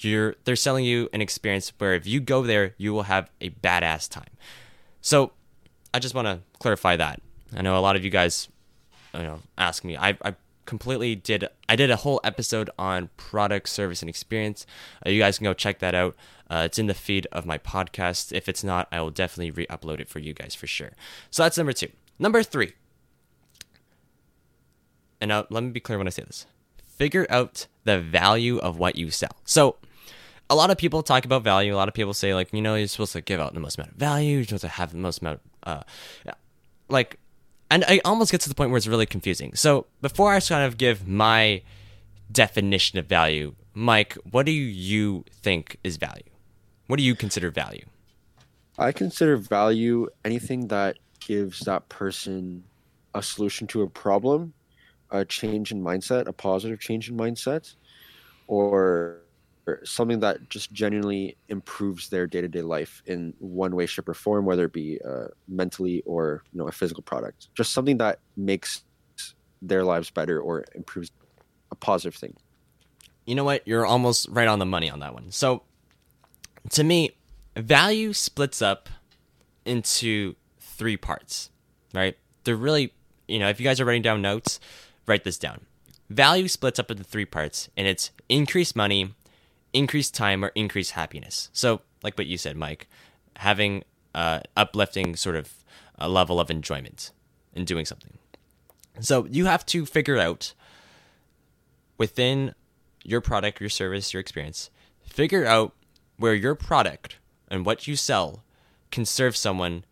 You're 0.00 0.36
they're 0.44 0.56
selling 0.56 0.84
you 0.84 1.08
an 1.12 1.20
experience 1.20 1.72
where 1.78 1.94
if 1.94 2.06
you 2.06 2.20
go 2.20 2.42
there, 2.42 2.74
you 2.76 2.92
will 2.92 3.04
have 3.04 3.30
a 3.40 3.50
badass 3.50 4.08
time. 4.08 4.30
So, 5.00 5.32
I 5.94 5.98
just 5.98 6.14
want 6.14 6.26
to 6.26 6.40
clarify 6.58 6.96
that. 6.96 7.20
I 7.56 7.62
know 7.62 7.78
a 7.78 7.80
lot 7.80 7.96
of 7.96 8.04
you 8.04 8.10
guys, 8.10 8.48
you 9.14 9.22
know, 9.22 9.40
ask 9.56 9.84
me. 9.84 9.96
I 9.96 10.16
I 10.22 10.34
completely 10.66 11.16
did. 11.16 11.48
I 11.68 11.76
did 11.76 11.90
a 11.90 11.96
whole 11.96 12.20
episode 12.22 12.70
on 12.78 13.10
product, 13.16 13.68
service, 13.68 14.02
and 14.02 14.08
experience. 14.08 14.66
Uh, 15.04 15.10
you 15.10 15.20
guys 15.20 15.38
can 15.38 15.44
go 15.44 15.54
check 15.54 15.78
that 15.80 15.94
out. 15.94 16.14
Uh, 16.50 16.62
it's 16.64 16.78
in 16.78 16.86
the 16.86 16.94
feed 16.94 17.26
of 17.32 17.46
my 17.46 17.58
podcast. 17.58 18.32
If 18.32 18.48
it's 18.48 18.62
not, 18.62 18.86
I 18.92 19.00
will 19.00 19.10
definitely 19.10 19.50
re-upload 19.50 20.00
it 20.00 20.08
for 20.08 20.18
you 20.18 20.32
guys 20.32 20.54
for 20.54 20.66
sure. 20.66 20.92
So 21.30 21.42
that's 21.42 21.58
number 21.58 21.72
two. 21.72 21.90
Number 22.18 22.42
three 22.42 22.72
and 25.20 25.28
now 25.28 25.46
let 25.50 25.62
me 25.62 25.70
be 25.70 25.80
clear 25.80 25.98
when 25.98 26.06
I 26.06 26.10
say 26.10 26.22
this. 26.24 26.46
Figure 26.86 27.26
out 27.30 27.66
the 27.84 28.00
value 28.00 28.58
of 28.58 28.78
what 28.78 28.96
you 28.96 29.10
sell. 29.10 29.36
So, 29.44 29.76
a 30.50 30.54
lot 30.54 30.70
of 30.70 30.78
people 30.78 31.02
talk 31.02 31.24
about 31.24 31.42
value. 31.42 31.74
A 31.74 31.76
lot 31.76 31.88
of 31.88 31.94
people 31.94 32.14
say 32.14 32.34
like, 32.34 32.52
you 32.52 32.62
know, 32.62 32.74
you're 32.74 32.88
supposed 32.88 33.12
to 33.12 33.20
give 33.20 33.40
out 33.40 33.54
the 33.54 33.60
most 33.60 33.78
amount 33.78 33.92
of 33.92 33.98
value. 33.98 34.36
You're 34.36 34.44
supposed 34.44 34.62
to 34.62 34.68
have 34.68 34.92
the 34.92 34.98
most 34.98 35.20
amount, 35.20 35.40
of, 35.62 35.84
uh, 36.26 36.32
like, 36.88 37.18
and 37.70 37.84
I 37.86 38.00
almost 38.04 38.32
get 38.32 38.40
to 38.42 38.48
the 38.48 38.54
point 38.54 38.70
where 38.70 38.78
it's 38.78 38.86
really 38.86 39.06
confusing. 39.06 39.54
So, 39.54 39.86
before 40.00 40.32
I 40.32 40.40
kind 40.40 40.64
of 40.64 40.78
give 40.78 41.06
my 41.06 41.62
definition 42.32 42.98
of 42.98 43.06
value, 43.06 43.54
Mike, 43.74 44.14
what 44.30 44.46
do 44.46 44.52
you 44.52 45.24
think 45.30 45.76
is 45.84 45.96
value? 45.98 46.22
What 46.86 46.96
do 46.96 47.02
you 47.02 47.14
consider 47.14 47.50
value? 47.50 47.84
I 48.78 48.92
consider 48.92 49.36
value 49.36 50.08
anything 50.24 50.68
that 50.68 50.98
gives 51.20 51.60
that 51.60 51.88
person 51.88 52.64
a 53.14 53.22
solution 53.22 53.66
to 53.68 53.82
a 53.82 53.88
problem, 53.88 54.54
a 55.10 55.24
change 55.24 55.72
in 55.72 55.82
mindset, 55.82 56.26
a 56.26 56.32
positive 56.32 56.80
change 56.80 57.08
in 57.10 57.16
mindset, 57.16 57.74
or, 58.46 59.22
something 59.84 60.20
that 60.20 60.48
just 60.48 60.72
genuinely 60.72 61.36
improves 61.50 62.08
their 62.08 62.26
day-to-day 62.26 62.62
life 62.62 63.02
in 63.04 63.34
one 63.38 63.76
way, 63.76 63.84
shape, 63.84 64.08
or 64.08 64.14
form, 64.14 64.46
whether 64.46 64.64
it 64.64 64.72
be 64.72 64.98
uh, 65.06 65.26
mentally 65.46 66.02
or 66.06 66.42
you 66.52 66.58
know 66.58 66.68
a 66.68 66.72
physical 66.72 67.02
product. 67.02 67.48
Just 67.54 67.72
something 67.72 67.98
that 67.98 68.20
makes 68.34 68.84
their 69.60 69.84
lives 69.84 70.10
better 70.10 70.40
or 70.40 70.64
improves 70.74 71.10
a 71.70 71.74
positive 71.74 72.14
thing. 72.14 72.34
You 73.26 73.34
know 73.34 73.44
what? 73.44 73.66
You're 73.66 73.84
almost 73.84 74.28
right 74.30 74.48
on 74.48 74.58
the 74.58 74.66
money 74.66 74.90
on 74.90 75.00
that 75.00 75.12
one. 75.12 75.30
So, 75.32 75.62
to 76.70 76.82
me, 76.82 77.16
value 77.56 78.12
splits 78.12 78.62
up 78.62 78.88
into 79.64 80.34
three 80.60 80.96
parts, 80.96 81.50
right? 81.92 82.16
They're 82.44 82.56
really, 82.56 82.94
you 83.26 83.38
know, 83.38 83.48
if 83.48 83.60
you 83.60 83.64
guys 83.64 83.80
are 83.80 83.84
writing 83.84 84.02
down 84.02 84.22
notes, 84.22 84.60
write 85.08 85.24
this 85.24 85.38
down. 85.38 85.62
Value 86.10 86.48
splits 86.48 86.78
up 86.78 86.90
into 86.90 87.04
three 87.04 87.24
parts, 87.24 87.68
and 87.76 87.86
it's 87.86 88.10
increased 88.28 88.76
money, 88.76 89.14
increased 89.72 90.14
time, 90.14 90.44
or 90.44 90.52
increased 90.54 90.92
happiness. 90.92 91.50
So, 91.52 91.80
like 92.02 92.16
what 92.16 92.26
you 92.26 92.38
said, 92.38 92.56
Mike, 92.56 92.88
having 93.36 93.84
uh, 94.14 94.40
uplifting 94.56 95.16
sort 95.16 95.36
of 95.36 95.52
a 95.98 96.08
level 96.08 96.40
of 96.40 96.50
enjoyment 96.50 97.10
in 97.54 97.64
doing 97.64 97.84
something. 97.84 98.16
So, 99.00 99.26
you 99.26 99.46
have 99.46 99.66
to 99.66 99.84
figure 99.84 100.18
out 100.18 100.54
within 101.98 102.54
your 103.04 103.20
product, 103.20 103.60
your 103.60 103.70
service, 103.70 104.14
your 104.14 104.20
experience, 104.20 104.70
figure 105.02 105.44
out 105.44 105.74
where 106.16 106.34
your 106.34 106.54
product 106.54 107.16
and 107.48 107.66
what 107.66 107.86
you 107.86 107.96
sell 107.96 108.44
can 108.90 109.04
serve 109.04 109.36
someone 109.36 109.84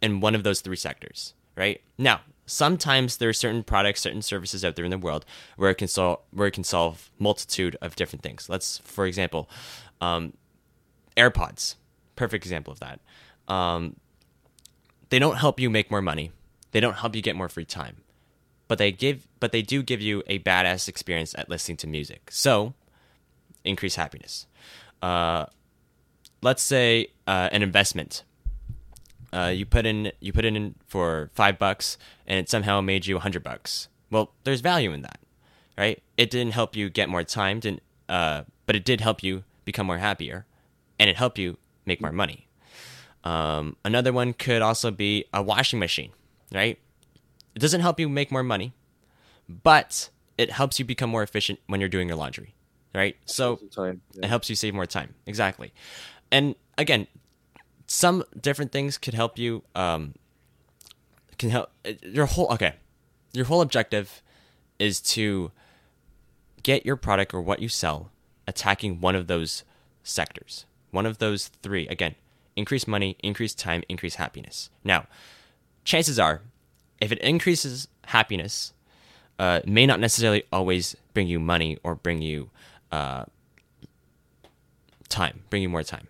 in 0.00 0.20
one 0.20 0.34
of 0.34 0.42
those 0.42 0.60
three 0.60 0.76
sectors, 0.76 1.34
right? 1.56 1.80
Now, 1.96 2.20
sometimes 2.52 3.16
there 3.16 3.30
are 3.30 3.32
certain 3.32 3.62
products, 3.62 4.02
certain 4.02 4.20
services 4.20 4.62
out 4.62 4.76
there 4.76 4.84
in 4.84 4.90
the 4.90 4.98
world 4.98 5.24
where 5.56 5.70
it 5.70 5.76
can 5.76 5.88
solve 5.88 6.20
where 6.30 6.46
it 6.46 6.52
can 6.52 6.64
solve 6.64 7.10
multitude 7.18 7.76
of 7.80 7.96
different 7.96 8.22
things. 8.22 8.48
Let's, 8.48 8.78
for 8.84 9.06
example, 9.06 9.48
um, 10.00 10.34
AirPods, 11.16 11.76
perfect 12.14 12.44
example 12.44 12.72
of 12.72 12.80
that. 12.80 13.00
Um, 13.48 13.96
they 15.08 15.18
don't 15.18 15.36
help 15.36 15.58
you 15.58 15.70
make 15.70 15.90
more 15.90 16.02
money. 16.02 16.30
They 16.72 16.80
don't 16.80 16.96
help 16.96 17.16
you 17.16 17.22
get 17.22 17.36
more 17.36 17.48
free 17.48 17.64
time, 17.64 18.02
but 18.68 18.78
they 18.78 18.92
give, 18.92 19.26
but 19.40 19.52
they 19.52 19.62
do 19.62 19.82
give 19.82 20.00
you 20.00 20.22
a 20.26 20.38
badass 20.38 20.88
experience 20.88 21.34
at 21.36 21.48
listening 21.48 21.76
to 21.78 21.86
music. 21.86 22.30
So, 22.30 22.74
increase 23.64 23.96
happiness. 23.96 24.46
Uh, 25.00 25.46
let's 26.42 26.62
say 26.62 27.08
uh, 27.26 27.48
an 27.52 27.62
investment 27.62 28.24
uh, 29.32 29.52
you 29.54 29.64
put 29.66 29.86
in 29.86 30.12
you 30.20 30.32
put 30.32 30.44
it 30.44 30.54
in 30.54 30.74
for 30.86 31.30
five 31.34 31.58
bucks 31.58 31.96
and 32.26 32.38
it 32.38 32.48
somehow 32.48 32.80
made 32.80 33.06
you 33.06 33.16
a 33.16 33.20
hundred 33.20 33.42
bucks. 33.42 33.88
Well, 34.10 34.32
there's 34.44 34.60
value 34.60 34.92
in 34.92 35.02
that, 35.02 35.20
right? 35.78 36.02
It 36.16 36.30
didn't 36.30 36.52
help 36.52 36.76
you 36.76 36.90
get 36.90 37.08
more 37.08 37.24
time, 37.24 37.60
didn't, 37.60 37.82
uh, 38.08 38.42
but 38.66 38.76
it 38.76 38.84
did 38.84 39.00
help 39.00 39.22
you 39.22 39.44
become 39.64 39.86
more 39.86 39.98
happier, 39.98 40.44
and 40.98 41.08
it 41.08 41.16
helped 41.16 41.38
you 41.38 41.56
make 41.86 42.00
more 42.00 42.12
money. 42.12 42.46
Um, 43.24 43.76
another 43.84 44.12
one 44.12 44.32
could 44.34 44.62
also 44.62 44.90
be 44.90 45.24
a 45.32 45.42
washing 45.42 45.78
machine, 45.78 46.12
right? 46.52 46.78
It 47.54 47.58
doesn't 47.58 47.80
help 47.80 48.00
you 48.00 48.08
make 48.08 48.30
more 48.30 48.42
money, 48.42 48.74
but 49.48 50.10
it 50.36 50.50
helps 50.50 50.78
you 50.78 50.84
become 50.84 51.10
more 51.10 51.22
efficient 51.22 51.60
when 51.66 51.80
you're 51.80 51.88
doing 51.88 52.08
your 52.08 52.16
laundry, 52.16 52.54
right? 52.94 53.16
So 53.26 53.56
Time. 53.74 54.02
it 54.16 54.26
helps 54.26 54.50
you 54.50 54.56
save 54.56 54.74
more 54.74 54.86
time. 54.86 55.14
Exactly. 55.26 55.72
And 56.30 56.54
again, 56.78 57.06
some 57.92 58.24
different 58.40 58.72
things 58.72 58.96
could 58.96 59.12
help 59.12 59.38
you. 59.38 59.62
Um, 59.74 60.14
can 61.36 61.50
help 61.50 61.70
your 62.02 62.24
whole 62.24 62.46
okay. 62.52 62.76
Your 63.34 63.44
whole 63.44 63.60
objective 63.60 64.22
is 64.78 64.98
to 65.00 65.50
get 66.62 66.86
your 66.86 66.96
product 66.96 67.34
or 67.34 67.42
what 67.42 67.60
you 67.60 67.68
sell 67.68 68.10
attacking 68.48 69.00
one 69.00 69.14
of 69.14 69.26
those 69.26 69.62
sectors, 70.02 70.64
one 70.90 71.04
of 71.04 71.18
those 71.18 71.48
three. 71.62 71.86
Again, 71.88 72.14
increase 72.56 72.86
money, 72.86 73.16
increase 73.22 73.54
time, 73.54 73.82
increase 73.90 74.14
happiness. 74.14 74.70
Now, 74.82 75.06
chances 75.84 76.18
are, 76.18 76.40
if 76.98 77.12
it 77.12 77.18
increases 77.18 77.88
happiness, 78.06 78.72
uh, 79.38 79.60
may 79.66 79.84
not 79.84 80.00
necessarily 80.00 80.44
always 80.50 80.96
bring 81.12 81.26
you 81.26 81.38
money 81.38 81.76
or 81.82 81.94
bring 81.94 82.22
you 82.22 82.50
uh, 82.90 83.24
time, 85.08 85.42
bring 85.50 85.60
you 85.62 85.68
more 85.68 85.82
time. 85.82 86.08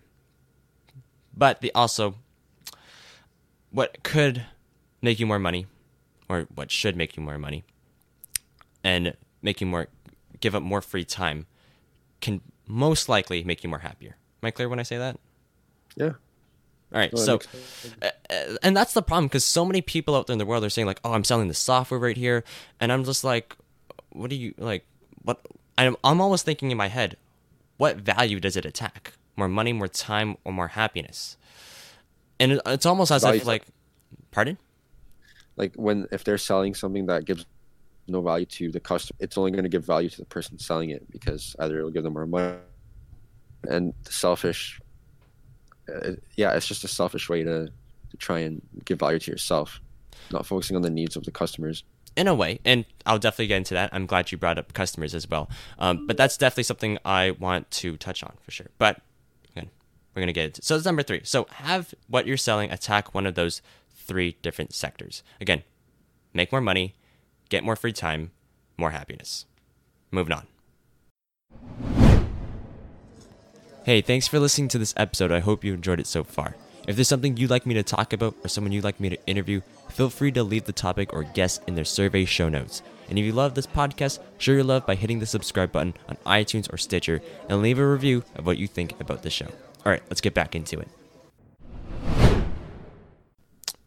But 1.37 1.61
the 1.61 1.73
also, 1.75 2.17
what 3.71 4.03
could 4.03 4.45
make 5.01 5.19
you 5.19 5.27
more 5.27 5.39
money, 5.39 5.67
or 6.29 6.47
what 6.55 6.71
should 6.71 6.97
make 6.97 7.17
you 7.17 7.23
more 7.23 7.39
money, 7.39 7.65
and 8.85 9.17
make 9.41 9.61
you 9.61 9.67
more, 9.67 9.89
give 10.41 10.55
up 10.55 10.63
more 10.63 10.81
free 10.83 11.05
time, 11.05 11.47
can 12.21 12.41
most 12.67 13.09
likely 13.09 13.43
make 13.45 13.65
you 13.65 13.71
more 13.71 13.81
happier. 13.81 14.17
Am 14.43 14.47
I 14.47 14.51
clear 14.51 14.69
when 14.69 14.79
I 14.79 14.83
say 14.83 14.99
that? 14.99 15.19
Yeah. 15.97 16.13
All 16.95 16.99
right, 16.99 17.13
Well, 17.13 17.25
so 17.25 17.41
uh, 18.03 18.11
uh, 18.29 18.57
and 18.63 18.77
that's 18.77 18.93
the 18.93 19.01
problem 19.01 19.27
because 19.27 19.47
so 19.47 19.65
many 19.65 19.81
people 19.81 20.15
out 20.15 20.27
there 20.27 20.35
in 20.35 20.39
the 20.39 20.45
world 20.45 20.63
are 20.63 20.69
saying 20.69 20.87
like, 20.87 21.01
"Oh, 21.03 21.15
I'm 21.15 21.25
selling 21.25 21.49
the 21.49 21.55
software 21.55 21.99
right 21.99 22.17
here," 22.19 22.45
and 22.81 22.93
I'm 22.93 23.03
just 23.05 23.25
like, 23.25 23.57
"What 24.11 24.29
do 24.29 24.37
you 24.37 24.53
like? 24.59 24.85
What?" 25.23 25.41
I'm 25.79 25.97
I'm 26.05 26.21
almost 26.21 26.45
thinking 26.45 26.71
in 26.71 26.77
my 26.77 26.89
head, 26.89 27.17
what 27.79 27.97
value 27.97 28.41
does 28.41 28.59
it 28.59 28.67
attack? 28.67 29.15
More 29.37 29.49
money, 29.49 29.73
more 29.73 29.89
time, 29.89 30.37
or 30.45 30.53
more 30.53 30.69
happiness? 30.69 31.37
And 32.39 32.61
it's 32.67 32.87
almost 32.87 33.11
as 33.11 33.23
Value. 33.23 33.41
if 33.41 33.47
like, 33.47 33.65
pardon? 34.31 34.59
like 35.57 35.75
when 35.75 36.07
if 36.13 36.25
they're 36.25 36.39
selling 36.39 36.75
something 36.75 37.07
that 37.07 37.25
gives 37.25 37.47
no 38.09 38.21
value 38.21 38.47
to 38.47 38.71
the 38.71 38.81
customer, 38.81 39.17
it's 39.21 39.39
only 39.39 39.51
going 39.51 39.63
to 39.63 39.69
give 39.69 39.85
value 39.85 40.09
to 40.09 40.19
the 40.19 40.25
person 40.27 40.59
selling 40.59 40.91
it 40.91 41.11
because 41.11 41.55
either 41.61 41.79
it'll 41.79 41.91
give 41.91 42.03
them 42.03 42.15
more 42.15 42.27
money, 42.27 42.57
and 43.65 43.95
the 44.05 44.13
selfish. 44.13 44.81
Uh, 45.93 46.13
yeah, 46.37 46.53
it's 46.55 46.67
just 46.67 46.85
a 46.85 46.89
selfish 46.89 47.29
way 47.29 47.43
to 47.43 47.69
to 48.11 48.17
try 48.17 48.41
and 48.41 48.61
give 48.85 48.99
value 48.99 49.19
to 49.19 49.31
yourself, 49.31 49.81
not 50.31 50.47
focusing 50.47 50.77
on 50.77 50.83
the 50.83 50.91
needs 50.91 51.17
of 51.17 51.25
the 51.25 51.31
customers. 51.31 51.85
in 52.17 52.29
a 52.29 52.35
way, 52.35 52.61
and 52.65 52.85
I'll 53.07 53.19
definitely 53.19 53.47
get 53.49 53.59
into 53.59 53.75
that. 53.75 53.91
I'm 53.93 54.07
glad 54.07 54.33
you 54.33 54.39
brought 54.39 54.59
up 54.59 54.73
customers 54.75 55.15
as 55.15 55.29
well. 55.29 55.49
Um, 55.79 56.07
but 56.07 56.17
that's 56.17 56.37
definitely 56.37 56.65
something 56.65 56.99
I 57.05 57.31
want 57.33 57.71
to 57.83 57.97
touch 57.97 58.23
on 58.23 58.35
for 58.43 58.51
sure. 58.51 58.69
But 58.79 59.01
we're 60.15 60.23
gonna 60.23 60.33
get 60.33 60.59
it. 60.59 60.65
So 60.65 60.77
it's 60.77 60.85
number 60.85 61.03
three. 61.03 61.21
So 61.25 61.47
have 61.51 61.95
what 62.09 62.27
you're 62.27 62.37
selling 62.37 62.71
attack 62.71 63.15
one 63.15 63.27
of 63.27 63.35
those 63.35 63.63
three 63.95 64.37
different 64.43 64.75
sectors. 64.75 65.23
Again, 65.41 65.63
make 66.35 66.53
more 66.53 66.61
money, 66.61 66.95
get 67.49 67.65
more 67.65 67.77
free 67.77 67.93
time, 67.93 68.31
more 68.77 68.91
happiness. 68.91 69.47
Moving 70.11 70.35
on. 70.35 70.47
Hey, 73.85 74.01
thanks 74.01 74.29
for 74.29 74.39
listening 74.39 74.69
to 74.69 74.79
this 74.79 74.95
episode. 74.97 75.33
I 75.33 75.41
hope 75.41 75.65
you 75.65 75.75
enjoyed 75.75 75.99
it 75.99 76.07
so 76.07 76.23
far. 76.23 76.55
If 76.87 76.97
there's 76.97 77.09
something 77.09 77.37
you'd 77.37 77.51
like 77.51 77.67
me 77.67 77.75
to 77.75 77.83
talk 77.83 78.13
about 78.13 78.35
or 78.45 78.49
someone 78.49 78.73
you'd 78.73 78.85
like 78.85 79.01
me 79.01 79.09
to 79.09 79.27
interview, 79.27 79.61
feel 79.89 80.11
free 80.11 80.33
to 80.33 80.43
leave 80.43 80.65
the 80.65 80.73
topic 80.73 81.13
or 81.13 81.23
guest 81.23 81.63
in 81.67 81.75
their 81.75 81.85
survey 81.85 82.25
show 82.25 82.49
notes. 82.49 82.83
And 83.09 83.19
if 83.19 83.25
you 83.25 83.33
love 83.33 83.55
this 83.55 83.67
podcast, 83.67 84.21
show 84.39 84.53
your 84.53 84.65
love 84.65 84.87
by 84.87 84.95
hitting 84.95 85.19
the 85.19 85.27
subscribe 85.27 85.73
button 85.73 85.95
on 86.09 86.17
iTunes 86.27 86.73
or 86.73 86.77
Stitcher 86.77 87.21
and 87.49 87.61
leave 87.61 87.79
a 87.79 87.87
review 87.87 88.25
of 88.37 88.47
what 88.47 88.59
you 88.59 88.67
think 88.67 89.01
about 89.01 89.23
the 89.23 89.31
show. 89.31 89.49
All 89.85 89.91
right, 89.91 90.03
let's 90.09 90.21
get 90.21 90.35
back 90.35 90.55
into 90.55 90.79
it. 90.79 90.89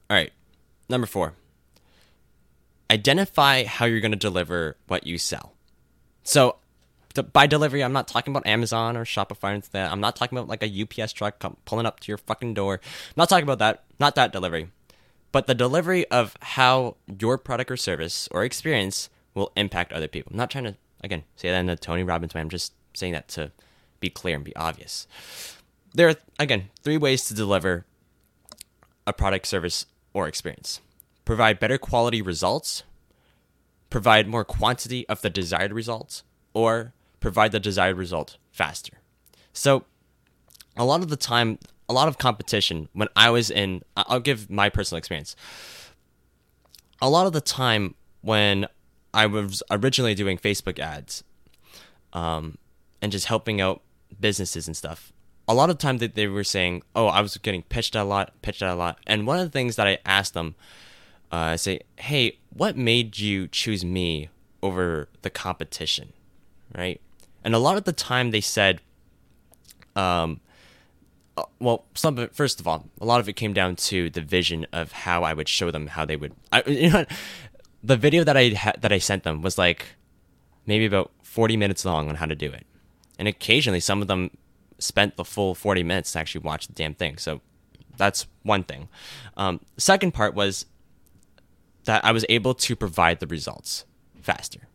All 0.09 0.17
right, 0.17 0.31
number 0.89 1.07
four. 1.07 1.33
Identify 2.91 3.63
how 3.63 3.85
you're 3.85 4.01
going 4.01 4.11
to 4.11 4.17
deliver 4.17 4.77
what 4.87 5.07
you 5.07 5.17
sell. 5.17 5.53
So, 6.23 6.57
by 7.31 7.47
delivery, 7.47 7.83
I'm 7.83 7.93
not 7.93 8.07
talking 8.07 8.33
about 8.33 8.45
Amazon 8.45 8.97
or 8.97 9.05
Shopify 9.05 9.53
and 9.53 9.63
that. 9.71 9.91
I'm 9.91 10.01
not 10.01 10.15
talking 10.15 10.37
about 10.37 10.49
like 10.49 10.61
a 10.61 10.81
UPS 10.81 11.13
truck 11.13 11.43
pulling 11.65 11.85
up 11.85 12.01
to 12.01 12.11
your 12.11 12.17
fucking 12.17 12.53
door. 12.53 12.81
I'm 12.83 13.13
not 13.15 13.29
talking 13.29 13.43
about 13.43 13.59
that. 13.59 13.85
Not 13.99 14.15
that 14.15 14.33
delivery. 14.33 14.69
But 15.31 15.47
the 15.47 15.55
delivery 15.55 16.05
of 16.11 16.35
how 16.41 16.97
your 17.19 17.37
product 17.37 17.71
or 17.71 17.77
service 17.77 18.27
or 18.31 18.43
experience 18.43 19.09
will 19.33 19.51
impact 19.55 19.93
other 19.93 20.07
people. 20.07 20.31
I'm 20.31 20.37
not 20.37 20.51
trying 20.51 20.65
to, 20.65 20.75
again, 21.03 21.23
say 21.35 21.49
that 21.49 21.59
in 21.59 21.69
a 21.69 21.75
Tony 21.75 22.03
Robbins 22.03 22.33
way. 22.33 22.41
I'm 22.41 22.49
just 22.49 22.73
saying 22.93 23.13
that 23.13 23.27
to 23.29 23.51
be 23.99 24.09
clear 24.09 24.35
and 24.35 24.45
be 24.45 24.55
obvious. 24.55 25.07
There 25.95 26.09
are, 26.09 26.15
again, 26.37 26.69
three 26.83 26.97
ways 26.97 27.25
to 27.27 27.33
deliver 27.33 27.85
a 29.07 29.13
product, 29.13 29.47
service, 29.47 29.85
or 30.13 30.27
experience 30.27 30.81
provide 31.23 31.59
better 31.59 31.77
quality 31.77 32.21
results, 32.21 32.83
provide 33.89 34.27
more 34.27 34.45
quantity 34.45 35.07
of 35.09 35.21
the 35.21 35.29
desired 35.29 35.73
results, 35.73 36.23
or 36.53 36.93
provide 37.19 37.51
the 37.51 37.59
desired 37.59 37.97
result 37.97 38.37
faster. 38.51 38.99
So, 39.51 39.85
a 40.77 40.85
lot 40.85 41.01
of 41.01 41.09
the 41.09 41.15
time, 41.15 41.57
a 41.89 41.93
lot 41.93 42.07
of 42.07 42.17
competition, 42.17 42.89
when 42.93 43.07
I 43.15 43.29
was 43.31 43.49
in, 43.49 43.81
I'll 43.97 44.19
give 44.19 44.51
my 44.51 44.69
personal 44.69 44.99
experience. 44.99 45.35
A 47.01 47.09
lot 47.09 47.25
of 47.25 47.33
the 47.33 47.41
time, 47.41 47.95
when 48.21 48.67
I 49.13 49.25
was 49.25 49.63
originally 49.71 50.13
doing 50.13 50.37
Facebook 50.37 50.77
ads 50.77 51.23
um, 52.13 52.57
and 53.01 53.11
just 53.11 53.27
helping 53.27 53.61
out 53.61 53.81
businesses 54.19 54.67
and 54.67 54.75
stuff, 54.75 55.11
a 55.47 55.53
lot 55.53 55.69
of 55.69 55.77
time 55.77 55.99
that 55.99 56.15
they 56.15 56.27
were 56.27 56.43
saying, 56.43 56.83
"Oh, 56.95 57.07
I 57.07 57.21
was 57.21 57.37
getting 57.37 57.63
pitched 57.63 57.95
a 57.95 58.03
lot, 58.03 58.33
pitched 58.41 58.61
a 58.61 58.75
lot," 58.75 58.99
and 59.05 59.27
one 59.27 59.39
of 59.39 59.45
the 59.45 59.51
things 59.51 59.75
that 59.75 59.87
I 59.87 59.99
asked 60.05 60.33
them, 60.33 60.55
uh, 61.31 61.53
I 61.53 61.55
say, 61.55 61.81
"Hey, 61.97 62.39
what 62.49 62.77
made 62.77 63.19
you 63.19 63.47
choose 63.47 63.85
me 63.85 64.29
over 64.61 65.09
the 65.21 65.29
competition?" 65.29 66.13
Right? 66.75 66.99
And 67.43 67.53
a 67.53 67.59
lot 67.59 67.77
of 67.77 67.83
the 67.83 67.93
time 67.93 68.31
they 68.31 68.41
said, 68.41 68.81
um, 69.95 70.41
uh, 71.37 71.43
well, 71.59 71.85
some 71.93 72.27
first 72.29 72.59
of 72.59 72.67
all, 72.67 72.87
a 72.99 73.05
lot 73.05 73.19
of 73.19 73.29
it 73.29 73.33
came 73.33 73.53
down 73.53 73.75
to 73.75 74.09
the 74.09 74.21
vision 74.21 74.65
of 74.71 74.91
how 74.91 75.23
I 75.23 75.33
would 75.33 75.49
show 75.49 75.69
them 75.69 75.87
how 75.87 76.05
they 76.05 76.15
would. 76.15 76.33
I, 76.51 76.63
you 76.67 76.89
know, 76.89 77.05
the 77.83 77.97
video 77.97 78.23
that 78.23 78.37
I 78.37 78.49
ha- 78.49 78.73
that 78.79 78.91
I 78.91 78.97
sent 78.97 79.23
them 79.23 79.41
was 79.41 79.57
like 79.57 79.95
maybe 80.65 80.85
about 80.85 81.11
forty 81.23 81.57
minutes 81.57 81.85
long 81.85 82.09
on 82.09 82.15
how 82.15 82.25
to 82.25 82.35
do 82.35 82.51
it, 82.51 82.65
and 83.19 83.27
occasionally 83.27 83.79
some 83.79 84.01
of 84.01 84.07
them 84.07 84.31
spent 84.79 85.15
the 85.15 85.25
full 85.25 85.55
forty 85.55 85.83
minutes 85.83 86.11
to 86.13 86.19
actually 86.19 86.41
watch 86.41 86.67
the 86.67 86.73
damn 86.73 86.93
thing. 86.93 87.17
So 87.17 87.41
that's 87.97 88.27
one 88.43 88.63
thing. 88.63 88.89
Um, 89.37 89.61
second 89.77 90.13
part 90.13 90.33
was 90.33 90.65
that 91.85 92.03
I 92.03 92.11
was 92.11 92.25
able 92.29 92.53
to 92.53 92.75
provide 92.75 93.19
the 93.19 93.27
results 93.27 93.85
faster 94.21 94.67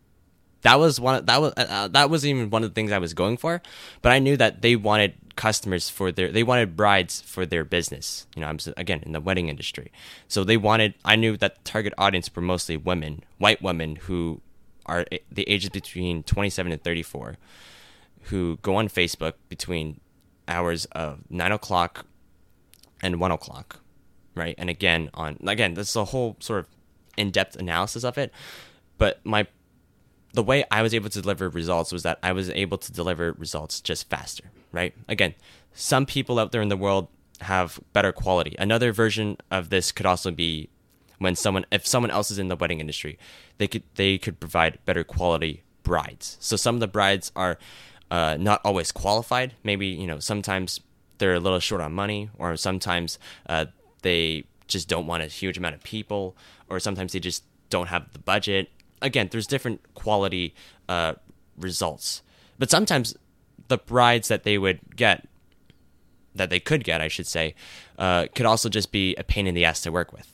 that 0.63 0.79
was 0.79 1.01
one 1.01 1.25
that 1.25 1.41
was 1.41 1.53
uh, 1.57 1.67
uh, 1.69 1.89
that 1.89 2.11
was 2.11 2.27
even 2.27 2.51
one 2.51 2.63
of 2.63 2.71
the 2.71 2.75
things 2.75 2.93
I 2.93 2.99
was 2.99 3.15
going 3.15 3.37
for. 3.37 3.63
But 4.03 4.13
I 4.13 4.19
knew 4.19 4.37
that 4.37 4.63
they 4.63 4.77
wanted 4.77 5.15
customers 5.37 5.89
for 5.89 6.13
their 6.13 6.31
they 6.31 6.43
wanted 6.43 6.77
brides 6.77 7.21
for 7.21 7.47
their 7.47 7.65
business. 7.65 8.27
You 8.35 8.43
know, 8.43 8.49
I'm 8.49 8.59
again 8.77 9.03
in 9.05 9.13
the 9.13 9.21
wedding 9.21 9.49
industry, 9.49 9.91
so 10.29 10.45
they 10.45 10.57
wanted. 10.57 10.95
I 11.05 11.17
knew 11.17 11.37
that 11.39 11.57
the 11.57 11.61
target 11.65 11.95
audience 11.97 12.31
were 12.35 12.43
mostly 12.43 12.77
women, 12.77 13.25
white 13.39 13.63
women 13.63 13.97
who 13.97 14.41
are 14.87 15.07
the 15.31 15.49
ages 15.49 15.71
between 15.71 16.23
27 16.25 16.73
and 16.73 16.83
34, 16.83 17.37
who 18.25 18.59
go 18.63 18.77
on 18.77 18.89
Facebook 18.89 19.35
between 19.49 20.01
hours 20.47 20.85
of 20.87 21.21
nine 21.31 21.53
o'clock 21.53 22.07
and 23.03 23.21
one 23.21 23.31
o'clock, 23.31 23.81
right? 24.35 24.55
And 24.59 24.69
again 24.69 25.11
on 25.15 25.39
again, 25.47 25.75
this 25.75 25.91
is 25.91 25.97
a 25.97 26.07
whole 26.07 26.37
sort 26.41 26.61
of 26.61 26.69
in 27.17 27.31
depth 27.31 27.57
analysis 27.57 28.05
of 28.05 28.19
it. 28.19 28.33
But 28.99 29.21
my 29.25 29.47
the 30.33 30.43
way 30.43 30.65
I 30.71 30.83
was 30.83 30.95
able 30.95 31.11
to 31.11 31.21
deliver 31.21 31.49
results 31.49 31.93
was 31.93 32.03
that 32.05 32.19
I 32.23 32.33
was 32.33 32.51
able 32.51 32.79
to 32.79 32.93
deliver 32.93 33.33
results 33.33 33.81
just 33.81 34.09
faster, 34.09 34.45
right? 34.73 34.95
Again, 35.09 35.35
some 35.73 36.07
people 36.07 36.39
out 36.39 36.53
there 36.53 36.63
in 36.63 36.69
the 36.69 36.77
world 36.77 37.09
have 37.41 37.81
better 37.93 38.13
quality. 38.13 38.55
Another 38.59 38.93
version 38.93 39.37
of 39.51 39.71
this 39.71 39.93
could 39.93 40.07
also 40.07 40.31
be 40.31 40.69
when 41.19 41.35
someone 41.35 41.67
if 41.71 41.87
someone 41.87 42.11
else 42.11 42.31
is 42.31 42.39
in 42.39 42.49
the 42.49 42.57
wedding 42.57 42.81
industry, 42.81 43.19
they 43.59 43.67
could 43.69 43.83
they 43.95 44.19
could 44.19 44.41
provide 44.41 44.79
better 44.85 45.05
quality 45.05 45.63
brides. 45.83 46.37
So 46.41 46.57
some 46.57 46.77
of 46.77 46.81
the 46.81 46.89
brides 46.89 47.33
are 47.35 47.59
uh, 48.11 48.37
not 48.39 48.61
always 48.65 48.93
qualified. 48.93 49.55
Maybe 49.63 49.87
you 49.87 50.07
know 50.07 50.19
sometimes 50.19 50.81
they're 51.19 51.35
a 51.35 51.41
little 51.41 51.61
short 51.61 51.81
on 51.81 51.93
money, 51.93 52.31
or 52.39 52.57
sometimes 52.57 53.19
uh, 53.49 53.67
they 54.03 54.45
just 54.69 54.89
don't 54.89 55.07
want 55.07 55.23
a 55.23 55.27
huge 55.27 55.59
amount 55.59 55.75
of 55.75 55.83
people, 55.83 56.37
or 56.69 56.81
sometimes 56.81 57.13
they 57.13 57.21
just 57.21 57.45
don't 57.71 57.89
have 57.89 58.13
the 58.13 58.19
budget 58.19 58.71
again, 59.03 59.29
there's 59.31 59.47
different 59.47 59.81
quality 59.95 60.55
uh, 60.89 61.15
results, 61.57 62.23
but 62.59 62.71
sometimes 62.71 63.17
the 63.69 63.79
brides 63.79 64.29
that 64.29 64.45
they 64.45 64.59
would 64.59 64.97
get, 64.97 65.27
that 66.35 66.51
they 66.51 66.61
could 66.61 66.85
get, 66.85 67.01
I 67.01 67.09
should 67.09 67.27
say, 67.27 67.55
uh, 67.99 68.27
could 68.35 68.47
also 68.47 68.69
just 68.69 68.93
be 68.93 69.15
a 69.17 69.25
pain 69.25 69.47
in 69.47 69.55
the 69.55 69.65
ass 69.65 69.81
to 69.83 69.93
work 69.93 70.13
with. 70.13 70.29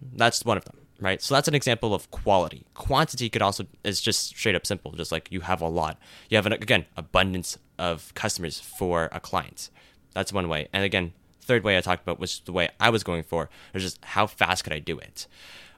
That's 0.00 0.44
one 0.44 0.56
of 0.56 0.64
them, 0.64 0.78
right? 1.04 1.20
So 1.20 1.34
that's 1.34 1.48
an 1.48 1.54
example 1.54 1.94
of 1.94 2.10
quality. 2.10 2.64
Quantity 2.72 3.28
could 3.28 3.42
also 3.42 3.66
is 3.84 4.00
just 4.00 4.28
straight 4.28 4.54
up 4.54 4.66
simple, 4.66 4.92
just 4.92 5.12
like 5.12 5.28
you 5.30 5.42
have 5.42 5.60
a 5.60 5.68
lot. 5.68 5.98
You 6.30 6.38
have 6.38 6.46
an 6.46 6.54
again 6.54 6.86
abundance 6.96 7.58
of 7.78 8.12
customers 8.14 8.58
for 8.58 9.10
a 9.12 9.20
client. 9.20 9.68
That's 10.14 10.32
one 10.32 10.48
way. 10.48 10.68
And 10.72 10.82
again, 10.82 11.12
third 11.42 11.62
way 11.62 11.76
I 11.76 11.82
talked 11.82 12.02
about 12.02 12.18
was 12.18 12.40
the 12.46 12.52
way 12.52 12.70
I 12.80 12.88
was 12.88 13.04
going 13.04 13.22
for, 13.22 13.50
was 13.74 13.82
just 13.82 14.02
how 14.02 14.26
fast 14.26 14.64
could 14.64 14.72
I 14.72 14.78
do 14.78 14.98
it. 14.98 15.26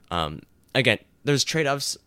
Um, 0.09 0.43
again, 0.73 0.99
there's 1.25 1.43
trade 1.43 1.67
offs 1.67 1.97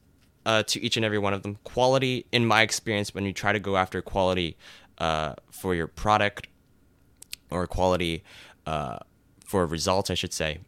uh, 0.47 0.63
to 0.63 0.81
each 0.81 0.97
and 0.97 1.05
every 1.05 1.19
one 1.19 1.35
of 1.35 1.43
them. 1.43 1.59
Quality, 1.65 2.25
in 2.33 2.47
my 2.47 2.63
experience, 2.63 3.15
when 3.15 3.27
you 3.27 3.35
try 3.35 3.53
to 3.53 3.61
go 3.61 3.77
after 3.77 4.01
quality 4.01 4.57
uh, 4.97 5.35
for 5.51 5.75
your 5.75 5.89
product 5.89 6.49
or 7.51 7.67
quality 7.67 8.25
uh, 8.65 8.99
for 9.45 9.67
results, 9.67 10.09
I 10.09 10.15
should 10.15 10.33
say, 10.33 10.61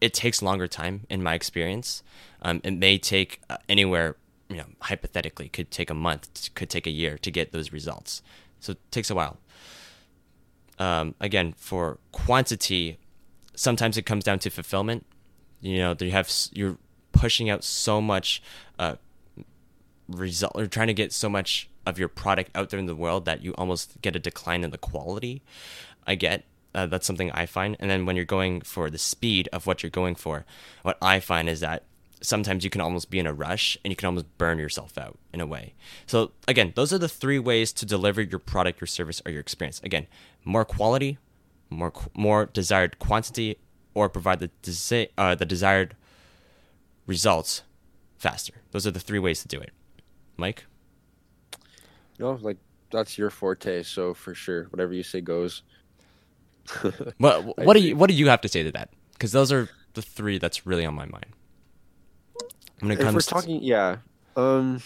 it 0.00 0.14
takes 0.14 0.42
longer 0.42 0.66
time. 0.66 1.06
In 1.08 1.22
my 1.22 1.34
experience, 1.34 2.02
um, 2.42 2.60
it 2.64 2.72
may 2.72 2.98
take 2.98 3.40
uh, 3.50 3.58
anywhere, 3.68 4.16
you 4.48 4.56
know, 4.56 4.66
hypothetically, 4.80 5.48
could 5.48 5.70
take 5.70 5.90
a 5.90 5.94
month, 5.94 6.50
could 6.54 6.70
take 6.70 6.86
a 6.86 6.90
year 6.90 7.18
to 7.18 7.30
get 7.30 7.52
those 7.52 7.72
results. 7.72 8.22
So 8.60 8.72
it 8.72 8.78
takes 8.90 9.10
a 9.10 9.14
while. 9.14 9.38
Um, 10.78 11.14
again, 11.20 11.54
for 11.56 11.98
quantity, 12.12 12.98
sometimes 13.54 13.96
it 13.96 14.06
comes 14.06 14.24
down 14.24 14.38
to 14.40 14.50
fulfillment. 14.50 15.04
You 15.60 15.78
know, 15.78 15.96
you 16.00 16.10
have 16.12 16.30
you're 16.52 16.78
pushing 17.12 17.50
out 17.50 17.64
so 17.64 18.00
much 18.00 18.42
uh, 18.78 18.96
result 20.08 20.52
or 20.54 20.66
trying 20.66 20.86
to 20.86 20.94
get 20.94 21.12
so 21.12 21.28
much 21.28 21.68
of 21.86 21.98
your 21.98 22.08
product 22.08 22.50
out 22.54 22.70
there 22.70 22.80
in 22.80 22.86
the 22.86 22.96
world 22.96 23.24
that 23.26 23.42
you 23.42 23.52
almost 23.58 24.00
get 24.00 24.16
a 24.16 24.18
decline 24.18 24.64
in 24.64 24.70
the 24.70 24.78
quality. 24.78 25.42
I 26.06 26.14
get 26.14 26.44
uh, 26.74 26.86
that's 26.86 27.06
something 27.06 27.30
I 27.32 27.46
find. 27.46 27.76
And 27.80 27.90
then 27.90 28.06
when 28.06 28.16
you're 28.16 28.24
going 28.24 28.60
for 28.60 28.90
the 28.90 28.98
speed 28.98 29.48
of 29.52 29.66
what 29.66 29.82
you're 29.82 29.90
going 29.90 30.14
for, 30.14 30.44
what 30.82 30.98
I 31.02 31.20
find 31.20 31.48
is 31.48 31.60
that 31.60 31.84
sometimes 32.22 32.64
you 32.64 32.70
can 32.70 32.80
almost 32.80 33.10
be 33.10 33.18
in 33.18 33.26
a 33.26 33.32
rush 33.32 33.76
and 33.84 33.90
you 33.90 33.96
can 33.96 34.06
almost 34.06 34.26
burn 34.38 34.58
yourself 34.58 34.96
out 34.98 35.18
in 35.32 35.40
a 35.40 35.46
way. 35.46 35.74
So 36.06 36.32
again, 36.46 36.72
those 36.76 36.92
are 36.92 36.98
the 36.98 37.08
three 37.08 37.38
ways 37.38 37.72
to 37.74 37.86
deliver 37.86 38.20
your 38.20 38.38
product, 38.38 38.80
your 38.80 38.86
service, 38.86 39.22
or 39.24 39.32
your 39.32 39.40
experience. 39.40 39.80
Again, 39.82 40.06
more 40.44 40.64
quality, 40.64 41.18
more 41.70 41.92
more 42.14 42.46
desired 42.46 42.98
quantity, 42.98 43.56
or 43.94 44.08
provide 44.08 44.40
the 44.40 44.50
desi- 44.62 45.10
uh, 45.16 45.34
the 45.34 45.46
desired 45.46 45.96
results 47.06 47.62
faster. 48.18 48.54
Those 48.70 48.86
are 48.86 48.90
the 48.90 49.00
three 49.00 49.18
ways 49.18 49.42
to 49.42 49.48
do 49.48 49.60
it. 49.60 49.70
Mike? 50.36 50.64
No, 52.18 52.32
like 52.40 52.58
that's 52.90 53.16
your 53.16 53.30
forte, 53.30 53.82
so 53.82 54.14
for 54.14 54.34
sure, 54.34 54.64
whatever 54.64 54.92
you 54.92 55.02
say 55.02 55.20
goes. 55.20 55.62
What 57.18 57.58
what 57.64 57.74
do 57.74 57.80
you 57.80 57.96
what 57.96 58.08
do 58.08 58.14
you 58.14 58.28
have 58.28 58.40
to 58.42 58.48
say 58.48 58.62
to 58.62 58.72
that? 58.72 58.90
Because 59.12 59.32
those 59.32 59.52
are 59.52 59.68
the 59.94 60.02
three 60.02 60.38
that's 60.38 60.66
really 60.66 60.86
on 60.86 60.94
my 60.94 61.06
mind. 61.06 61.26
when 62.80 62.90
it 62.90 62.98
if 62.98 63.00
comes 63.00 63.14
we're 63.14 63.20
to 63.20 63.28
talking, 63.28 63.62
yeah. 63.62 63.96
Um, 64.36 64.80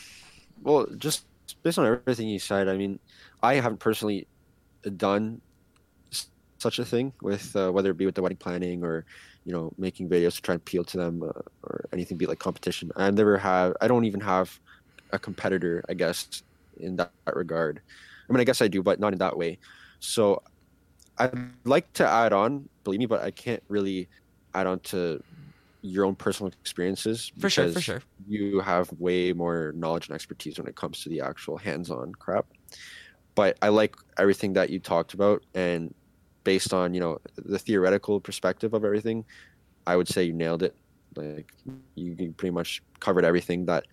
well, 0.62 0.86
just 0.96 1.26
based 1.62 1.78
on 1.78 1.86
everything 1.86 2.28
you 2.28 2.38
said, 2.38 2.68
I 2.68 2.76
mean, 2.76 2.98
I 3.42 3.54
haven't 3.56 3.78
personally 3.78 4.26
done 4.96 5.40
such 6.58 6.78
a 6.78 6.84
thing 6.84 7.12
with 7.20 7.54
uh, 7.56 7.70
whether 7.70 7.90
it 7.90 7.98
be 7.98 8.06
with 8.06 8.14
the 8.14 8.22
wedding 8.22 8.38
planning 8.38 8.82
or 8.82 9.04
you 9.44 9.52
know 9.52 9.72
making 9.76 10.08
videos 10.08 10.36
to 10.36 10.42
try 10.42 10.54
and 10.54 10.60
appeal 10.60 10.84
to 10.84 10.96
them 10.96 11.22
uh, 11.22 11.40
or 11.62 11.84
anything 11.92 12.16
be 12.16 12.26
like 12.26 12.38
competition. 12.38 12.90
I 12.96 13.10
never 13.10 13.36
have. 13.36 13.76
I 13.80 13.88
don't 13.88 14.04
even 14.04 14.20
have 14.20 14.58
a 15.12 15.18
competitor, 15.18 15.84
I 15.88 15.94
guess, 15.94 16.42
in 16.78 16.96
that 16.96 17.12
regard. 17.32 17.80
I 18.28 18.32
mean, 18.32 18.40
I 18.40 18.44
guess 18.44 18.62
I 18.62 18.68
do, 18.68 18.82
but 18.82 18.98
not 18.98 19.12
in 19.12 19.18
that 19.18 19.36
way. 19.36 19.58
So 20.00 20.42
I'd 21.18 21.32
like 21.64 21.92
to 21.94 22.08
add 22.08 22.32
on, 22.32 22.68
believe 22.82 23.00
me, 23.00 23.06
but 23.06 23.22
I 23.22 23.30
can't 23.30 23.62
really 23.68 24.08
add 24.54 24.66
on 24.66 24.80
to 24.80 25.22
your 25.82 26.06
own 26.06 26.14
personal 26.14 26.50
experiences 26.60 27.30
for 27.38 27.50
sure, 27.50 27.64
for 27.64 27.68
because 27.70 27.84
sure. 27.84 28.02
you 28.26 28.60
have 28.60 28.90
way 28.98 29.32
more 29.32 29.72
knowledge 29.76 30.08
and 30.08 30.14
expertise 30.14 30.58
when 30.58 30.66
it 30.66 30.74
comes 30.74 31.02
to 31.02 31.08
the 31.08 31.20
actual 31.20 31.56
hands-on 31.56 32.12
crap. 32.12 32.46
But 33.34 33.58
I 33.60 33.68
like 33.68 33.96
everything 34.18 34.54
that 34.54 34.70
you 34.70 34.80
talked 34.80 35.14
about, 35.14 35.42
and 35.54 35.94
based 36.44 36.72
on 36.72 36.94
you 36.94 37.00
know 37.00 37.18
the 37.36 37.58
theoretical 37.58 38.20
perspective 38.20 38.74
of 38.74 38.84
everything, 38.84 39.24
I 39.86 39.96
would 39.96 40.08
say 40.08 40.24
you 40.24 40.32
nailed 40.32 40.62
it. 40.62 40.74
Like 41.16 41.52
you, 41.94 42.16
you 42.18 42.32
pretty 42.32 42.52
much 42.52 42.82
covered 43.00 43.24
everything 43.24 43.66
that 43.66 43.84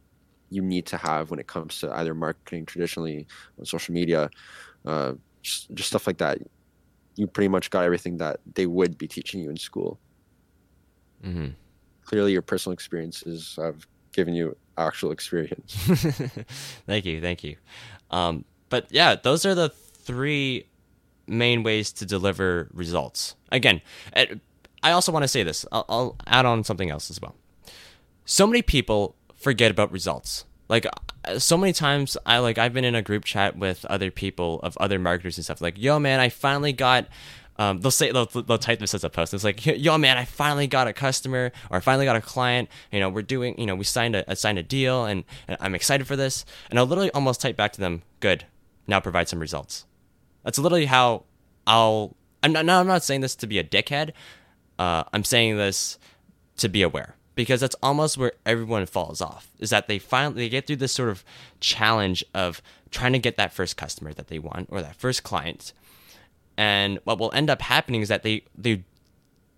you 0.49 0.61
need 0.61 0.85
to 0.87 0.97
have 0.97 1.29
when 1.29 1.39
it 1.39 1.47
comes 1.47 1.79
to 1.79 1.91
either 1.93 2.13
marketing 2.13 2.65
traditionally 2.65 3.27
on 3.57 3.65
social 3.65 3.93
media, 3.93 4.29
uh, 4.85 5.13
just, 5.41 5.73
just 5.73 5.89
stuff 5.89 6.07
like 6.07 6.17
that. 6.17 6.37
You 7.15 7.27
pretty 7.27 7.49
much 7.49 7.69
got 7.69 7.83
everything 7.83 8.17
that 8.17 8.39
they 8.53 8.65
would 8.65 8.97
be 8.97 9.07
teaching 9.07 9.41
you 9.41 9.49
in 9.49 9.57
school. 9.57 9.99
hmm 11.23 11.49
Clearly, 12.05 12.33
your 12.33 12.41
personal 12.41 12.73
experiences 12.73 13.57
have 13.61 13.87
given 14.11 14.33
you 14.33 14.55
actual 14.77 15.11
experience. 15.11 15.75
thank 16.85 17.05
you, 17.05 17.21
thank 17.21 17.43
you. 17.43 17.55
Um, 18.09 18.43
but 18.69 18.87
yeah, 18.89 19.15
those 19.15 19.45
are 19.45 19.55
the 19.55 19.69
three 19.69 20.67
main 21.27 21.63
ways 21.63 21.91
to 21.93 22.05
deliver 22.05 22.69
results. 22.73 23.35
Again, 23.51 23.81
eh, 24.13 24.25
I 24.83 24.91
also 24.91 25.11
want 25.11 25.23
to 25.23 25.27
say 25.27 25.43
this. 25.43 25.65
I'll, 25.71 25.85
I'll 25.87 26.15
add 26.27 26.45
on 26.45 26.63
something 26.63 26.89
else 26.89 27.09
as 27.09 27.21
well. 27.21 27.35
So 28.25 28.47
many 28.47 28.61
people 28.61 29.15
forget 29.35 29.71
about 29.71 29.91
results. 29.91 30.45
Like 30.71 30.87
uh, 31.25 31.37
so 31.37 31.57
many 31.57 31.73
times, 31.73 32.15
I 32.25 32.39
like 32.39 32.57
I've 32.57 32.73
been 32.73 32.85
in 32.85 32.95
a 32.95 33.01
group 33.01 33.25
chat 33.25 33.57
with 33.57 33.85
other 33.85 34.09
people 34.09 34.61
of 34.63 34.77
other 34.77 34.97
marketers 34.97 35.37
and 35.37 35.43
stuff. 35.43 35.59
Like, 35.59 35.77
yo, 35.77 35.99
man, 35.99 36.19
I 36.21 36.29
finally 36.29 36.71
got. 36.71 37.07
Um, 37.57 37.81
they'll 37.81 37.91
say 37.91 38.11
they'll, 38.11 38.25
they'll 38.25 38.57
type 38.57 38.79
this 38.79 38.95
as 38.95 39.03
a 39.03 39.09
post. 39.09 39.33
It's 39.33 39.43
like, 39.43 39.63
yo, 39.65 39.97
man, 39.97 40.17
I 40.17 40.23
finally 40.23 40.65
got 40.65 40.87
a 40.87 40.93
customer 40.93 41.51
or 41.69 41.77
I 41.77 41.79
finally 41.81 42.05
got 42.05 42.15
a 42.15 42.21
client. 42.21 42.69
You 42.91 43.01
know, 43.01 43.09
we're 43.09 43.21
doing, 43.21 43.59
you 43.59 43.67
know, 43.67 43.75
we 43.75 43.83
signed 43.83 44.15
a, 44.15 44.35
signed 44.35 44.57
a 44.57 44.63
deal 44.63 45.05
and, 45.05 45.25
and 45.47 45.57
I'm 45.59 45.75
excited 45.75 46.07
for 46.07 46.15
this. 46.15 46.43
And 46.69 46.79
I'll 46.79 46.85
literally 46.85 47.11
almost 47.11 47.41
type 47.41 47.57
back 47.57 47.73
to 47.73 47.81
them, 47.81 48.01
good. 48.19 48.45
Now 48.87 48.99
provide 48.99 49.27
some 49.27 49.39
results. 49.39 49.85
That's 50.43 50.57
literally 50.57 50.87
how 50.87 51.25
I'll. 51.67 52.15
I'm 52.41 52.53
not. 52.53 52.65
No, 52.65 52.79
I'm 52.79 52.87
not 52.87 53.03
saying 53.03 53.21
this 53.21 53.35
to 53.35 53.47
be 53.47 53.59
a 53.59 53.63
dickhead. 53.63 54.13
Uh, 54.79 55.03
I'm 55.13 55.23
saying 55.23 55.57
this 55.57 55.99
to 56.57 56.69
be 56.69 56.81
aware 56.81 57.15
because 57.35 57.61
that's 57.61 57.75
almost 57.81 58.17
where 58.17 58.33
everyone 58.45 58.85
falls 58.85 59.21
off. 59.21 59.49
Is 59.59 59.69
that 59.69 59.87
they 59.87 59.99
finally 59.99 60.43
they 60.43 60.49
get 60.49 60.67
through 60.67 60.77
this 60.77 60.93
sort 60.93 61.09
of 61.09 61.23
challenge 61.59 62.23
of 62.33 62.61
trying 62.89 63.13
to 63.13 63.19
get 63.19 63.37
that 63.37 63.53
first 63.53 63.77
customer 63.77 64.13
that 64.13 64.27
they 64.27 64.39
want 64.39 64.69
or 64.71 64.81
that 64.81 64.95
first 64.95 65.23
client, 65.23 65.73
and 66.57 66.99
what 67.03 67.19
will 67.19 67.31
end 67.33 67.49
up 67.49 67.61
happening 67.61 68.01
is 68.01 68.09
that 68.09 68.23
they 68.23 68.43
they 68.57 68.83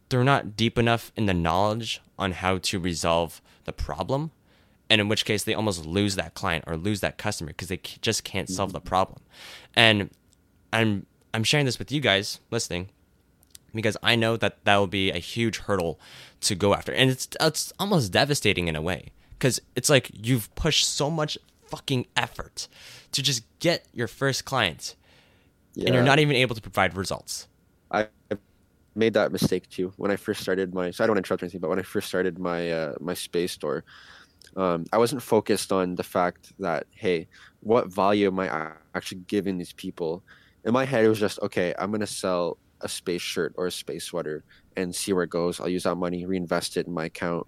they're 0.09 0.23
not 0.23 0.55
deep 0.55 0.77
enough 0.77 1.11
in 1.15 1.25
the 1.25 1.33
knowledge 1.33 2.01
on 2.19 2.33
how 2.33 2.59
to 2.59 2.79
resolve 2.79 3.41
the 3.65 3.73
problem 3.73 4.31
and 4.89 5.01
in 5.01 5.07
which 5.07 5.25
case 5.25 5.43
they 5.43 5.55
almost 5.55 5.85
lose 5.85 6.15
that 6.15 6.35
client 6.35 6.63
or 6.67 6.77
lose 6.77 6.99
that 6.99 7.17
customer 7.17 7.49
because 7.49 7.67
they 7.67 7.77
just 7.77 8.23
can't 8.23 8.47
solve 8.49 8.73
the 8.73 8.79
problem 8.79 9.21
and 9.75 10.09
i'm 10.71 11.05
i'm 11.33 11.43
sharing 11.43 11.65
this 11.65 11.79
with 11.79 11.91
you 11.91 11.99
guys 11.99 12.39
listening 12.51 12.89
because 13.73 13.97
i 14.03 14.15
know 14.15 14.37
that 14.37 14.63
that 14.65 14.77
will 14.77 14.87
be 14.87 15.09
a 15.09 15.17
huge 15.17 15.57
hurdle 15.59 15.99
to 16.43 16.55
go 16.55 16.73
after 16.73 16.93
and 16.93 17.09
it's 17.09 17.27
it's 17.41 17.73
almost 17.79 18.11
devastating 18.11 18.67
in 18.67 18.75
a 18.75 18.81
way 18.81 19.11
because 19.37 19.59
it's 19.75 19.89
like 19.89 20.11
you've 20.13 20.53
pushed 20.55 20.87
so 20.87 21.09
much 21.09 21.37
fucking 21.67 22.05
effort 22.15 22.67
to 23.11 23.21
just 23.23 23.43
get 23.59 23.85
your 23.93 24.07
first 24.07 24.45
client 24.45 24.95
Yeah. 25.75 25.87
and 25.87 25.95
you're 25.95 26.03
not 26.03 26.19
even 26.19 26.35
able 26.35 26.55
to 26.55 26.61
provide 26.61 26.95
results 26.95 27.47
I 27.91 28.07
made 28.95 29.13
that 29.13 29.31
mistake 29.31 29.69
too 29.69 29.93
when 29.97 30.11
I 30.11 30.15
first 30.15 30.41
started 30.41 30.73
my. 30.73 30.91
So 30.91 31.03
I 31.03 31.07
don't 31.07 31.15
want 31.15 31.25
to 31.25 31.27
interrupt 31.27 31.43
anything, 31.43 31.61
but 31.61 31.69
when 31.69 31.79
I 31.79 31.83
first 31.83 32.07
started 32.07 32.39
my 32.39 32.71
uh, 32.71 32.93
my 32.99 33.13
space 33.13 33.51
store, 33.51 33.83
um, 34.55 34.85
I 34.93 34.97
wasn't 34.97 35.21
focused 35.21 35.71
on 35.71 35.95
the 35.95 36.03
fact 36.03 36.53
that 36.59 36.87
hey, 36.91 37.27
what 37.61 37.87
value 37.91 38.27
am 38.27 38.39
I 38.39 38.71
actually 38.95 39.21
giving 39.27 39.57
these 39.57 39.73
people? 39.73 40.23
In 40.65 40.73
my 40.73 40.85
head, 40.85 41.05
it 41.05 41.09
was 41.09 41.19
just 41.19 41.39
okay. 41.41 41.73
I'm 41.77 41.91
gonna 41.91 42.07
sell 42.07 42.57
a 42.83 42.89
space 42.89 43.21
shirt 43.21 43.53
or 43.57 43.67
a 43.67 43.71
space 43.71 44.03
sweater 44.03 44.43
and 44.75 44.93
see 44.93 45.13
where 45.13 45.23
it 45.23 45.29
goes. 45.29 45.59
I'll 45.59 45.69
use 45.69 45.83
that 45.83 45.95
money, 45.95 46.25
reinvest 46.25 46.77
it 46.77 46.87
in 46.87 46.93
my 46.93 47.05
account, 47.05 47.47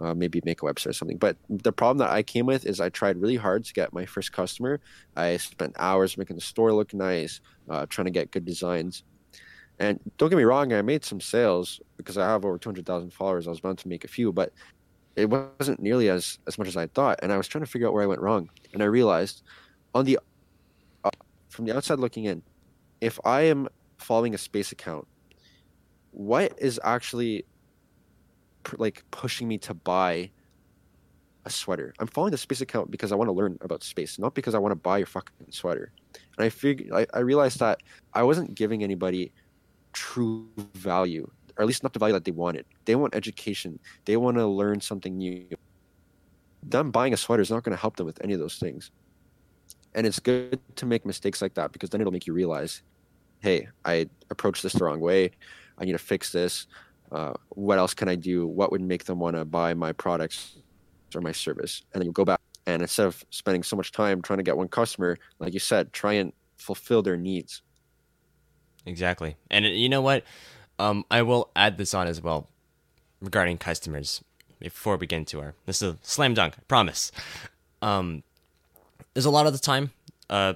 uh, 0.00 0.14
maybe 0.14 0.40
make 0.44 0.62
a 0.62 0.66
website 0.66 0.90
or 0.90 0.92
something. 0.92 1.16
But 1.16 1.36
the 1.48 1.72
problem 1.72 1.98
that 1.98 2.10
I 2.10 2.22
came 2.22 2.46
with 2.46 2.66
is 2.66 2.80
I 2.80 2.88
tried 2.88 3.20
really 3.20 3.36
hard 3.36 3.64
to 3.64 3.72
get 3.72 3.92
my 3.92 4.06
first 4.06 4.32
customer. 4.32 4.80
I 5.16 5.36
spent 5.36 5.74
hours 5.78 6.18
making 6.18 6.36
the 6.36 6.42
store 6.42 6.72
look 6.72 6.94
nice, 6.94 7.40
uh, 7.68 7.86
trying 7.86 8.06
to 8.06 8.10
get 8.10 8.30
good 8.30 8.44
designs. 8.44 9.04
And 9.78 9.98
don't 10.18 10.30
get 10.30 10.36
me 10.36 10.44
wrong, 10.44 10.72
I 10.72 10.82
made 10.82 11.04
some 11.04 11.20
sales 11.20 11.80
because 11.96 12.16
I 12.16 12.26
have 12.26 12.44
over 12.44 12.58
200,000 12.58 13.12
followers. 13.12 13.46
I 13.46 13.50
was 13.50 13.60
bound 13.60 13.78
to 13.78 13.88
make 13.88 14.04
a 14.04 14.08
few, 14.08 14.32
but 14.32 14.52
it 15.16 15.28
wasn't 15.28 15.80
nearly 15.80 16.08
as, 16.10 16.38
as 16.46 16.58
much 16.58 16.68
as 16.68 16.76
I 16.76 16.86
thought. 16.88 17.18
And 17.22 17.32
I 17.32 17.36
was 17.36 17.48
trying 17.48 17.64
to 17.64 17.70
figure 17.70 17.88
out 17.88 17.92
where 17.92 18.02
I 18.02 18.06
went 18.06 18.20
wrong. 18.20 18.50
And 18.72 18.82
I 18.82 18.86
realized 18.86 19.42
on 19.94 20.04
the 20.04 20.18
uh, 21.04 21.10
from 21.48 21.66
the 21.66 21.76
outside 21.76 21.98
looking 21.98 22.24
in, 22.24 22.42
if 23.00 23.18
I 23.24 23.42
am 23.42 23.68
following 24.04 24.34
a 24.34 24.38
space 24.38 24.70
account, 24.70 25.06
what 26.12 26.52
is 26.58 26.78
actually 26.84 27.44
like 28.76 29.02
pushing 29.10 29.48
me 29.48 29.58
to 29.58 29.74
buy 29.74 30.30
a 31.44 31.50
sweater? 31.50 31.94
I'm 31.98 32.06
following 32.06 32.30
the 32.30 32.38
space 32.38 32.60
account 32.60 32.90
because 32.90 33.12
I 33.12 33.16
want 33.16 33.28
to 33.28 33.32
learn 33.32 33.58
about 33.62 33.82
space, 33.82 34.18
not 34.18 34.34
because 34.34 34.54
I 34.54 34.58
want 34.58 34.72
to 34.72 34.76
buy 34.76 34.98
your 34.98 35.06
fucking 35.06 35.50
sweater. 35.50 35.90
And 36.36 36.44
I 36.44 36.48
figured 36.50 36.92
I, 36.92 37.06
I 37.18 37.20
realized 37.20 37.58
that 37.60 37.80
I 38.12 38.22
wasn't 38.22 38.54
giving 38.54 38.84
anybody 38.84 39.32
true 39.92 40.48
value, 40.74 41.26
or 41.56 41.62
at 41.62 41.66
least 41.66 41.82
not 41.82 41.92
the 41.94 41.98
value 41.98 42.12
that 42.12 42.24
they 42.24 42.36
wanted. 42.44 42.66
They 42.84 42.96
want 42.96 43.14
education. 43.14 43.78
They 44.04 44.16
want 44.16 44.36
to 44.36 44.46
learn 44.46 44.80
something 44.80 45.16
new. 45.16 45.46
Them 46.62 46.90
buying 46.90 47.14
a 47.14 47.16
sweater 47.16 47.42
is 47.42 47.50
not 47.50 47.62
going 47.64 47.76
to 47.76 47.80
help 47.80 47.96
them 47.96 48.06
with 48.06 48.22
any 48.22 48.34
of 48.34 48.40
those 48.40 48.58
things. 48.58 48.90
And 49.94 50.06
it's 50.06 50.18
good 50.18 50.58
to 50.76 50.86
make 50.86 51.06
mistakes 51.06 51.40
like 51.40 51.54
that 51.54 51.72
because 51.72 51.90
then 51.90 52.00
it'll 52.00 52.12
make 52.12 52.26
you 52.26 52.32
realize, 52.32 52.82
hey, 53.44 53.68
I 53.84 54.08
approached 54.30 54.62
this 54.62 54.72
the 54.72 54.84
wrong 54.84 55.00
way. 55.00 55.30
I 55.76 55.84
need 55.84 55.92
to 55.92 55.98
fix 55.98 56.32
this. 56.32 56.66
Uh, 57.12 57.34
what 57.50 57.76
else 57.76 57.92
can 57.92 58.08
I 58.08 58.14
do? 58.14 58.46
What 58.46 58.72
would 58.72 58.80
make 58.80 59.04
them 59.04 59.18
want 59.18 59.36
to 59.36 59.44
buy 59.44 59.74
my 59.74 59.92
products 59.92 60.56
or 61.14 61.20
my 61.20 61.32
service? 61.32 61.82
And 61.92 62.00
then 62.00 62.06
you 62.06 62.12
go 62.12 62.24
back 62.24 62.40
and 62.66 62.80
instead 62.80 63.06
of 63.06 63.22
spending 63.28 63.62
so 63.62 63.76
much 63.76 63.92
time 63.92 64.22
trying 64.22 64.38
to 64.38 64.42
get 64.42 64.56
one 64.56 64.68
customer, 64.68 65.18
like 65.40 65.52
you 65.52 65.60
said, 65.60 65.92
try 65.92 66.14
and 66.14 66.32
fulfill 66.56 67.02
their 67.02 67.18
needs. 67.18 67.60
Exactly. 68.86 69.36
And 69.50 69.66
you 69.66 69.90
know 69.90 70.00
what? 70.00 70.24
Um, 70.78 71.04
I 71.10 71.20
will 71.20 71.50
add 71.54 71.76
this 71.76 71.92
on 71.92 72.06
as 72.06 72.22
well 72.22 72.48
regarding 73.20 73.58
customers 73.58 74.24
before 74.58 74.96
we 74.96 75.06
get 75.06 75.18
into 75.18 75.40
our. 75.40 75.54
This 75.66 75.82
is 75.82 75.94
a 75.94 75.98
slam 76.00 76.32
dunk, 76.32 76.54
I 76.56 76.62
promise. 76.66 77.12
Um, 77.82 78.22
there's 79.12 79.26
a 79.26 79.30
lot 79.30 79.46
of 79.46 79.52
the 79.52 79.58
time. 79.58 79.92
Uh, 80.30 80.54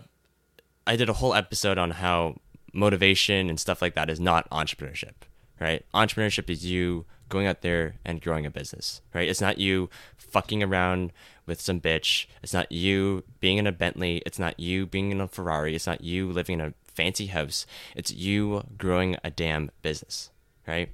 I 0.86 0.96
did 0.96 1.10
a 1.10 1.12
whole 1.12 1.34
episode 1.34 1.76
on 1.76 1.90
how 1.90 2.36
motivation 2.78 3.48
and 3.48 3.58
stuff 3.58 3.82
like 3.82 3.94
that 3.94 4.10
is 4.10 4.20
not 4.20 4.48
entrepreneurship, 4.50 5.14
right? 5.60 5.84
Entrepreneurship 5.94 6.48
is 6.48 6.64
you 6.64 7.04
going 7.28 7.46
out 7.46 7.62
there 7.62 7.96
and 8.04 8.22
growing 8.22 8.46
a 8.46 8.50
business, 8.50 9.02
right? 9.12 9.28
It's 9.28 9.40
not 9.40 9.58
you 9.58 9.90
fucking 10.16 10.62
around 10.62 11.12
with 11.46 11.60
some 11.60 11.80
bitch. 11.80 12.26
It's 12.42 12.54
not 12.54 12.70
you 12.72 13.24
being 13.40 13.58
in 13.58 13.66
a 13.66 13.72
Bentley. 13.72 14.22
It's 14.24 14.38
not 14.38 14.58
you 14.58 14.86
being 14.86 15.10
in 15.10 15.20
a 15.20 15.28
Ferrari. 15.28 15.74
It's 15.74 15.86
not 15.86 16.02
you 16.02 16.30
living 16.30 16.60
in 16.60 16.66
a 16.66 16.74
fancy 16.86 17.26
house. 17.26 17.66
It's 17.94 18.12
you 18.12 18.64
growing 18.78 19.16
a 19.22 19.30
damn 19.30 19.70
business, 19.82 20.30
right? 20.66 20.90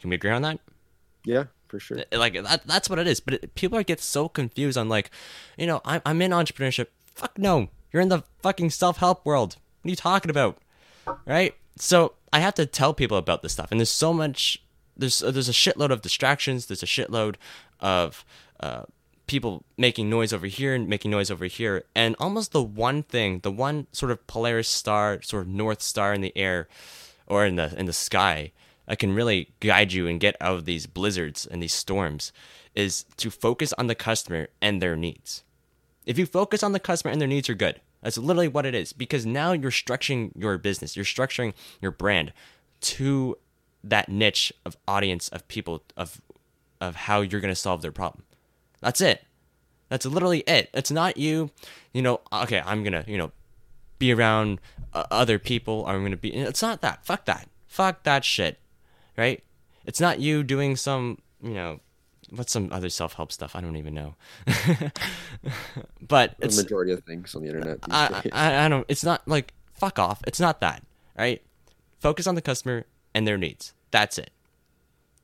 Can 0.00 0.10
we 0.10 0.16
agree 0.16 0.30
on 0.30 0.42
that? 0.42 0.60
Yeah, 1.24 1.44
for 1.74 1.80
sure. 1.80 2.04
like 2.12 2.34
that, 2.34 2.66
that's 2.66 2.88
what 2.88 3.00
it 3.00 3.06
is 3.08 3.18
but 3.18 3.34
it, 3.34 3.54
people 3.56 3.76
are 3.76 3.82
get 3.82 4.00
so 4.00 4.28
confused 4.28 4.78
on 4.78 4.88
like 4.88 5.10
you 5.58 5.66
know 5.66 5.80
I'm, 5.84 6.00
I'm 6.06 6.22
in 6.22 6.30
entrepreneurship 6.30 6.86
fuck 7.14 7.36
no 7.36 7.68
you're 7.92 8.02
in 8.02 8.10
the 8.10 8.22
fucking 8.42 8.70
self-help 8.70 9.26
world 9.26 9.56
what 9.82 9.88
are 9.88 9.90
you 9.90 9.96
talking 9.96 10.30
about 10.30 10.58
right 11.26 11.54
so 11.76 12.12
i 12.32 12.40
have 12.40 12.54
to 12.54 12.66
tell 12.66 12.94
people 12.94 13.16
about 13.16 13.42
this 13.42 13.52
stuff 13.52 13.70
and 13.70 13.80
there's 13.80 13.90
so 13.90 14.12
much 14.12 14.62
there's 14.96 15.20
there's 15.20 15.48
a 15.48 15.52
shitload 15.52 15.90
of 15.90 16.02
distractions 16.02 16.66
there's 16.66 16.82
a 16.82 16.86
shitload 16.86 17.36
of 17.80 18.24
uh, 18.60 18.82
people 19.26 19.64
making 19.76 20.08
noise 20.08 20.32
over 20.32 20.46
here 20.46 20.74
and 20.74 20.88
making 20.88 21.10
noise 21.10 21.30
over 21.30 21.46
here 21.46 21.84
and 21.94 22.14
almost 22.18 22.52
the 22.52 22.62
one 22.62 23.02
thing 23.02 23.40
the 23.40 23.50
one 23.50 23.86
sort 23.92 24.12
of 24.12 24.26
polaris 24.26 24.68
star 24.68 25.20
sort 25.22 25.42
of 25.42 25.48
north 25.48 25.82
star 25.82 26.12
in 26.12 26.20
the 26.20 26.36
air 26.36 26.68
or 27.26 27.44
in 27.46 27.56
the 27.56 27.74
in 27.78 27.86
the 27.86 27.92
sky 27.92 28.52
that 28.86 28.98
can 28.98 29.14
really 29.14 29.52
guide 29.60 29.92
you 29.92 30.06
and 30.06 30.20
get 30.20 30.36
out 30.40 30.56
of 30.56 30.64
these 30.64 30.86
blizzards 30.86 31.46
and 31.46 31.62
these 31.62 31.72
storms 31.72 32.32
is 32.74 33.04
to 33.16 33.30
focus 33.30 33.72
on 33.78 33.86
the 33.86 33.94
customer 33.94 34.48
and 34.60 34.82
their 34.82 34.96
needs. 34.96 35.42
If 36.06 36.18
you 36.18 36.26
focus 36.26 36.62
on 36.62 36.72
the 36.72 36.80
customer 36.80 37.12
and 37.12 37.20
their 37.20 37.28
needs 37.28 37.48
you're 37.48 37.56
good, 37.56 37.80
that's 38.04 38.18
literally 38.18 38.48
what 38.48 38.66
it 38.66 38.74
is 38.74 38.92
because 38.92 39.24
now 39.24 39.52
you're 39.52 39.70
structuring 39.70 40.30
your 40.36 40.58
business, 40.58 40.94
you're 40.94 41.06
structuring 41.06 41.54
your 41.80 41.90
brand 41.90 42.34
to 42.82 43.38
that 43.82 44.10
niche 44.10 44.52
of 44.66 44.76
audience 44.86 45.28
of 45.30 45.48
people 45.48 45.82
of 45.96 46.20
of 46.82 46.96
how 46.96 47.22
you're 47.22 47.40
going 47.40 47.50
to 47.50 47.58
solve 47.58 47.80
their 47.80 47.90
problem. 47.90 48.24
That's 48.80 49.00
it. 49.00 49.24
That's 49.88 50.04
literally 50.04 50.40
it. 50.40 50.68
It's 50.74 50.90
not 50.90 51.16
you, 51.16 51.50
you 51.94 52.02
know, 52.02 52.20
okay, 52.30 52.62
I'm 52.66 52.82
going 52.82 52.92
to, 52.92 53.10
you 53.10 53.16
know, 53.16 53.32
be 53.98 54.12
around 54.12 54.60
uh, 54.92 55.04
other 55.10 55.38
people. 55.38 55.86
I'm 55.86 56.00
going 56.00 56.10
to 56.10 56.18
be 56.18 56.34
it's 56.34 56.60
not 56.60 56.82
that. 56.82 57.06
Fuck 57.06 57.24
that. 57.24 57.48
Fuck 57.66 58.02
that 58.02 58.22
shit. 58.22 58.58
Right? 59.16 59.42
It's 59.86 60.00
not 60.00 60.20
you 60.20 60.42
doing 60.42 60.76
some, 60.76 61.22
you 61.42 61.54
know, 61.54 61.80
what's 62.30 62.52
some 62.52 62.68
other 62.72 62.88
self-help 62.88 63.32
stuff? 63.32 63.54
I 63.56 63.60
don't 63.60 63.76
even 63.76 63.94
know. 63.94 64.14
but 66.06 66.36
The 66.38 66.46
it's 66.46 66.56
majority 66.62 66.92
of 66.92 67.02
things 67.04 67.34
on 67.34 67.42
the 67.42 67.48
internet. 67.48 67.78
I. 67.90 68.22
I 68.32 68.64
I 68.66 68.68
don't. 68.68 68.84
It's 68.88 69.04
not 69.04 69.26
like 69.26 69.52
fuck 69.74 69.98
off. 69.98 70.22
It's 70.26 70.40
not 70.40 70.60
that. 70.60 70.82
Right? 71.18 71.42
Focus 72.00 72.26
on 72.26 72.34
the 72.34 72.42
customer 72.42 72.84
and 73.14 73.26
their 73.26 73.38
needs. 73.38 73.72
That's 73.90 74.18
it. 74.18 74.30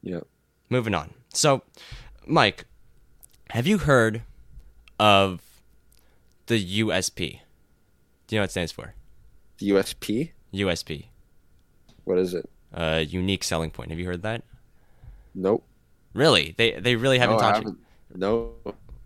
yeah. 0.03 0.21
Moving 0.69 0.95
on. 0.95 1.11
So, 1.35 1.63
Mike, 2.27 2.65
have 3.51 3.67
you 3.67 3.79
heard 3.79 4.23
of 5.01 5.41
the 6.47 6.81
USP? 6.83 7.41
Do 8.29 8.37
you 8.37 8.39
know 8.39 8.43
what 8.43 8.51
it 8.51 8.53
stands 8.53 8.71
for? 8.71 8.95
The 9.59 9.71
USP. 9.71 10.31
USP, 10.55 11.07
What 12.05 12.19
is 12.19 12.35
it? 12.35 12.49
uh, 12.73 13.05
unique 13.07 13.43
selling 13.45 13.71
point. 13.73 13.91
Have 13.91 13.99
you 13.99 14.07
heard 14.07 14.23
that? 14.23 14.43
Nope. 15.35 15.65
Really? 16.15 16.55
They 16.57 16.73
they 16.73 16.97
really 16.97 17.19
haven't 17.19 17.37
no, 17.37 17.41
taught 17.41 17.65
you. 17.65 17.79
No. 18.15 18.53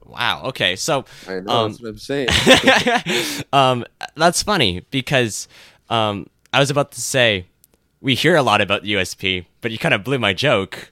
Wow. 0.06 0.42
Okay. 0.46 0.76
So, 0.76 1.04
I 1.28 1.40
know. 1.40 1.52
Um, 1.52 1.70
that's 1.72 1.82
what 1.82 1.88
I'm 1.88 1.98
saying. 1.98 3.44
um, 3.52 3.84
that's 4.16 4.42
funny 4.42 4.84
because 4.90 5.48
um, 5.90 6.28
I 6.52 6.60
was 6.60 6.70
about 6.70 6.92
to 6.92 7.00
say 7.00 7.46
we 8.00 8.14
hear 8.14 8.36
a 8.36 8.42
lot 8.42 8.60
about 8.60 8.82
USP, 8.82 9.46
but 9.60 9.70
you 9.70 9.78
kind 9.78 9.94
of 9.94 10.04
blew 10.04 10.18
my 10.18 10.32
joke. 10.32 10.90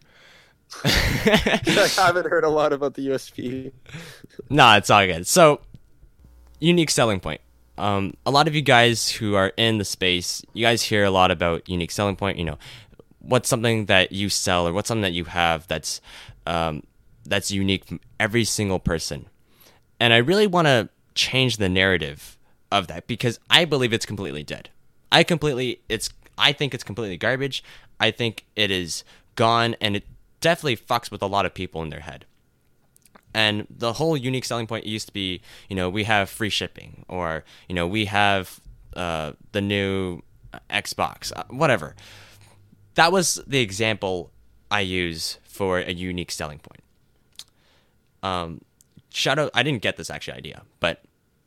I 0.84 1.88
haven't 1.94 2.26
heard 2.26 2.44
a 2.44 2.48
lot 2.48 2.72
about 2.72 2.94
the 2.94 3.08
USP. 3.08 3.72
Nah, 4.48 4.76
it's 4.76 4.88
all 4.90 5.06
good. 5.06 5.26
So, 5.26 5.60
unique 6.58 6.90
selling 6.90 7.20
point. 7.20 7.40
Um, 7.76 8.14
a 8.24 8.30
lot 8.30 8.48
of 8.48 8.54
you 8.54 8.62
guys 8.62 9.10
who 9.10 9.34
are 9.34 9.52
in 9.56 9.78
the 9.78 9.84
space, 9.84 10.42
you 10.54 10.64
guys 10.64 10.82
hear 10.82 11.04
a 11.04 11.10
lot 11.10 11.30
about 11.30 11.68
unique 11.68 11.90
selling 11.90 12.16
point. 12.16 12.38
You 12.38 12.44
know, 12.44 12.58
what's 13.22 13.48
something 13.48 13.86
that 13.86 14.12
you 14.12 14.28
sell 14.28 14.66
or 14.66 14.72
what's 14.72 14.88
something 14.88 15.02
that 15.02 15.12
you 15.12 15.24
have 15.24 15.66
that's 15.68 16.00
um, 16.46 16.82
that's 17.24 17.50
unique 17.50 17.84
from 17.84 18.00
every 18.18 18.44
single 18.44 18.78
person. 18.78 19.26
And 20.00 20.12
I 20.12 20.18
really 20.18 20.46
want 20.46 20.66
to 20.66 20.88
change 21.14 21.56
the 21.56 21.68
narrative 21.68 22.36
of 22.70 22.88
that 22.88 23.06
because 23.06 23.38
I 23.48 23.64
believe 23.64 23.92
it's 23.92 24.06
completely 24.06 24.42
dead. 24.42 24.70
I 25.10 25.22
completely 25.22 25.80
it's 25.88 26.10
I 26.36 26.52
think 26.52 26.74
it's 26.74 26.84
completely 26.84 27.16
garbage. 27.16 27.62
I 28.00 28.10
think 28.10 28.44
it 28.56 28.70
is 28.70 29.04
gone 29.36 29.76
and 29.80 29.96
it 29.96 30.04
definitely 30.40 30.76
fucks 30.76 31.10
with 31.10 31.22
a 31.22 31.26
lot 31.26 31.46
of 31.46 31.54
people 31.54 31.82
in 31.82 31.90
their 31.90 32.00
head. 32.00 32.26
And 33.34 33.66
the 33.70 33.94
whole 33.94 34.16
unique 34.16 34.44
selling 34.44 34.66
point 34.66 34.84
used 34.84 35.06
to 35.06 35.12
be, 35.12 35.40
you 35.68 35.76
know, 35.76 35.88
we 35.88 36.04
have 36.04 36.28
free 36.28 36.50
shipping 36.50 37.04
or, 37.08 37.44
you 37.68 37.74
know, 37.74 37.86
we 37.86 38.06
have 38.06 38.60
uh, 38.94 39.32
the 39.52 39.60
new 39.60 40.22
Xbox, 40.68 41.32
uh, 41.34 41.44
whatever. 41.48 41.94
That 42.94 43.12
was 43.12 43.40
the 43.46 43.60
example 43.60 44.30
I 44.70 44.80
use 44.80 45.38
for 45.44 45.78
a 45.78 45.92
unique 45.92 46.30
selling 46.30 46.58
point. 46.58 46.82
Um, 48.22 48.60
shout 49.10 49.38
out, 49.38 49.50
I 49.54 49.62
didn't 49.62 49.82
get 49.82 49.96
this 49.96 50.10
actually 50.10 50.36
idea, 50.36 50.62
but 50.80 51.02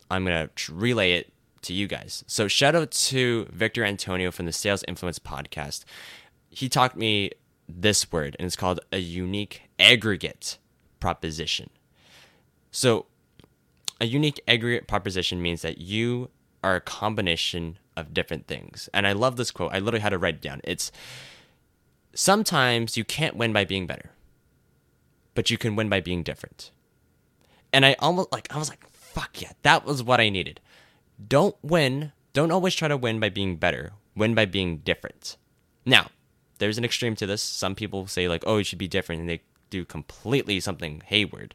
I'm 0.10 0.26
to 0.26 0.50
relay 0.72 1.14
it 1.14 1.32
to 1.64 1.74
you 1.74 1.88
guys. 1.88 2.24
So 2.28 2.48
shout 2.48 2.76
out 2.76 2.92
to 2.92 3.48
Victor 3.52 3.84
Antonio 3.84 4.32
from 4.32 4.46
the 4.46 4.52
Sales 4.52 4.84
Influence 4.88 5.20
podcast. 5.20 5.84
He 6.50 6.70
taught 6.70 6.98
me 6.98 7.32
this 7.68 8.12
word 8.12 8.36
and 8.38 8.46
it's 8.46 8.56
called 8.56 8.80
a 8.92 9.00
unique 9.00 9.64
aggregate 9.80 10.60
proposition. 11.00 11.70
So 12.72 13.08
a 14.00 14.06
unique 14.06 14.42
aggregate 14.48 14.88
proposition 14.88 15.42
means 15.42 15.62
that 15.64 15.80
you 15.80 16.30
are 16.64 16.76
a 16.76 16.82
combination 16.82 17.80
of 17.96 18.14
different 18.14 18.48
things. 18.48 18.90
And 18.94 19.08
I 19.08 19.14
love 19.14 19.36
this 19.36 19.52
quote. 19.52 19.72
I 19.74 19.80
literally 19.80 20.02
had 20.02 20.10
to 20.10 20.18
write 20.18 20.36
it 20.36 20.42
down. 20.42 20.62
It's 20.64 20.92
sometimes 22.16 22.98
you 22.98 23.04
can't 23.04 23.36
win 23.36 23.54
by 23.54 23.66
being 23.66 23.86
better, 23.86 24.12
but 25.34 25.52
you 25.52 25.58
can 25.58 25.76
win 25.76 25.90
by 25.90 26.00
being 26.00 26.24
different. 26.24 26.72
And 27.72 27.86
I 27.86 27.96
almost 28.00 28.32
like 28.32 28.48
I 28.54 28.58
was 28.58 28.70
like, 28.70 28.90
fuck 28.90 29.42
yeah, 29.42 29.52
that 29.64 29.86
was 29.86 30.02
what 30.02 30.20
I 30.20 30.30
needed. 30.30 30.60
Don't 31.28 31.56
win, 31.62 32.12
don't 32.34 32.52
always 32.52 32.76
try 32.76 32.88
to 32.88 32.98
win 32.98 33.20
by 33.20 33.30
being 33.30 33.58
better. 33.58 33.94
Win 34.16 34.34
by 34.34 34.46
being 34.46 34.78
different. 34.78 35.38
Now, 35.86 36.08
there's 36.58 36.78
an 36.78 36.86
extreme 36.86 37.16
to 37.18 37.26
this. 37.26 37.42
Some 37.42 37.76
people 37.76 38.08
say 38.08 38.28
like, 38.28 38.44
"Oh, 38.48 38.58
you 38.58 38.64
should 38.64 38.80
be 38.80 38.88
different," 38.88 39.22
and 39.22 39.30
they 39.30 39.42
do 39.70 39.86
completely 39.86 40.60
something 40.60 41.02
hayward, 41.06 41.54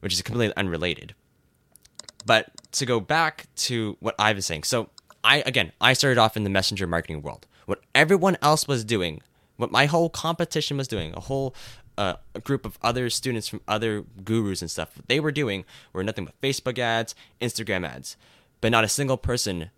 which 0.00 0.12
is 0.12 0.22
completely 0.22 0.56
unrelated. 0.56 1.14
But 2.24 2.50
to 2.72 2.86
go 2.86 3.00
back 3.00 3.46
to 3.56 3.96
what 4.00 4.14
I 4.18 4.32
was 4.32 4.46
saying, 4.46 4.64
so 4.64 4.90
I 5.24 5.42
again, 5.46 5.72
I 5.80 5.92
started 5.94 6.18
off 6.18 6.36
in 6.36 6.44
the 6.44 6.50
messenger 6.50 6.86
marketing 6.86 7.22
world. 7.22 7.46
What 7.66 7.80
everyone 7.94 8.36
else 8.42 8.68
was 8.68 8.84
doing, 8.84 9.22
what 9.56 9.70
my 9.70 9.86
whole 9.86 10.08
competition 10.08 10.76
was 10.76 10.88
doing, 10.88 11.12
a 11.14 11.20
whole 11.20 11.54
uh, 11.98 12.14
a 12.34 12.40
group 12.40 12.66
of 12.66 12.78
other 12.82 13.08
students 13.08 13.48
from 13.48 13.60
other 13.66 14.04
gurus 14.22 14.60
and 14.60 14.70
stuff, 14.70 14.96
what 14.96 15.08
they 15.08 15.18
were 15.18 15.32
doing 15.32 15.64
were 15.92 16.04
nothing 16.04 16.26
but 16.26 16.40
Facebook 16.40 16.78
ads, 16.78 17.14
Instagram 17.40 17.86
ads, 17.86 18.16
but 18.60 18.70
not 18.70 18.84
a 18.84 18.88
single 18.88 19.16
person 19.16 19.70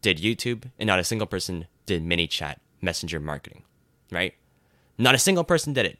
did 0.00 0.18
YouTube, 0.18 0.70
and 0.78 0.86
not 0.86 0.98
a 0.98 1.04
single 1.04 1.26
person 1.26 1.66
did 1.86 2.04
ManyChat 2.04 2.56
messenger 2.80 3.20
marketing, 3.20 3.62
right? 4.10 4.34
Not 4.96 5.14
a 5.14 5.18
single 5.18 5.44
person 5.44 5.72
did 5.72 5.86
it. 5.86 5.98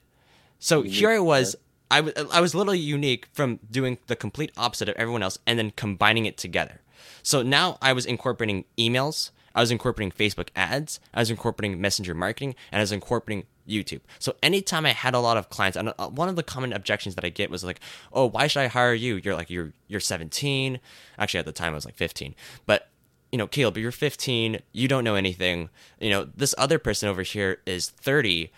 So 0.59 0.83
here 0.83 1.11
I 1.11 1.18
was. 1.18 1.57
I 1.91 2.03
was 2.03 2.12
I 2.31 2.43
was 2.43 2.55
literally 2.55 2.79
unique 2.79 3.29
from 3.33 3.61
doing 3.70 3.97
the 4.09 4.16
complete 4.16 4.53
opposite 4.59 4.91
of 4.91 4.97
everyone 4.97 5.22
else 5.22 5.39
and 5.47 5.59
then 5.59 5.70
combining 5.70 6.26
it 6.26 6.37
together. 6.37 6.83
So 7.22 7.43
now 7.43 7.79
I 7.81 7.95
was 7.95 8.05
incorporating 8.05 8.66
emails, 8.76 9.31
I 9.59 9.61
was 9.61 9.73
incorporating 9.73 10.13
Facebook 10.13 10.51
ads, 10.55 11.01
I 11.13 11.19
was 11.19 11.31
incorporating 11.31 11.81
messenger 11.81 12.15
marketing, 12.15 12.55
and 12.71 12.79
I 12.79 12.83
was 12.83 12.93
incorporating 12.93 13.47
YouTube. 13.69 14.03
So 14.21 14.37
anytime 14.41 14.87
I 14.87 14.93
had 14.93 15.15
a 15.15 15.19
lot 15.19 15.37
of 15.37 15.51
clients, 15.51 15.77
and 15.77 15.93
uh, 15.99 16.09
one 16.11 16.29
of 16.29 16.37
the 16.37 16.45
common 16.45 16.73
objections 16.73 17.17
that 17.17 17.25
I 17.25 17.29
get 17.29 17.51
was 17.51 17.65
like, 17.65 17.81
"Oh, 18.13 18.27
why 18.27 18.47
should 18.47 18.61
I 18.61 18.69
hire 18.69 18.95
you? 18.95 19.17
You're 19.17 19.35
like 19.35 19.51
you're 19.51 19.73
you're 19.89 19.99
17." 19.99 20.79
Actually, 21.19 21.41
at 21.41 21.47
the 21.47 21.51
time 21.51 21.73
I 21.73 21.75
was 21.75 21.85
like 21.85 21.97
15, 21.97 22.37
but 22.67 22.89
you 23.33 23.37
know, 23.37 23.49
Caleb, 23.49 23.75
but 23.75 23.81
you're 23.81 23.91
15, 23.91 24.61
you 24.73 24.87
don't 24.87 25.03
know 25.03 25.17
anything. 25.17 25.71
You 26.01 26.11
know, 26.11 26.29
this 26.37 26.55
other 26.57 26.79
person 26.79 27.09
over 27.09 27.23
here 27.23 27.59
is 27.67 27.91
30. 27.91 28.53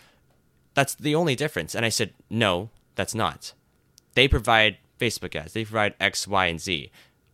That's 0.74 0.94
the 0.94 1.14
only 1.14 1.34
difference. 1.34 1.74
And 1.74 1.84
I 1.84 1.88
said, 1.88 2.12
no, 2.28 2.70
that's 2.94 3.14
not. 3.14 3.55
They 4.14 4.28
provide 4.28 4.76
Facebook 4.98 5.34
ads, 5.34 5.55
they 5.55 5.64
provide 5.64 5.94
X, 5.98 6.28
Y, 6.28 6.46
and 6.46 6.61
Z. 6.61 6.90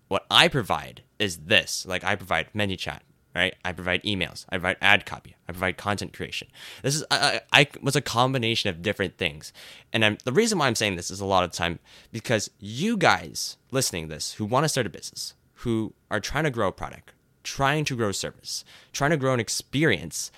What 0.09 0.25
I 0.31 0.49
provide 0.49 1.03
is 1.19 1.39
this. 1.39 1.85
Like, 1.85 2.05
I 2.05 2.15
provide 2.15 2.53
ManyChat, 2.55 3.01
right? 3.37 3.55
I 3.65 3.73
provide 3.73 4.03
emails, 4.03 4.47
I 4.49 4.57
provide 4.57 4.79
ad 4.81 5.05
copy, 5.05 5.37
I 5.47 5.53
provide 5.53 5.77
content 5.77 6.13
creation. 6.13 6.49
This 6.83 6.97
is, 6.97 7.05
I, 7.11 7.43
I, 7.53 7.69
was 7.83 7.95
a 7.95 8.01
combination 8.01 8.71
of 8.71 8.83
different 8.83 9.19
things. 9.19 9.53
And 9.93 10.05
I'm, 10.05 10.19
the 10.25 10.33
reason 10.33 10.59
why 10.59 10.67
I'm 10.67 10.75
saying 10.75 10.97
this 10.97 11.11
is 11.11 11.21
a 11.21 11.27
lot 11.27 11.45
of 11.45 11.53
time 11.53 11.79
because 12.13 12.51
you 12.59 12.97
guys 12.97 13.59
listening 13.71 14.09
this 14.09 14.35
who 14.35 14.47
want 14.47 14.65
to 14.65 14.69
start 14.69 14.87
a 14.87 14.91
business, 14.91 15.35
who 15.61 15.93
are 16.11 16.19
trying 16.19 16.45
to 16.45 16.51
grow 16.51 16.69
a 16.69 16.73
product, 16.73 17.13
trying 17.45 17.85
to 17.85 17.97
grow 17.97 18.09
a 18.09 18.15
service, 18.15 18.65
trying 18.93 19.11
to 19.11 19.17
grow 19.19 19.35
an 19.35 19.41
experience, 19.41 20.31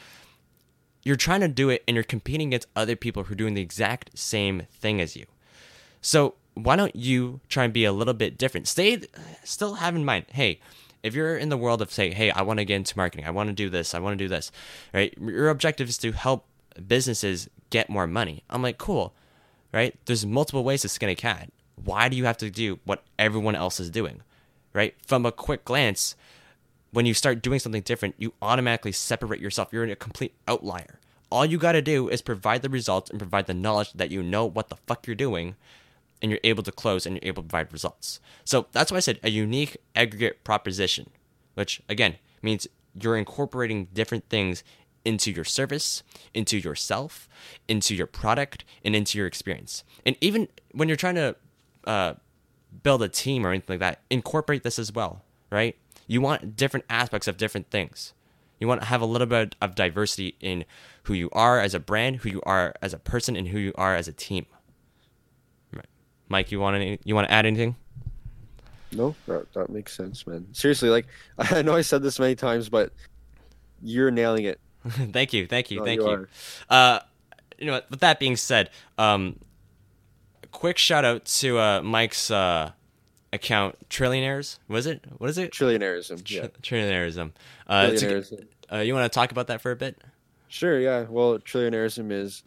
you're 1.04 1.16
trying 1.16 1.40
to 1.40 1.48
do 1.48 1.70
it 1.70 1.84
and 1.86 1.94
you're 1.94 2.04
competing 2.04 2.48
against 2.48 2.68
other 2.74 2.96
people 2.96 3.24
who 3.24 3.32
are 3.32 3.36
doing 3.36 3.54
the 3.54 3.62
exact 3.62 4.18
same 4.18 4.66
thing 4.72 5.00
as 5.00 5.14
you. 5.14 5.26
So 6.00 6.34
why 6.54 6.74
don't 6.74 6.96
you 6.96 7.40
try 7.48 7.64
and 7.64 7.72
be 7.72 7.84
a 7.84 7.92
little 7.92 8.14
bit 8.14 8.36
different? 8.36 8.66
Stay, 8.66 9.02
still 9.44 9.74
have 9.74 9.94
in 9.94 10.04
mind, 10.04 10.26
hey, 10.32 10.60
if 11.08 11.14
you're 11.14 11.36
in 11.36 11.48
the 11.48 11.56
world 11.56 11.82
of 11.82 11.92
say, 11.92 12.12
hey, 12.12 12.30
I 12.30 12.42
want 12.42 12.60
to 12.60 12.64
get 12.64 12.76
into 12.76 12.96
marketing, 12.96 13.26
I 13.26 13.30
want 13.30 13.48
to 13.48 13.54
do 13.54 13.68
this, 13.68 13.94
I 13.94 13.98
want 13.98 14.16
to 14.16 14.24
do 14.24 14.28
this, 14.28 14.52
right? 14.94 15.12
Your 15.20 15.48
objective 15.48 15.88
is 15.88 15.98
to 15.98 16.12
help 16.12 16.46
businesses 16.86 17.48
get 17.70 17.90
more 17.90 18.06
money. 18.06 18.44
I'm 18.48 18.62
like, 18.62 18.78
cool, 18.78 19.14
right? 19.72 19.96
There's 20.04 20.24
multiple 20.24 20.62
ways 20.62 20.82
to 20.82 20.88
skin 20.88 21.08
a 21.08 21.14
cat. 21.16 21.50
Why 21.82 22.08
do 22.08 22.16
you 22.16 22.24
have 22.26 22.38
to 22.38 22.50
do 22.50 22.78
what 22.84 23.02
everyone 23.18 23.56
else 23.56 23.80
is 23.80 23.90
doing, 23.90 24.22
right? 24.72 24.94
From 25.06 25.26
a 25.26 25.32
quick 25.32 25.64
glance, 25.64 26.14
when 26.92 27.06
you 27.06 27.14
start 27.14 27.42
doing 27.42 27.58
something 27.58 27.82
different, 27.82 28.14
you 28.18 28.34
automatically 28.40 28.92
separate 28.92 29.40
yourself. 29.40 29.68
You're 29.72 29.84
a 29.84 29.96
complete 29.96 30.34
outlier. 30.46 31.00
All 31.30 31.44
you 31.44 31.58
got 31.58 31.72
to 31.72 31.82
do 31.82 32.08
is 32.08 32.22
provide 32.22 32.62
the 32.62 32.70
results 32.70 33.10
and 33.10 33.18
provide 33.18 33.46
the 33.46 33.54
knowledge 33.54 33.92
that 33.92 34.10
you 34.10 34.22
know 34.22 34.46
what 34.46 34.68
the 34.68 34.76
fuck 34.86 35.06
you're 35.06 35.16
doing 35.16 35.56
and 36.20 36.30
you're 36.30 36.40
able 36.44 36.62
to 36.62 36.72
close 36.72 37.06
and 37.06 37.16
you're 37.16 37.28
able 37.28 37.42
to 37.42 37.48
provide 37.48 37.72
results. 37.72 38.20
So 38.44 38.66
that's 38.72 38.90
why 38.90 38.98
I 38.98 39.00
said 39.00 39.20
a 39.22 39.30
unique 39.30 39.76
aggregate 39.94 40.44
proposition, 40.44 41.10
which 41.54 41.80
again 41.88 42.16
means 42.42 42.66
you're 42.94 43.16
incorporating 43.16 43.88
different 43.92 44.28
things 44.28 44.64
into 45.04 45.30
your 45.30 45.44
service, 45.44 46.02
into 46.34 46.58
yourself, 46.58 47.28
into 47.66 47.94
your 47.94 48.06
product, 48.06 48.64
and 48.84 48.94
into 48.94 49.16
your 49.16 49.26
experience. 49.26 49.84
And 50.04 50.16
even 50.20 50.48
when 50.72 50.88
you're 50.88 50.96
trying 50.96 51.14
to 51.14 51.36
uh, 51.84 52.14
build 52.82 53.02
a 53.02 53.08
team 53.08 53.46
or 53.46 53.50
anything 53.50 53.74
like 53.74 53.80
that, 53.80 54.02
incorporate 54.10 54.62
this 54.62 54.78
as 54.78 54.92
well, 54.92 55.24
right? 55.50 55.76
You 56.06 56.20
want 56.20 56.56
different 56.56 56.86
aspects 56.90 57.28
of 57.28 57.36
different 57.36 57.70
things. 57.70 58.12
You 58.60 58.66
want 58.66 58.80
to 58.82 58.86
have 58.88 59.00
a 59.00 59.06
little 59.06 59.26
bit 59.26 59.54
of 59.62 59.74
diversity 59.74 60.36
in 60.40 60.64
who 61.04 61.14
you 61.14 61.30
are 61.32 61.60
as 61.60 61.74
a 61.74 61.80
brand, 61.80 62.16
who 62.16 62.28
you 62.28 62.42
are 62.44 62.74
as 62.82 62.92
a 62.92 62.98
person, 62.98 63.36
and 63.36 63.48
who 63.48 63.58
you 63.58 63.72
are 63.76 63.94
as 63.94 64.08
a 64.08 64.12
team. 64.12 64.46
Mike, 66.28 66.52
you 66.52 66.60
want 66.60 66.76
any, 66.76 66.98
you 67.04 67.14
want 67.14 67.28
to 67.28 67.32
add 67.32 67.46
anything? 67.46 67.76
No, 68.92 69.14
that, 69.26 69.52
that 69.52 69.70
makes 69.70 69.94
sense, 69.94 70.26
man. 70.26 70.46
Seriously, 70.52 70.88
like 70.88 71.06
I 71.38 71.62
know 71.62 71.74
I 71.74 71.82
said 71.82 72.02
this 72.02 72.18
many 72.18 72.34
times, 72.34 72.68
but 72.68 72.92
you're 73.82 74.10
nailing 74.10 74.44
it. 74.44 74.60
thank 74.88 75.32
you, 75.32 75.46
thank 75.46 75.70
you, 75.70 75.78
no, 75.78 75.84
thank 75.84 76.00
you. 76.00 76.10
you. 76.10 76.26
Uh, 76.70 77.00
you 77.58 77.66
know, 77.66 77.80
with 77.90 78.00
that 78.00 78.20
being 78.20 78.36
said, 78.36 78.70
um, 78.96 79.38
quick 80.52 80.78
shout 80.78 81.04
out 81.04 81.24
to 81.24 81.58
uh, 81.58 81.82
Mike's 81.82 82.30
uh, 82.30 82.72
account, 83.32 83.76
Trillionaires. 83.88 84.58
Was 84.68 84.86
it? 84.86 85.04
What 85.18 85.30
is 85.30 85.38
it? 85.38 85.52
Trillionairism. 85.52 86.24
Tr- 86.24 86.34
yeah. 86.34 86.46
Trillionairism. 86.62 87.32
Uh, 87.66 87.86
Trillionairism. 87.86 88.46
Uh, 88.72 88.76
you 88.78 88.94
want 88.94 89.10
to 89.10 89.14
talk 89.14 89.30
about 89.32 89.48
that 89.48 89.60
for 89.60 89.70
a 89.70 89.76
bit? 89.76 90.00
Sure. 90.48 90.78
Yeah. 90.78 91.06
Well, 91.08 91.38
Trillionairism 91.38 92.12
is, 92.12 92.42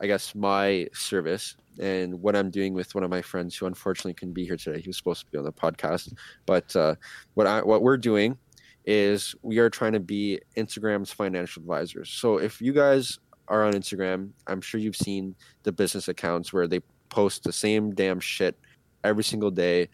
I 0.00 0.06
guess, 0.06 0.34
my 0.34 0.88
service 0.92 1.56
and 1.78 2.20
what 2.20 2.36
I'm 2.36 2.50
doing 2.50 2.74
with 2.74 2.94
one 2.94 3.04
of 3.04 3.10
my 3.10 3.22
friends 3.22 3.56
who 3.56 3.66
unfortunately 3.66 4.14
couldn't 4.14 4.34
be 4.34 4.44
here 4.44 4.56
today. 4.56 4.80
He 4.80 4.88
was 4.88 4.96
supposed 4.96 5.24
to 5.24 5.30
be 5.30 5.38
on 5.38 5.44
the 5.44 5.52
podcast, 5.52 6.12
but 6.46 6.74
uh, 6.76 6.94
what 7.34 7.46
I 7.46 7.62
what 7.62 7.82
we're 7.82 7.96
doing 7.96 8.36
is 8.84 9.34
we 9.42 9.58
are 9.58 9.70
trying 9.70 9.92
to 9.92 10.00
be 10.00 10.40
Instagram's 10.56 11.12
financial 11.12 11.62
advisors. 11.62 12.10
So 12.10 12.38
if 12.38 12.60
you 12.60 12.72
guys 12.72 13.18
are 13.48 13.64
on 13.64 13.74
Instagram, 13.74 14.30
I'm 14.46 14.60
sure 14.60 14.80
you've 14.80 14.96
seen 14.96 15.34
the 15.62 15.72
business 15.72 16.08
accounts 16.08 16.52
where 16.52 16.66
they 16.66 16.80
post 17.08 17.44
the 17.44 17.52
same 17.52 17.94
damn 17.94 18.20
shit 18.20 18.58
every 19.04 19.24
single 19.24 19.50
day. 19.50 19.88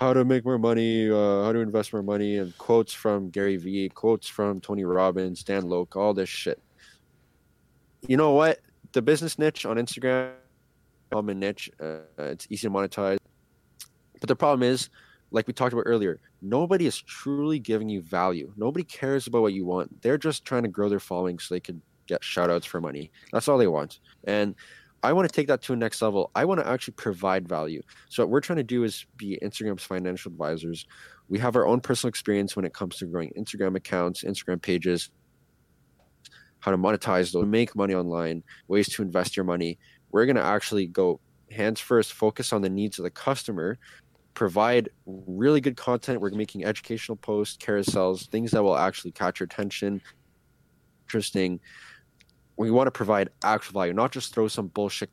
How 0.00 0.12
to 0.12 0.24
make 0.24 0.44
more 0.44 0.58
money, 0.58 1.08
uh, 1.08 1.44
how 1.44 1.52
to 1.52 1.60
invest 1.60 1.92
more 1.92 2.02
money, 2.02 2.38
and 2.38 2.56
quotes 2.58 2.92
from 2.92 3.30
Gary 3.30 3.56
Vee, 3.56 3.88
quotes 3.88 4.26
from 4.26 4.60
Tony 4.60 4.84
Robbins, 4.84 5.44
Dan 5.44 5.68
Lok, 5.68 5.94
all 5.94 6.12
this 6.12 6.28
shit. 6.28 6.60
You 8.08 8.16
know 8.16 8.32
what? 8.32 8.58
The 8.92 9.02
business 9.02 9.38
niche 9.38 9.64
on 9.64 9.76
Instagram 9.76 10.32
common 11.12 11.38
niche. 11.38 11.70
Uh, 11.80 11.98
it's 12.18 12.46
easy 12.50 12.68
to 12.68 12.70
monetize. 12.70 13.18
But 14.20 14.28
the 14.28 14.36
problem 14.36 14.62
is, 14.62 14.88
like 15.30 15.46
we 15.46 15.52
talked 15.52 15.72
about 15.72 15.84
earlier, 15.86 16.20
nobody 16.40 16.86
is 16.86 17.00
truly 17.00 17.58
giving 17.58 17.88
you 17.88 18.02
value. 18.02 18.52
Nobody 18.56 18.84
cares 18.84 19.26
about 19.26 19.42
what 19.42 19.52
you 19.52 19.64
want. 19.64 20.02
They're 20.02 20.18
just 20.18 20.44
trying 20.44 20.62
to 20.62 20.68
grow 20.68 20.88
their 20.88 21.00
following 21.00 21.38
so 21.38 21.54
they 21.54 21.60
can 21.60 21.82
get 22.06 22.22
shout 22.22 22.50
outs 22.50 22.66
for 22.66 22.80
money. 22.80 23.10
That's 23.32 23.48
all 23.48 23.58
they 23.58 23.66
want. 23.66 24.00
And 24.24 24.54
I 25.02 25.12
want 25.12 25.28
to 25.28 25.34
take 25.34 25.48
that 25.48 25.62
to 25.62 25.72
a 25.72 25.76
next 25.76 26.00
level. 26.00 26.30
I 26.34 26.44
want 26.44 26.60
to 26.60 26.68
actually 26.68 26.94
provide 26.94 27.48
value. 27.48 27.82
So 28.08 28.22
what 28.22 28.30
we're 28.30 28.40
trying 28.40 28.58
to 28.58 28.62
do 28.62 28.84
is 28.84 29.06
be 29.16 29.38
Instagram's 29.42 29.82
financial 29.82 30.30
advisors. 30.30 30.86
We 31.28 31.38
have 31.40 31.56
our 31.56 31.66
own 31.66 31.80
personal 31.80 32.08
experience 32.08 32.54
when 32.54 32.64
it 32.64 32.72
comes 32.72 32.96
to 32.98 33.06
growing 33.06 33.32
Instagram 33.36 33.74
accounts, 33.76 34.22
Instagram 34.22 34.62
pages, 34.62 35.10
how 36.60 36.70
to 36.70 36.78
monetize 36.78 37.32
those, 37.32 37.44
make 37.44 37.74
money 37.74 37.94
online, 37.94 38.44
ways 38.68 38.88
to 38.90 39.02
invest 39.02 39.36
your 39.36 39.44
money 39.44 39.78
we're 40.12 40.26
going 40.26 40.36
to 40.36 40.42
actually 40.42 40.86
go 40.86 41.20
hands 41.50 41.80
first, 41.80 42.12
focus 42.12 42.52
on 42.52 42.62
the 42.62 42.70
needs 42.70 42.98
of 42.98 43.02
the 43.02 43.10
customer, 43.10 43.78
provide 44.34 44.88
really 45.06 45.60
good 45.60 45.76
content. 45.76 46.20
We're 46.20 46.30
making 46.30 46.64
educational 46.64 47.16
posts, 47.16 47.56
carousels, 47.56 48.28
things 48.28 48.52
that 48.52 48.62
will 48.62 48.76
actually 48.76 49.12
catch 49.12 49.40
your 49.40 49.46
attention, 49.46 50.00
interesting. 51.06 51.60
We 52.56 52.70
want 52.70 52.86
to 52.86 52.92
provide 52.92 53.30
actual 53.42 53.80
value, 53.80 53.92
not 53.92 54.12
just 54.12 54.32
throw 54.34 54.48
some 54.48 54.68
bullshit 54.68 55.10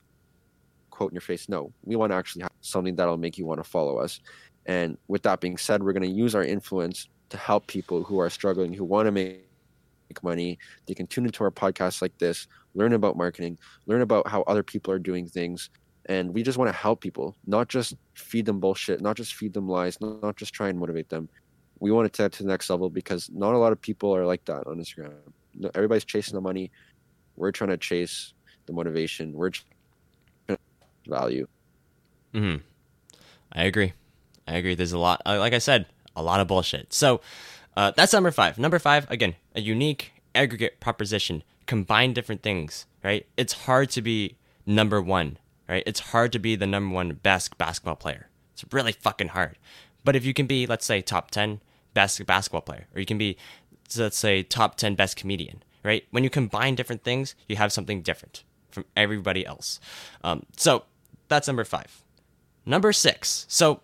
quote 0.91 1.12
in 1.12 1.16
your 1.16 1.22
face. 1.22 1.50
No, 1.50 1.74
we 1.84 1.95
want 1.95 2.12
to 2.12 2.16
actually 2.16 2.43
have 2.43 2.52
something 2.62 2.95
that'll 2.95 3.18
make 3.18 3.38
you 3.38 3.45
want 3.45 3.64
to 3.64 3.70
follow 3.70 3.97
us. 3.97 4.20
And 4.66 4.97
with 5.08 5.24
that 5.24 5.39
being 5.39 5.58
said, 5.58 5.82
we're 5.82 5.93
going 5.93 6.04
to 6.04 6.16
use 6.16 6.36
our 6.36 6.43
influence 6.43 7.08
to 7.30 7.38
help 7.38 7.68
people 7.68 8.04
who 8.04 8.20
are 8.20 8.30
struggling, 8.30 8.74
who 8.74 8.84
want 8.84 9.08
to 9.08 9.12
make 9.12 9.49
money. 10.24 10.57
They 10.88 10.93
can 10.93 11.07
tune 11.07 11.26
into 11.26 11.43
our 11.43 11.51
podcasts 11.51 12.01
like 12.01 12.18
this, 12.18 12.47
learn 12.76 12.93
about 12.93 13.18
marketing, 13.18 13.57
learn 13.86 14.01
about 14.01 14.28
how 14.28 14.43
other 14.43 14.64
people 14.64 14.93
are 14.93 14.99
doing 14.99 15.28
things. 15.28 15.70
And 16.05 16.34
we 16.34 16.41
just 16.41 16.57
want 16.57 16.70
to 16.70 16.76
help 16.76 17.01
people, 17.01 17.36
not 17.45 17.68
just 17.68 17.95
feed 18.16 18.45
them 18.45 18.60
bullshit, 18.60 19.01
not 19.01 19.16
just 19.16 19.36
feed 19.36 19.53
them 19.53 19.68
lies, 19.68 19.99
not 20.01 20.36
just 20.36 20.53
try 20.53 20.70
and 20.70 20.80
motivate 20.80 21.10
them. 21.10 21.30
We 21.80 21.91
want 21.91 22.12
to 22.12 22.18
take 22.18 22.34
it 22.34 22.38
to 22.38 22.43
the 22.43 22.49
next 22.49 22.70
level 22.70 22.89
because 22.89 23.30
not 23.32 23.53
a 23.53 23.57
lot 23.57 23.72
of 23.72 23.80
people 23.82 24.16
are 24.16 24.26
like 24.26 24.43
that 24.45 24.66
on 24.66 24.80
Instagram. 24.80 25.14
Everybody's 25.76 26.05
chasing 26.05 26.34
the 26.34 26.41
money. 26.41 26.72
We're 27.36 27.51
trying 27.51 27.70
to 27.70 27.78
chase 27.78 28.34
the 28.66 28.74
motivation. 28.74 29.34
We're 29.34 29.51
value. 31.07 31.47
Hmm. 32.34 32.57
I 33.51 33.64
agree. 33.64 33.93
I 34.47 34.55
agree. 34.55 34.76
There's 34.76 34.93
a 34.93 34.99
lot. 34.99 35.22
Uh, 35.26 35.39
like 35.39 35.53
I 35.53 35.57
said, 35.57 35.88
a 36.16 36.24
lot 36.24 36.39
of 36.39 36.47
bullshit. 36.47 36.93
So 36.93 37.22
uh, 37.80 37.92
that's 37.96 38.12
number 38.12 38.30
five. 38.30 38.60
Number 38.60 38.78
five, 38.78 39.10
again, 39.10 39.36
a 39.56 39.62
unique 39.62 40.12
aggregate 40.36 40.82
proposition. 40.82 41.44
Combine 41.66 42.12
different 42.12 42.44
things, 42.44 42.86
right? 43.06 43.26
It's 43.38 43.54
hard 43.54 43.90
to 43.92 44.02
be 44.02 44.36
number 44.66 45.02
one, 45.02 45.38
right? 45.70 45.84
It's 45.88 46.02
hard 46.12 46.34
to 46.34 46.40
be 46.40 46.58
the 46.58 46.68
number 46.68 46.94
one 46.94 47.14
best 47.14 47.58
basketball 47.58 47.96
player. 47.96 48.28
It's 48.52 48.66
really 48.74 48.92
fucking 48.92 49.30
hard. 49.30 49.58
But 50.04 50.18
if 50.18 50.26
you 50.26 50.34
can 50.34 50.46
be, 50.46 50.68
let's 50.68 50.86
say, 50.86 51.02
top 51.02 51.32
10 51.32 51.62
best 51.94 52.26
basketball 52.26 52.64
player, 52.64 52.88
or 52.94 53.00
you 53.00 53.06
can 53.06 53.18
be, 53.18 53.38
let's 53.96 54.18
say, 54.18 54.44
top 54.44 54.76
10 54.76 54.96
best 54.96 55.16
comedian, 55.16 55.64
right? 55.82 56.06
When 56.12 56.26
you 56.26 56.30
combine 56.30 56.76
different 56.76 57.06
things, 57.06 57.34
you 57.48 57.56
have 57.56 57.72
something 57.72 58.02
different 58.02 58.44
from 58.72 58.84
everybody 58.98 59.46
else. 59.46 59.80
Um, 60.22 60.46
so 60.58 60.84
that's 61.30 61.48
number 61.48 61.64
five. 61.64 62.04
Number 62.66 62.92
six. 62.92 63.46
So 63.48 63.80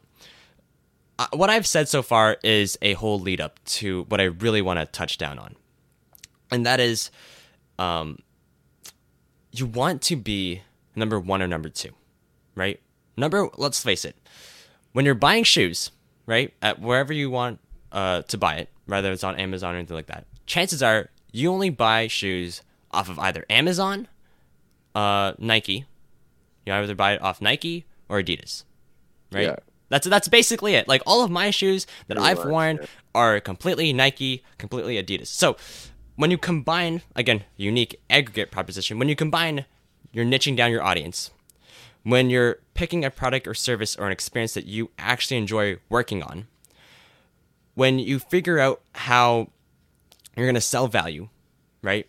what 1.33 1.49
I've 1.49 1.67
said 1.67 1.87
so 1.87 2.01
far 2.01 2.37
is 2.43 2.77
a 2.81 2.93
whole 2.93 3.19
lead 3.19 3.39
up 3.41 3.63
to 3.65 4.03
what 4.09 4.19
I 4.19 4.25
really 4.25 4.61
want 4.61 4.79
to 4.79 4.85
touch 4.85 5.17
down 5.17 5.39
on, 5.39 5.55
and 6.51 6.65
that 6.65 6.79
is, 6.79 7.09
um, 7.79 8.19
you 9.51 9.65
want 9.65 10.01
to 10.03 10.15
be 10.15 10.61
number 10.95 11.19
one 11.19 11.41
or 11.41 11.47
number 11.47 11.69
two, 11.69 11.91
right? 12.55 12.79
Number, 13.17 13.49
let's 13.57 13.81
face 13.81 14.03
it, 14.03 14.15
when 14.91 15.05
you're 15.05 15.15
buying 15.15 15.43
shoes, 15.43 15.91
right, 16.25 16.53
at 16.61 16.81
wherever 16.81 17.13
you 17.13 17.29
want 17.29 17.59
uh, 17.91 18.23
to 18.23 18.37
buy 18.37 18.55
it, 18.55 18.69
whether 18.85 19.11
it's 19.11 19.23
on 19.23 19.35
Amazon 19.35 19.73
or 19.73 19.77
anything 19.77 19.95
like 19.95 20.07
that, 20.07 20.25
chances 20.45 20.83
are 20.83 21.09
you 21.31 21.51
only 21.51 21.69
buy 21.69 22.07
shoes 22.07 22.61
off 22.91 23.09
of 23.09 23.19
either 23.19 23.45
Amazon, 23.49 24.07
uh, 24.95 25.33
Nike. 25.37 25.85
You 26.65 26.73
either 26.73 26.95
buy 26.95 27.13
it 27.13 27.21
off 27.21 27.41
Nike 27.41 27.85
or 28.09 28.21
Adidas, 28.21 28.63
right? 29.31 29.43
Yeah. 29.43 29.55
That's 29.95 30.07
that's 30.07 30.27
basically 30.27 30.75
it. 30.75 30.89
Like 30.89 31.01
all 31.07 31.23
of 31.23 31.31
my 31.31 31.51
shoes 31.51 31.87
that 32.07 32.15
Pretty 32.15 32.29
I've 32.29 32.39
much, 32.39 32.47
worn 32.47 32.79
yeah. 32.81 32.87
are 33.13 33.39
completely 33.39 33.93
Nike, 33.93 34.43
completely 34.57 35.01
Adidas. 35.01 35.27
So 35.27 35.55
when 36.17 36.31
you 36.31 36.37
combine 36.37 37.01
again, 37.15 37.45
unique 37.55 38.01
aggregate 38.09 38.51
proposition, 38.51 38.99
when 38.99 39.07
you 39.07 39.15
combine 39.15 39.63
you're 40.11 40.25
niching 40.25 40.57
down 40.57 40.69
your 40.69 40.83
audience, 40.83 41.31
when 42.03 42.29
you're 42.29 42.59
picking 42.73 43.05
a 43.05 43.09
product 43.09 43.47
or 43.47 43.53
service 43.53 43.95
or 43.95 44.05
an 44.05 44.11
experience 44.11 44.53
that 44.55 44.65
you 44.65 44.91
actually 44.99 45.37
enjoy 45.37 45.77
working 45.87 46.21
on, 46.21 46.47
when 47.75 47.97
you 47.97 48.19
figure 48.19 48.59
out 48.59 48.81
how 48.95 49.47
you're 50.35 50.45
going 50.45 50.55
to 50.55 50.61
sell 50.61 50.87
value, 50.89 51.29
right? 51.81 52.05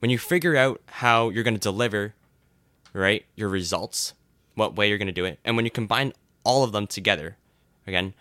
When 0.00 0.10
you 0.10 0.18
figure 0.18 0.56
out 0.56 0.82
how 0.86 1.30
you're 1.30 1.44
going 1.44 1.54
to 1.54 1.60
deliver, 1.60 2.12
right, 2.92 3.24
your 3.34 3.48
results, 3.48 4.12
what 4.56 4.76
way 4.76 4.90
you're 4.90 4.98
going 4.98 5.06
to 5.06 5.12
do 5.12 5.24
it, 5.24 5.38
and 5.42 5.56
when 5.56 5.64
you 5.64 5.70
combine 5.70 6.12
all 6.44 6.64
of 6.64 6.72
them 6.72 6.86
together, 6.86 7.36
again, 7.86 8.14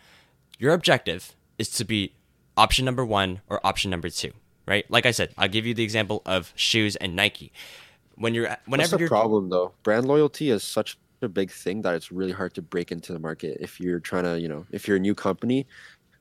your 0.57 0.74
objective 0.74 1.36
is 1.57 1.70
to 1.72 1.86
be 1.86 2.13
option 2.57 2.86
number 2.86 3.05
one 3.05 3.41
or 3.47 3.65
option 3.65 3.89
number 3.89 4.09
two, 4.09 4.32
right? 4.67 4.89
Like 4.89 5.05
I 5.05 5.11
said, 5.11 5.34
I'll 5.38 5.47
give 5.47 5.65
you 5.65 5.74
the 5.74 5.84
example 5.84 6.22
of 6.26 6.51
shoes 6.55 6.95
and 6.97 7.15
Nike. 7.15 7.51
When 8.15 8.34
you're 8.34 8.57
whenever 8.65 8.97
That's 8.97 9.03
the 9.03 9.07
problem 9.07 9.49
though. 9.49 9.74
Brand 9.84 10.05
loyalty 10.05 10.49
is 10.49 10.63
such 10.63 10.97
a 11.22 11.30
big 11.30 11.51
thing 11.51 11.82
that 11.84 11.95
it's 11.95 12.11
really 12.11 12.32
hard 12.32 12.53
to 12.55 12.61
break 12.61 12.91
into 12.91 13.13
the 13.13 13.20
market 13.20 13.57
if 13.59 13.80
you're 13.80 13.99
trying 13.99 14.24
to, 14.24 14.39
you 14.39 14.47
know, 14.47 14.65
if 14.72 14.88
you're 14.88 14.97
a 14.97 14.99
new 14.99 15.15
company 15.15 15.65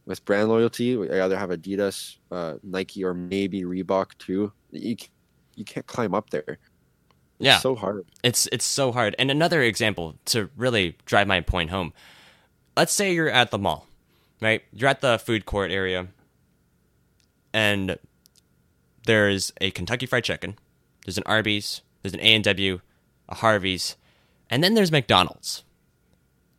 with 0.07 0.25
brand 0.25 0.49
loyalty, 0.49 0.97
I 1.11 1.25
either 1.25 1.37
have 1.37 1.51
Adidas, 1.51 2.17
uh, 2.31 2.55
Nike, 2.63 3.05
or 3.05 3.15
maybe 3.15 3.63
Reebok 3.63 4.17
too. 4.19 4.53
You 4.71 4.97
you 5.55 5.65
can't 5.65 5.87
climb 5.87 6.15
up 6.15 6.31
there. 6.31 6.59
It's 7.39 7.47
yeah, 7.47 7.59
so 7.59 7.77
hard. 7.77 8.05
It's 8.25 8.49
it's 8.51 8.65
so 8.65 8.91
hard. 8.93 9.15
And 9.19 9.31
another 9.31 9.63
example 9.63 10.17
to 10.27 10.51
really 10.57 10.97
drive 11.05 11.29
my 11.29 11.41
point 11.41 11.71
home. 11.71 11.93
Let's 12.77 12.93
say 12.93 13.13
you're 13.13 13.31
at 13.31 13.51
the 13.51 13.59
mall, 13.59 13.87
right? 14.41 14.63
You're 14.73 14.89
at 14.89 15.01
the 15.01 15.19
food 15.19 15.47
court 15.47 15.71
area, 15.71 16.09
and 17.53 17.99
there's 19.07 19.53
a 19.61 19.71
Kentucky 19.71 20.07
Fried 20.07 20.25
Chicken, 20.25 20.57
there's 21.05 21.17
an 21.17 21.25
Arby's, 21.27 21.83
there's 22.03 22.15
an 22.15 22.21
A 22.21 22.35
and 22.35 22.45
W, 22.45 22.81
a 23.29 23.35
Harvey's, 23.37 23.97
and 24.51 24.63
then 24.63 24.75
there's 24.75 24.93
McDonald's. 24.93 25.65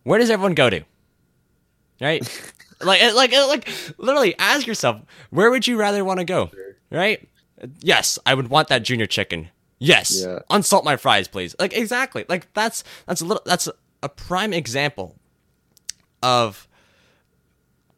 Where 0.04 0.20
does 0.20 0.30
everyone 0.30 0.56
go 0.56 0.70
to? 0.70 0.84
Right? 2.02 2.22
like 2.82 3.02
eh, 3.02 3.12
like 3.14 3.34
eh, 3.34 3.46
like 3.46 3.70
literally 3.98 4.38
ask 4.40 4.66
yourself, 4.66 5.02
where 5.30 5.52
would 5.52 5.68
you 5.68 5.78
rather 5.78 6.04
want 6.04 6.20
to 6.20 6.26
go? 6.26 6.50
Right? 6.90 7.28
Yes, 7.82 8.18
I 8.26 8.34
would 8.34 8.48
want 8.48 8.70
that 8.70 8.84
junior 8.84 9.06
chicken. 9.06 9.50
Yes, 9.80 10.22
Yeah. 10.24 10.40
unsalt 10.50 10.84
my 10.84 10.98
fries, 10.98 11.28
please. 11.28 11.56
Like 11.60 11.74
exactly. 11.74 12.26
Like 12.28 12.52
that's 12.54 12.84
that's 13.08 13.22
a 13.22 13.26
little 13.26 13.44
that's 13.46 13.68
a 14.04 14.10
prime 14.10 14.54
example 14.54 15.16
of 16.22 16.68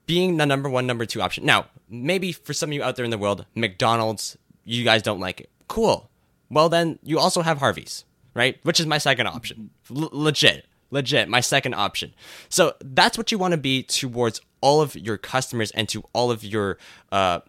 being 0.06 0.38
the 0.38 0.46
number 0.46 0.70
one, 0.70 0.86
number 0.88 1.06
two 1.06 1.22
option. 1.22 1.46
Now, 1.46 1.68
maybe 1.90 2.32
for 2.32 2.54
some 2.54 2.70
of 2.70 2.74
you 2.74 2.84
out 2.84 2.96
there 2.96 3.06
in 3.06 3.12
the 3.12 3.18
world, 3.18 3.46
McDonald's, 3.56 4.38
you 4.66 4.84
guys 4.84 5.02
don't 5.02 5.20
like 5.20 5.42
it. 5.42 5.50
Cool. 5.68 6.10
Well, 6.50 6.70
then 6.70 7.00
you 7.04 7.18
also 7.18 7.42
have 7.42 7.60
Harvey's, 7.60 8.04
right? 8.34 8.60
Which 8.64 8.80
is 8.80 8.86
my 8.86 8.98
second 8.98 9.28
option. 9.28 9.70
L- 9.90 10.10
legit, 10.12 10.66
legit, 10.90 11.30
my 11.30 11.40
second 11.40 11.76
option. 11.76 12.14
So 12.50 12.74
that's 12.82 13.18
what 13.18 13.32
you 13.32 13.38
want 13.38 13.54
to 13.54 13.58
be 13.58 13.84
towards 13.84 14.42
all 14.60 14.82
of 14.82 14.96
your 14.96 15.18
customers 15.18 15.72
and 15.72 15.88
to 15.90 16.04
all 16.14 16.30
of 16.30 16.44
your 16.44 16.78
uh, 17.12 17.40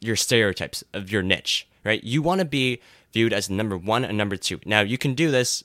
your 0.00 0.16
stereotypes 0.16 0.82
of 0.94 1.10
your 1.10 1.22
niche, 1.22 1.68
right? 1.84 2.02
You 2.02 2.22
want 2.22 2.38
to 2.40 2.44
be 2.44 2.80
viewed 3.18 3.32
as 3.32 3.50
number 3.50 3.76
one 3.76 4.04
and 4.04 4.16
number 4.16 4.36
two. 4.36 4.60
Now, 4.64 4.80
you 4.82 4.96
can 4.96 5.14
do 5.14 5.28
this 5.28 5.64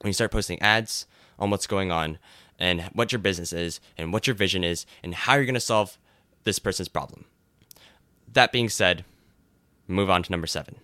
when 0.00 0.10
you 0.10 0.12
start 0.12 0.30
posting 0.30 0.60
ads 0.60 1.06
on 1.38 1.48
what's 1.48 1.66
going 1.66 1.90
on 1.90 2.18
and 2.58 2.82
what 2.92 3.12
your 3.12 3.18
business 3.18 3.50
is 3.54 3.80
and 3.96 4.12
what 4.12 4.26
your 4.26 4.36
vision 4.36 4.62
is 4.62 4.84
and 5.02 5.14
how 5.14 5.36
you're 5.36 5.46
going 5.46 5.54
to 5.54 5.60
solve 5.60 5.96
this 6.44 6.58
person's 6.58 6.88
problem. 6.88 7.24
That 8.30 8.52
being 8.52 8.68
said, 8.68 9.06
move 9.88 10.10
on 10.10 10.22
to 10.22 10.30
number 10.30 10.46
seven. 10.46 10.76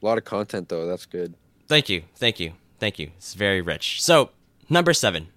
A 0.00 0.06
lot 0.06 0.18
of 0.18 0.24
content 0.24 0.68
though. 0.68 0.86
That's 0.86 1.04
good. 1.04 1.34
Thank 1.66 1.88
you. 1.88 2.04
Thank 2.14 2.38
you. 2.38 2.52
Thank 2.78 3.00
you. 3.00 3.10
It's 3.16 3.34
very 3.34 3.60
rich. 3.60 4.00
So, 4.00 4.30
number 4.70 4.94
seven. 4.94 5.28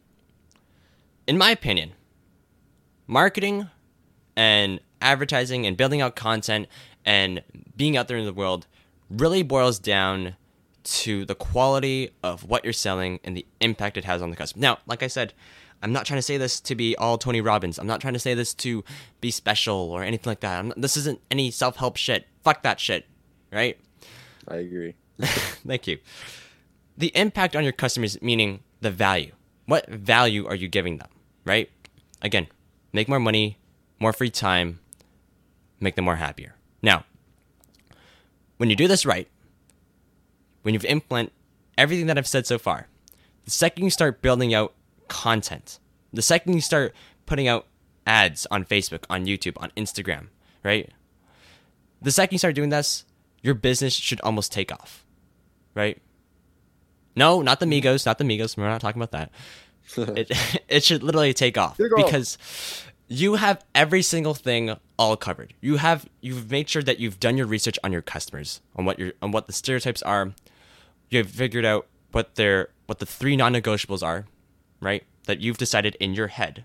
In 1.26 1.39
my 1.39 1.49
opinion, 1.49 1.93
marketing 3.07 3.70
and 4.36 4.80
advertising 5.01 5.65
and 5.65 5.76
building 5.76 6.01
out 6.01 6.15
content 6.15 6.67
and 7.06 7.41
being 7.76 7.97
out 7.97 8.08
there 8.08 8.18
in 8.18 8.26
the 8.26 8.34
world 8.34 8.68
really 9.10 9.43
boils 9.43 9.80
down 9.80 10.36
to 10.84 11.26
the 11.26 11.36
quality 11.36 12.12
of 12.24 12.43
what 12.43 12.64
you're 12.64 12.74
selling 12.74 13.20
and 13.24 13.36
the 13.36 13.45
impact 13.60 13.97
it 13.97 14.06
has 14.06 14.22
on 14.22 14.30
the 14.30 14.36
customer. 14.36 14.62
Now, 14.62 14.80
like 14.86 15.04
I 15.04 15.08
said, 15.08 15.34
I'm 15.82 15.93
not 15.93 16.06
trying 16.06 16.18
to 16.18 16.24
say 16.24 16.38
this 16.38 16.60
to 16.62 16.76
be 16.76 16.95
all 16.97 17.18
Tony 17.18 17.41
Robbins. 17.41 17.78
I'm 17.78 17.88
not 17.88 18.02
trying 18.02 18.14
to 18.14 18.20
say 18.20 18.34
this 18.34 18.54
to 18.56 18.84
be 19.22 19.32
special 19.32 19.76
or 19.76 20.04
anything 20.04 20.30
like 20.30 20.41
that. 20.41 20.60
I'm 20.60 20.68
not, 20.70 20.82
this 20.82 20.97
isn't 20.97 21.20
any 21.32 21.52
self 21.52 21.78
help 21.78 21.97
shit. 21.97 22.28
Fuck 22.43 22.64
that 22.64 22.80
shit. 22.80 23.06
Right? 23.52 23.80
I 24.47 24.58
agree. 24.58 24.95
Thank 25.22 25.88
you. 25.88 26.00
The 26.97 27.16
impact 27.16 27.56
on 27.56 27.64
your 27.64 27.74
customers, 27.74 28.22
meaning 28.22 28.62
the 28.82 28.91
value. 28.91 29.32
What 29.66 29.88
value 29.89 30.47
are 30.47 30.56
you 30.56 30.68
giving 30.68 30.97
them, 30.97 31.10
right? 31.45 31.70
Again, 32.22 32.47
make 32.91 33.08
more 33.08 33.20
money, 33.20 33.58
more 34.00 34.12
free 34.12 34.30
time, 34.30 34.80
make 35.80 35.95
them 35.95 36.06
more 36.06 36.18
happier. 36.18 36.56
Now, 36.82 37.06
when 38.58 38.70
you 38.70 38.76
do 38.76 38.88
this 38.88 39.06
right, 39.06 39.28
when 40.62 40.74
you've 40.74 40.86
implement 40.86 41.32
everything 41.78 42.08
that 42.08 42.18
I've 42.18 42.28
said 42.28 42.46
so 42.46 42.58
far, 42.58 42.88
the 43.46 43.52
second 43.52 43.84
you 43.84 43.90
start 43.90 44.22
building 44.22 44.54
out 44.54 44.74
content, 45.08 45.80
the 46.14 46.22
second 46.22 46.54
you 46.54 46.62
start 46.62 46.94
putting 47.26 47.48
out 47.48 47.68
ads 48.06 48.46
on 48.52 48.66
Facebook, 48.66 49.04
on 49.10 49.26
YouTube, 49.26 49.54
on 49.58 49.72
Instagram, 49.78 50.28
right? 50.64 50.90
The 52.02 52.12
second 52.12 52.34
you 52.36 52.40
start 52.40 52.56
doing 52.56 52.70
this, 52.70 53.06
your 53.42 53.54
business 53.54 53.94
should 53.94 54.22
almost 54.22 54.52
take 54.52 54.72
off, 54.72 55.06
right? 55.76 56.02
No, 57.16 57.42
not 57.42 57.60
the 57.60 57.66
Migos, 57.66 58.06
not 58.06 58.18
the 58.18 58.24
Migos. 58.24 58.58
We're 58.58 58.68
not 58.68 58.82
talking 58.82 59.02
about 59.02 59.12
that. 59.12 59.32
it 60.18 60.62
it 60.68 60.84
should 60.84 61.04
literally 61.04 61.34
take 61.34 61.58
off 61.58 61.78
Take 61.78 61.92
off. 61.92 62.06
because 62.06 62.38
you 63.10 63.36
have 63.36 63.66
every 63.74 64.03
single 64.03 64.36
thing 64.36 64.76
all 64.97 65.18
covered. 65.18 65.55
You 65.60 65.78
have 65.78 66.07
you've 66.22 66.49
made 66.49 66.70
sure 66.70 66.84
that 66.84 66.99
you've 66.99 67.20
done 67.20 67.38
your 67.38 67.47
research 67.47 67.80
on 67.84 67.91
your 67.91 68.03
customers, 68.03 68.62
on 68.76 68.86
what 68.86 68.99
your 68.99 69.14
on 69.22 69.32
what 69.32 69.47
the 69.47 69.53
stereotypes 69.53 70.03
are. 70.03 70.34
You've 71.10 71.30
figured 71.30 71.66
out 71.66 71.88
what 72.12 72.36
their 72.36 72.70
what 72.86 72.99
the 72.99 73.05
three 73.07 73.36
non-negotiables 73.36 74.03
are, 74.03 74.28
right? 74.80 75.03
That 75.26 75.41
you've 75.41 75.57
decided 75.57 75.97
in 75.99 76.14
your 76.14 76.28
head. 76.28 76.64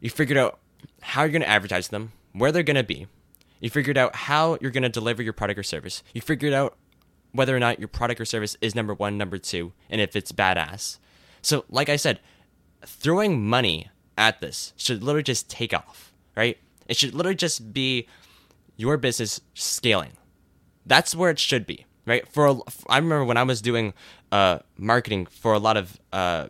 You 0.00 0.08
figured 0.08 0.38
out 0.38 0.58
how 1.02 1.22
you're 1.22 1.30
going 1.30 1.42
to 1.42 1.48
advertise 1.48 1.88
them, 1.88 2.12
where 2.32 2.50
they're 2.50 2.62
going 2.62 2.76
to 2.76 2.82
be. 2.82 3.06
You 3.60 3.68
figured 3.68 3.98
out 3.98 4.16
how 4.16 4.56
you're 4.62 4.70
going 4.70 4.82
to 4.82 4.88
deliver 4.88 5.22
your 5.22 5.34
product 5.34 5.60
or 5.60 5.62
service. 5.62 6.02
You 6.14 6.22
figured 6.22 6.54
out 6.54 6.78
whether 7.32 7.54
or 7.54 7.60
not 7.60 7.78
your 7.78 7.88
product 7.88 8.18
or 8.20 8.24
service 8.24 8.56
is 8.62 8.74
number 8.74 8.94
one, 8.94 9.18
number 9.18 9.36
two, 9.36 9.72
and 9.90 10.00
if 10.00 10.16
it's 10.16 10.32
badass. 10.32 10.98
So, 11.42 11.66
like 11.68 11.90
I 11.90 11.96
said, 11.96 12.20
throwing 12.84 13.46
money 13.46 13.89
at 14.16 14.40
this 14.40 14.72
should 14.76 15.02
literally 15.02 15.22
just 15.22 15.48
take 15.48 15.72
off, 15.72 16.12
right? 16.36 16.58
It 16.88 16.96
should 16.96 17.14
literally 17.14 17.36
just 17.36 17.72
be 17.72 18.06
your 18.76 18.96
business 18.96 19.40
scaling. 19.54 20.12
That's 20.86 21.14
where 21.14 21.30
it 21.30 21.38
should 21.38 21.66
be, 21.66 21.86
right? 22.06 22.26
For 22.28 22.62
I 22.88 22.96
remember 22.96 23.24
when 23.24 23.36
I 23.36 23.42
was 23.42 23.60
doing 23.60 23.94
uh, 24.32 24.60
marketing 24.76 25.26
for 25.26 25.52
a 25.52 25.58
lot 25.58 25.76
of 25.76 26.00
uh, 26.12 26.48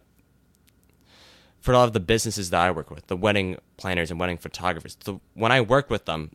for 1.60 1.72
a 1.72 1.76
lot 1.76 1.84
of 1.84 1.92
the 1.92 2.00
businesses 2.00 2.50
that 2.50 2.60
I 2.60 2.70
work 2.70 2.90
with, 2.90 3.06
the 3.08 3.16
wedding 3.16 3.58
planners 3.76 4.10
and 4.10 4.18
wedding 4.18 4.38
photographers. 4.38 4.96
So 5.00 5.20
when 5.34 5.52
I 5.52 5.60
worked 5.60 5.90
with 5.90 6.06
them, 6.06 6.30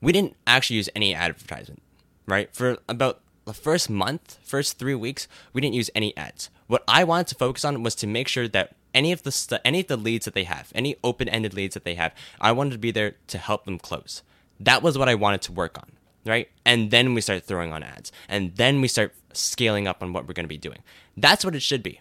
we 0.00 0.12
didn't 0.12 0.36
actually 0.46 0.76
use 0.76 0.88
any 0.94 1.14
advertisement, 1.14 1.82
right? 2.26 2.54
For 2.54 2.78
about 2.88 3.20
the 3.46 3.54
first 3.54 3.88
month, 3.88 4.38
first 4.42 4.78
three 4.78 4.94
weeks, 4.94 5.26
we 5.52 5.60
didn't 5.60 5.76
use 5.76 5.90
any 5.94 6.14
ads. 6.16 6.50
What 6.66 6.82
I 6.86 7.04
wanted 7.04 7.28
to 7.28 7.36
focus 7.36 7.64
on 7.64 7.82
was 7.82 7.94
to 7.96 8.06
make 8.06 8.28
sure 8.28 8.48
that 8.48 8.74
any 8.92 9.12
of 9.12 9.22
the 9.22 9.60
any 9.64 9.80
of 9.80 9.86
the 9.86 9.96
leads 9.96 10.24
that 10.24 10.34
they 10.34 10.44
have, 10.44 10.72
any 10.74 10.96
open-ended 11.04 11.54
leads 11.54 11.74
that 11.74 11.84
they 11.84 11.94
have, 11.94 12.12
I 12.40 12.52
wanted 12.52 12.72
to 12.72 12.78
be 12.78 12.90
there 12.90 13.14
to 13.28 13.38
help 13.38 13.64
them 13.64 13.78
close. 13.78 14.22
That 14.58 14.82
was 14.82 14.98
what 14.98 15.08
I 15.08 15.14
wanted 15.14 15.42
to 15.42 15.52
work 15.52 15.78
on, 15.78 15.92
right? 16.24 16.48
And 16.64 16.90
then 16.90 17.14
we 17.14 17.20
start 17.20 17.44
throwing 17.44 17.72
on 17.72 17.82
ads, 17.82 18.10
and 18.28 18.56
then 18.56 18.80
we 18.80 18.88
start 18.88 19.14
scaling 19.32 19.86
up 19.86 20.02
on 20.02 20.12
what 20.12 20.26
we're 20.26 20.34
going 20.34 20.44
to 20.44 20.48
be 20.48 20.58
doing. 20.58 20.78
That's 21.16 21.44
what 21.44 21.54
it 21.54 21.62
should 21.62 21.82
be, 21.82 22.00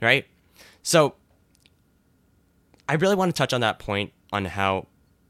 right? 0.00 0.26
So 0.82 1.14
I 2.88 2.94
really 2.94 3.14
want 3.14 3.34
to 3.34 3.38
touch 3.38 3.54
on 3.54 3.62
that 3.62 3.78
point 3.78 4.12
on 4.32 4.44
how 4.44 4.88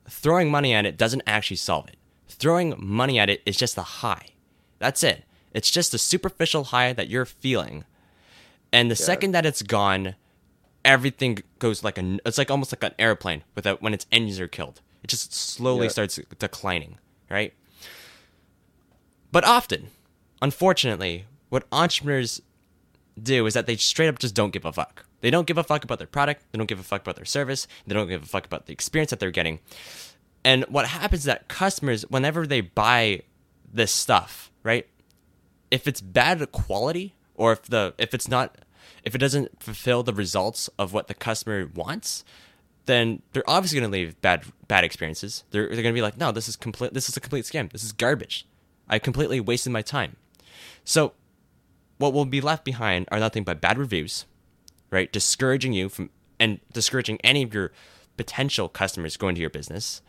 throwing 0.09 0.51
money 0.51 0.73
at 0.73 0.87
it 0.87 0.97
doesn't 0.97 1.23
actually 1.27 1.59
solve 1.59 1.87
it. 1.89 1.97
Throwing 2.29 2.75
money 2.79 3.19
at 3.19 3.31
it 3.31 3.43
is 3.47 3.57
just 3.57 3.79
a 3.79 3.83
high. 3.83 4.29
That's 4.79 5.05
it. 5.05 5.25
It's 5.53 5.71
just 5.71 5.95
a 5.95 5.99
superficial 5.99 6.65
high 6.65 6.93
that 6.93 7.09
you're 7.09 7.25
feeling. 7.27 7.85
And 8.73 8.91
the 8.91 8.97
second 8.97 9.33
that 9.33 9.45
it's 9.47 9.63
gone, 9.63 10.15
everything 10.85 11.39
goes 11.59 11.85
like 11.85 11.99
a 11.99 12.19
it's 12.25 12.39
like 12.39 12.51
almost 12.51 12.73
like 12.73 12.83
an 12.83 12.95
airplane 12.99 13.45
without 13.55 13.83
when 13.83 13.93
its 13.95 14.07
engines 14.11 14.41
are 14.41 14.49
killed. 14.49 14.81
It 15.03 15.09
just 15.09 15.33
slowly 15.35 15.87
Yeah. 15.87 15.91
starts 15.93 16.19
declining, 16.39 16.99
right? 17.31 17.53
But 19.31 19.45
often, 19.45 19.89
unfortunately, 20.41 21.27
what 21.49 21.67
entrepreneurs 21.73 22.41
do 23.23 23.47
is 23.47 23.55
that 23.55 23.67
they 23.67 23.77
straight 23.77 24.09
up 24.09 24.19
just 24.19 24.35
don't 24.35 24.53
give 24.53 24.65
a 24.65 24.73
fuck. 24.73 25.05
They 25.21 25.31
don't 25.31 25.47
give 25.47 25.59
a 25.59 25.65
fuck 25.65 25.85
about 25.85 25.99
their 25.99 26.07
product. 26.07 26.45
They 26.51 26.59
don't 26.59 26.67
give 26.67 26.81
a 26.81 26.83
fuck 26.83 27.03
about 27.03 27.17
their 27.17 27.25
service. 27.25 27.67
They 27.87 27.95
don't 27.95 28.09
give 28.09 28.23
a 28.23 28.27
fuck 28.27 28.47
about 28.47 28.67
the 28.67 28.73
experience 28.73 29.11
that 29.11 29.21
they're 29.21 29.31
getting. 29.31 29.61
And 30.45 30.65
what 30.65 30.87
happens 30.89 31.21
is 31.21 31.25
that 31.27 31.49
customers, 31.49 32.03
whenever 32.09 32.47
they 32.47 32.61
buy 32.61 33.23
this 33.73 33.93
stuff, 33.93 34.51
right? 34.63 34.87
If 35.73 35.89
it's 35.89 36.01
bad 36.01 36.53
quality, 36.53 37.15
or 37.35 37.53
if 37.53 37.63
the 37.63 37.95
if 37.99 38.15
it's 38.15 38.29
not, 38.29 38.59
if 39.03 39.15
it 39.15 39.19
doesn't 39.19 39.63
fulfill 39.63 40.03
the 40.03 40.13
results 40.13 40.69
of 40.79 40.93
what 40.93 41.09
the 41.09 41.15
customer 41.15 41.69
wants, 41.75 42.25
then 42.87 43.23
they're 43.33 43.49
obviously 43.49 43.81
going 43.81 43.91
to 43.91 43.99
leave 43.99 44.21
bad 44.21 44.45
bad 44.69 44.85
experiences. 44.85 45.45
They're 45.51 45.69
they're 45.69 45.83
going 45.83 45.95
to 45.95 45.99
be 45.99 46.03
like, 46.03 46.19
no, 46.19 46.31
this 46.31 46.49
is 46.49 46.57
complete. 46.57 46.95
This 46.95 47.09
is 47.09 47.17
a 47.17 47.21
complete 47.21 47.47
scam. 47.47 47.73
This 47.73 47.85
is 47.85 47.93
garbage. 47.93 48.47
I 48.89 48.99
completely 48.99 49.41
wasted 49.41 49.73
my 49.73 49.83
time. 49.83 50.17
So 50.85 51.15
what 51.99 52.13
will 52.13 52.25
be 52.25 52.41
left 52.41 52.65
behind 52.65 53.09
are 53.11 53.19
nothing 53.19 53.45
but 53.45 53.61
bad 53.61 53.79
reviews, 53.79 54.27
right? 54.91 55.11
Discouraging 55.11 55.73
you 55.73 55.89
from 55.89 56.11
and 56.39 56.61
discouraging 56.73 57.19
any 57.23 57.43
of 57.43 57.55
your 57.55 57.73
potential 58.17 58.69
customers 58.69 59.17
going 59.17 59.35
to 59.37 59.41
your 59.41 59.51
business, 59.51 60.03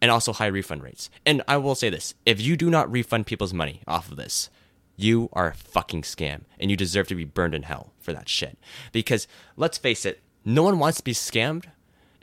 and 0.00 0.10
also 0.10 0.32
high 0.32 0.46
refund 0.46 0.82
rates. 0.82 1.10
And 1.24 1.42
I 1.48 1.56
will 1.56 1.74
say 1.74 1.90
this 1.90 2.14
if 2.24 2.40
you 2.40 2.56
do 2.56 2.70
not 2.70 2.90
refund 2.90 3.26
people's 3.26 3.54
money 3.54 3.82
off 3.86 4.10
of 4.10 4.16
this, 4.16 4.50
you 4.96 5.28
are 5.32 5.48
a 5.48 5.54
fucking 5.54 6.02
scam 6.02 6.42
and 6.58 6.70
you 6.70 6.76
deserve 6.76 7.08
to 7.08 7.14
be 7.14 7.24
burned 7.24 7.54
in 7.54 7.64
hell 7.64 7.92
for 7.98 8.12
that 8.12 8.28
shit. 8.28 8.58
Because 8.92 9.28
let's 9.56 9.78
face 9.78 10.06
it, 10.06 10.20
no 10.44 10.62
one 10.62 10.78
wants 10.78 10.98
to 10.98 11.04
be 11.04 11.12
scammed 11.12 11.66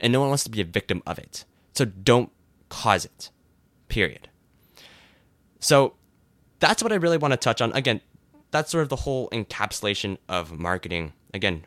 and 0.00 0.12
no 0.12 0.20
one 0.20 0.28
wants 0.28 0.44
to 0.44 0.50
be 0.50 0.60
a 0.60 0.64
victim 0.64 1.02
of 1.06 1.18
it. 1.18 1.44
So 1.72 1.84
don't 1.84 2.30
cause 2.68 3.04
it. 3.04 3.30
Period. 3.88 4.28
So 5.60 5.94
that's 6.58 6.82
what 6.82 6.92
I 6.92 6.96
really 6.96 7.18
want 7.18 7.32
to 7.32 7.36
touch 7.36 7.60
on. 7.60 7.72
Again, 7.72 8.00
that's 8.50 8.70
sort 8.70 8.82
of 8.82 8.88
the 8.88 8.96
whole 8.96 9.28
encapsulation 9.30 10.18
of 10.28 10.58
marketing. 10.58 11.12
Again, 11.32 11.66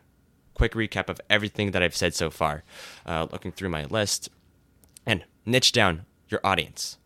quick 0.54 0.74
recap 0.74 1.10
of 1.10 1.22
everything 1.30 1.72
that 1.72 1.84
I've 1.84 1.96
said 1.96 2.14
so 2.14 2.30
far. 2.30 2.64
Uh, 3.06 3.28
looking 3.32 3.52
through 3.52 3.70
my 3.70 3.86
list 3.86 4.30
and 5.06 5.24
niche 5.48 5.72
down 5.72 6.06
your 6.30 6.40
audience. 6.44 6.98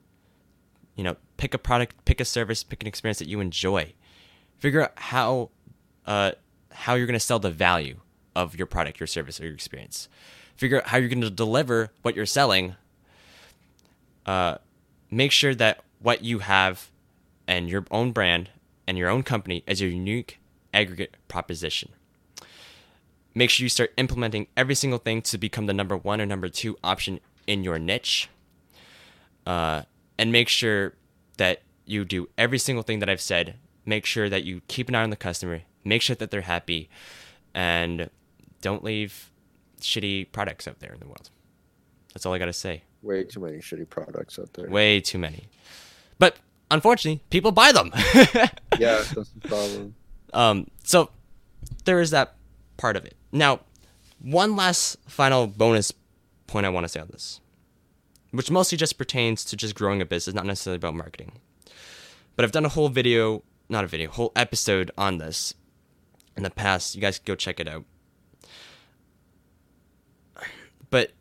You 0.95 1.03
know, 1.05 1.15
pick 1.37 1.53
a 1.53 1.57
product, 1.57 2.03
pick 2.05 2.19
a 2.19 2.25
service, 2.25 2.63
pick 2.63 2.83
an 2.83 2.87
experience 2.87 3.19
that 3.19 3.27
you 3.27 3.39
enjoy. 3.39 3.93
Figure 4.59 4.83
out 4.83 4.93
how 4.95 5.49
uh, 6.05 6.31
how 6.71 6.95
you're 6.95 7.07
going 7.07 7.13
to 7.13 7.19
sell 7.19 7.39
the 7.39 7.51
value 7.51 7.97
of 8.35 8.55
your 8.55 8.67
product, 8.67 8.99
your 8.99 9.07
service, 9.07 9.39
or 9.39 9.45
your 9.45 9.53
experience. 9.53 10.09
Figure 10.55 10.77
out 10.77 10.87
how 10.87 10.97
you're 10.97 11.09
going 11.09 11.21
to 11.21 11.29
deliver 11.29 11.91
what 12.01 12.15
you're 12.15 12.25
selling 12.25 12.75
uh, 14.25 14.57
make 15.09 15.31
sure 15.31 15.55
that 15.55 15.83
what 15.99 16.23
you 16.23 16.39
have 16.39 16.89
and 17.47 17.69
your 17.69 17.85
own 17.91 18.11
brand 18.11 18.49
and 18.87 18.97
your 18.97 19.09
own 19.09 19.23
company 19.23 19.63
is 19.67 19.81
your 19.81 19.89
unique 19.89 20.39
aggregate 20.73 21.15
proposition. 21.27 21.89
Make 23.33 23.49
sure 23.49 23.63
you 23.63 23.69
start 23.69 23.93
implementing 23.97 24.47
every 24.57 24.75
single 24.75 24.99
thing 24.99 25.21
to 25.23 25.37
become 25.37 25.65
the 25.65 25.73
number 25.73 25.95
one 25.95 26.19
or 26.19 26.25
number 26.25 26.49
two 26.49 26.77
option 26.83 27.19
in 27.47 27.63
your 27.63 27.79
niche. 27.79 28.29
Uh, 29.45 29.83
and 30.17 30.31
make 30.31 30.49
sure 30.49 30.93
that 31.37 31.61
you 31.85 32.05
do 32.05 32.29
every 32.37 32.59
single 32.59 32.83
thing 32.83 32.99
that 32.99 33.09
I've 33.09 33.21
said. 33.21 33.55
Make 33.85 34.05
sure 34.05 34.29
that 34.29 34.43
you 34.43 34.61
keep 34.67 34.89
an 34.89 34.95
eye 34.95 35.03
on 35.03 35.09
the 35.09 35.15
customer, 35.15 35.61
make 35.83 36.01
sure 36.01 36.15
that 36.15 36.29
they're 36.29 36.41
happy, 36.41 36.89
and 37.53 38.09
don't 38.61 38.83
leave 38.83 39.31
shitty 39.79 40.31
products 40.31 40.67
out 40.67 40.79
there 40.79 40.93
in 40.93 40.99
the 40.99 41.07
world. 41.07 41.29
That's 42.13 42.25
all 42.25 42.33
I 42.33 42.37
got 42.37 42.45
to 42.45 42.53
say. 42.53 42.83
Way 43.01 43.23
too 43.23 43.39
many 43.39 43.57
shitty 43.57 43.89
products 43.89 44.37
out 44.37 44.53
there. 44.53 44.69
Way 44.69 44.99
too 44.99 45.17
many. 45.17 45.47
But 46.19 46.37
unfortunately, 46.69 47.23
people 47.31 47.51
buy 47.51 47.71
them. 47.71 47.91
yeah, 48.77 49.03
that's 49.13 49.13
the 49.13 49.47
problem. 49.47 49.95
Um, 50.33 50.67
so 50.83 51.09
there 51.85 51.99
is 51.99 52.11
that 52.11 52.35
part 52.77 52.95
of 52.95 53.05
it. 53.05 53.15
Now, 53.31 53.61
one 54.19 54.55
last 54.55 54.97
final 55.07 55.47
bonus 55.47 55.91
point 56.51 56.65
I 56.65 56.69
want 56.69 56.83
to 56.83 56.89
say 56.89 56.99
on 56.99 57.07
this, 57.11 57.39
which 58.31 58.51
mostly 58.51 58.77
just 58.77 58.97
pertains 58.97 59.45
to 59.45 59.55
just 59.55 59.73
growing 59.73 60.01
a 60.01 60.05
business, 60.05 60.35
not 60.35 60.45
necessarily 60.45 60.75
about 60.75 60.95
marketing. 60.95 61.39
But 62.35 62.43
I've 62.43 62.51
done 62.51 62.65
a 62.65 62.69
whole 62.69 62.89
video, 62.89 63.43
not 63.69 63.85
a 63.85 63.87
video, 63.87 64.09
whole 64.09 64.33
episode 64.35 64.91
on 64.97 65.17
this 65.17 65.53
in 66.35 66.43
the 66.43 66.49
past. 66.49 66.93
You 66.93 67.01
guys 67.01 67.19
can 67.19 67.25
go 67.25 67.35
check 67.35 67.59
it 67.59 67.67
out. 67.67 67.85
But 70.89 71.11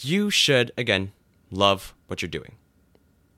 you 0.00 0.30
should, 0.30 0.72
again, 0.76 1.12
love 1.50 1.94
what 2.08 2.22
you're 2.22 2.28
doing. 2.28 2.56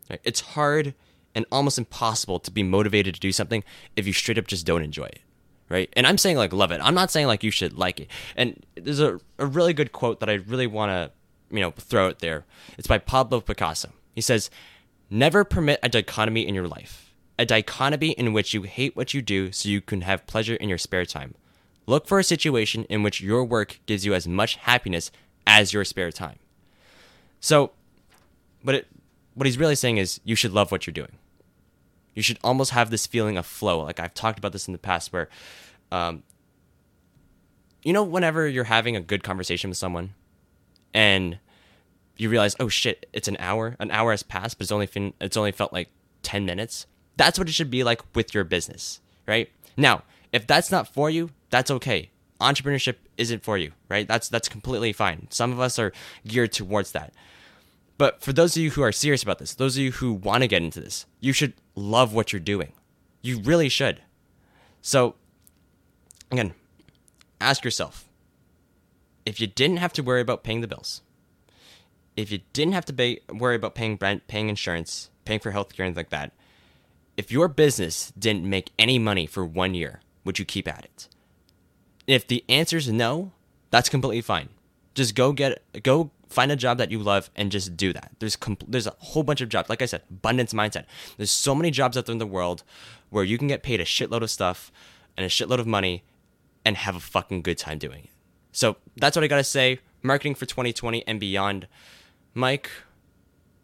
Right? 0.08 0.20
It's 0.24 0.40
hard 0.40 0.94
and 1.34 1.44
almost 1.52 1.76
impossible 1.76 2.38
to 2.40 2.50
be 2.50 2.62
motivated 2.62 3.14
to 3.14 3.20
do 3.20 3.32
something 3.32 3.62
if 3.96 4.06
you 4.06 4.14
straight 4.14 4.38
up 4.38 4.46
just 4.46 4.64
don't 4.64 4.82
enjoy 4.82 5.06
it. 5.06 5.20
Right? 5.68 5.90
And 5.94 6.06
I'm 6.06 6.16
saying 6.16 6.38
like 6.38 6.52
love 6.52 6.72
it. 6.72 6.80
I'm 6.82 6.94
not 6.94 7.10
saying 7.10 7.26
like 7.26 7.42
you 7.42 7.50
should 7.50 7.76
like 7.76 8.00
it. 8.00 8.08
And 8.34 8.64
there's 8.76 9.00
a, 9.00 9.20
a 9.38 9.46
really 9.46 9.74
good 9.74 9.92
quote 9.92 10.20
that 10.20 10.30
I 10.30 10.34
really 10.34 10.66
want 10.66 10.90
to, 10.90 11.10
you 11.50 11.60
know, 11.60 11.70
throw 11.72 12.08
it 12.08 12.18
there. 12.20 12.44
It's 12.78 12.86
by 12.86 12.98
Pablo 12.98 13.40
Picasso. 13.40 13.90
He 14.14 14.20
says, 14.20 14.50
Never 15.10 15.44
permit 15.44 15.78
a 15.82 15.88
dichotomy 15.88 16.46
in 16.46 16.54
your 16.54 16.66
life, 16.66 17.14
a 17.38 17.44
dichotomy 17.44 18.12
in 18.12 18.32
which 18.32 18.54
you 18.54 18.62
hate 18.62 18.96
what 18.96 19.14
you 19.14 19.22
do 19.22 19.52
so 19.52 19.68
you 19.68 19.80
can 19.80 20.00
have 20.00 20.26
pleasure 20.26 20.54
in 20.56 20.68
your 20.68 20.78
spare 20.78 21.04
time. 21.04 21.34
Look 21.86 22.06
for 22.06 22.18
a 22.18 22.24
situation 22.24 22.84
in 22.84 23.02
which 23.02 23.20
your 23.20 23.44
work 23.44 23.80
gives 23.86 24.06
you 24.06 24.14
as 24.14 24.26
much 24.26 24.56
happiness 24.56 25.10
as 25.46 25.72
your 25.72 25.84
spare 25.84 26.10
time. 26.10 26.38
So, 27.40 27.72
what 28.62 28.74
it, 28.74 28.86
what 29.34 29.46
he's 29.46 29.58
really 29.58 29.74
saying 29.74 29.98
is 29.98 30.20
you 30.24 30.34
should 30.34 30.52
love 30.52 30.72
what 30.72 30.86
you're 30.86 30.94
doing. 30.94 31.12
You 32.14 32.22
should 32.22 32.38
almost 32.42 32.70
have 32.70 32.90
this 32.90 33.06
feeling 33.06 33.36
of 33.36 33.44
flow. 33.44 33.82
Like 33.82 34.00
I've 34.00 34.14
talked 34.14 34.38
about 34.38 34.52
this 34.52 34.66
in 34.66 34.72
the 34.72 34.78
past, 34.78 35.12
where, 35.12 35.28
um, 35.92 36.22
you 37.82 37.92
know, 37.92 38.02
whenever 38.02 38.48
you're 38.48 38.64
having 38.64 38.96
a 38.96 39.00
good 39.00 39.22
conversation 39.22 39.68
with 39.68 39.76
someone, 39.76 40.14
and 40.94 41.38
you 42.16 42.30
realize, 42.30 42.54
oh 42.60 42.68
shit, 42.68 43.06
it's 43.12 43.28
an 43.28 43.36
hour. 43.40 43.76
An 43.80 43.90
hour 43.90 44.12
has 44.12 44.22
passed, 44.22 44.56
but 44.56 44.64
it's 44.64 44.72
only 44.72 44.86
fin- 44.86 45.14
it's 45.20 45.36
only 45.36 45.52
felt 45.52 45.72
like 45.72 45.88
ten 46.22 46.46
minutes. 46.46 46.86
That's 47.16 47.38
what 47.38 47.48
it 47.48 47.52
should 47.52 47.70
be 47.70 47.84
like 47.84 48.02
with 48.14 48.32
your 48.32 48.44
business, 48.44 49.00
right? 49.26 49.50
Now, 49.76 50.04
if 50.32 50.46
that's 50.46 50.70
not 50.70 50.88
for 50.88 51.10
you, 51.10 51.30
that's 51.50 51.70
okay. 51.70 52.10
Entrepreneurship 52.40 52.96
isn't 53.16 53.44
for 53.44 53.58
you, 53.58 53.72
right? 53.88 54.06
That's 54.06 54.28
that's 54.28 54.48
completely 54.48 54.92
fine. 54.92 55.26
Some 55.30 55.52
of 55.52 55.60
us 55.60 55.78
are 55.78 55.92
geared 56.26 56.52
towards 56.52 56.92
that. 56.92 57.12
But 57.96 58.22
for 58.22 58.32
those 58.32 58.56
of 58.56 58.62
you 58.62 58.70
who 58.70 58.82
are 58.82 58.92
serious 58.92 59.22
about 59.22 59.38
this, 59.38 59.54
those 59.54 59.76
of 59.76 59.82
you 59.82 59.92
who 59.92 60.12
want 60.12 60.42
to 60.42 60.48
get 60.48 60.62
into 60.62 60.80
this, 60.80 61.06
you 61.20 61.32
should 61.32 61.54
love 61.76 62.12
what 62.12 62.32
you're 62.32 62.40
doing. 62.40 62.72
You 63.22 63.40
really 63.40 63.68
should. 63.68 64.02
So, 64.82 65.14
again, 66.32 66.54
ask 67.40 67.64
yourself 67.64 68.08
if 69.26 69.40
you 69.40 69.46
didn't 69.46 69.78
have 69.78 69.92
to 69.94 70.02
worry 70.02 70.20
about 70.20 70.44
paying 70.44 70.60
the 70.60 70.68
bills, 70.68 71.02
if 72.16 72.30
you 72.30 72.40
didn't 72.52 72.74
have 72.74 72.84
to 72.86 73.18
worry 73.32 73.56
about 73.56 73.74
paying 73.74 73.98
rent, 74.00 74.26
paying 74.28 74.48
insurance, 74.48 75.10
paying 75.24 75.40
for 75.40 75.52
healthcare, 75.52 75.86
and 75.86 75.96
like 75.96 76.10
that, 76.10 76.32
if 77.16 77.32
your 77.32 77.48
business 77.48 78.12
didn't 78.18 78.48
make 78.48 78.70
any 78.78 78.98
money 78.98 79.26
for 79.26 79.44
one 79.44 79.74
year, 79.74 80.00
would 80.24 80.38
you 80.38 80.44
keep 80.44 80.68
at 80.68 80.84
it? 80.84 81.08
If 82.06 82.26
the 82.26 82.44
answer 82.48 82.76
is 82.76 82.90
no, 82.90 83.32
that's 83.70 83.88
completely 83.88 84.20
fine. 84.20 84.50
Just 84.94 85.14
go 85.14 85.32
get 85.32 85.62
go 85.82 86.10
find 86.28 86.52
a 86.52 86.56
job 86.56 86.78
that 86.78 86.90
you 86.90 86.98
love 86.98 87.30
and 87.34 87.50
just 87.50 87.76
do 87.76 87.92
that. 87.92 88.12
There's 88.18 88.36
compl- 88.36 88.66
there's 88.68 88.86
a 88.86 88.94
whole 88.98 89.22
bunch 89.22 89.40
of 89.40 89.48
jobs. 89.48 89.68
Like 89.68 89.82
I 89.82 89.86
said, 89.86 90.02
abundance 90.10 90.52
mindset. 90.52 90.84
There's 91.16 91.30
so 91.30 91.54
many 91.54 91.70
jobs 91.70 91.96
out 91.96 92.06
there 92.06 92.12
in 92.12 92.18
the 92.18 92.26
world 92.26 92.62
where 93.10 93.24
you 93.24 93.38
can 93.38 93.48
get 93.48 93.62
paid 93.62 93.80
a 93.80 93.84
shitload 93.84 94.22
of 94.22 94.30
stuff 94.30 94.70
and 95.16 95.24
a 95.24 95.28
shitload 95.28 95.58
of 95.58 95.66
money 95.66 96.04
and 96.64 96.76
have 96.76 96.96
a 96.96 97.00
fucking 97.00 97.42
good 97.42 97.58
time 97.58 97.78
doing 97.78 98.04
it. 98.04 98.10
So 98.54 98.76
that's 98.96 99.16
what 99.16 99.24
I 99.24 99.26
gotta 99.26 99.44
say. 99.44 99.80
Marketing 100.02 100.34
for 100.36 100.46
2020 100.46 101.06
and 101.08 101.18
beyond. 101.18 101.66
Mike, 102.34 102.70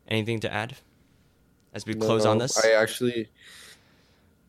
anything 0.09 0.41
to 0.41 0.53
add 0.53 0.77
as 1.73 1.87
we 1.87 1.95
close 1.95 2.25
No, 2.25 2.33
on 2.33 2.39
this? 2.39 2.63
I 2.63 2.73
actually, 2.73 3.29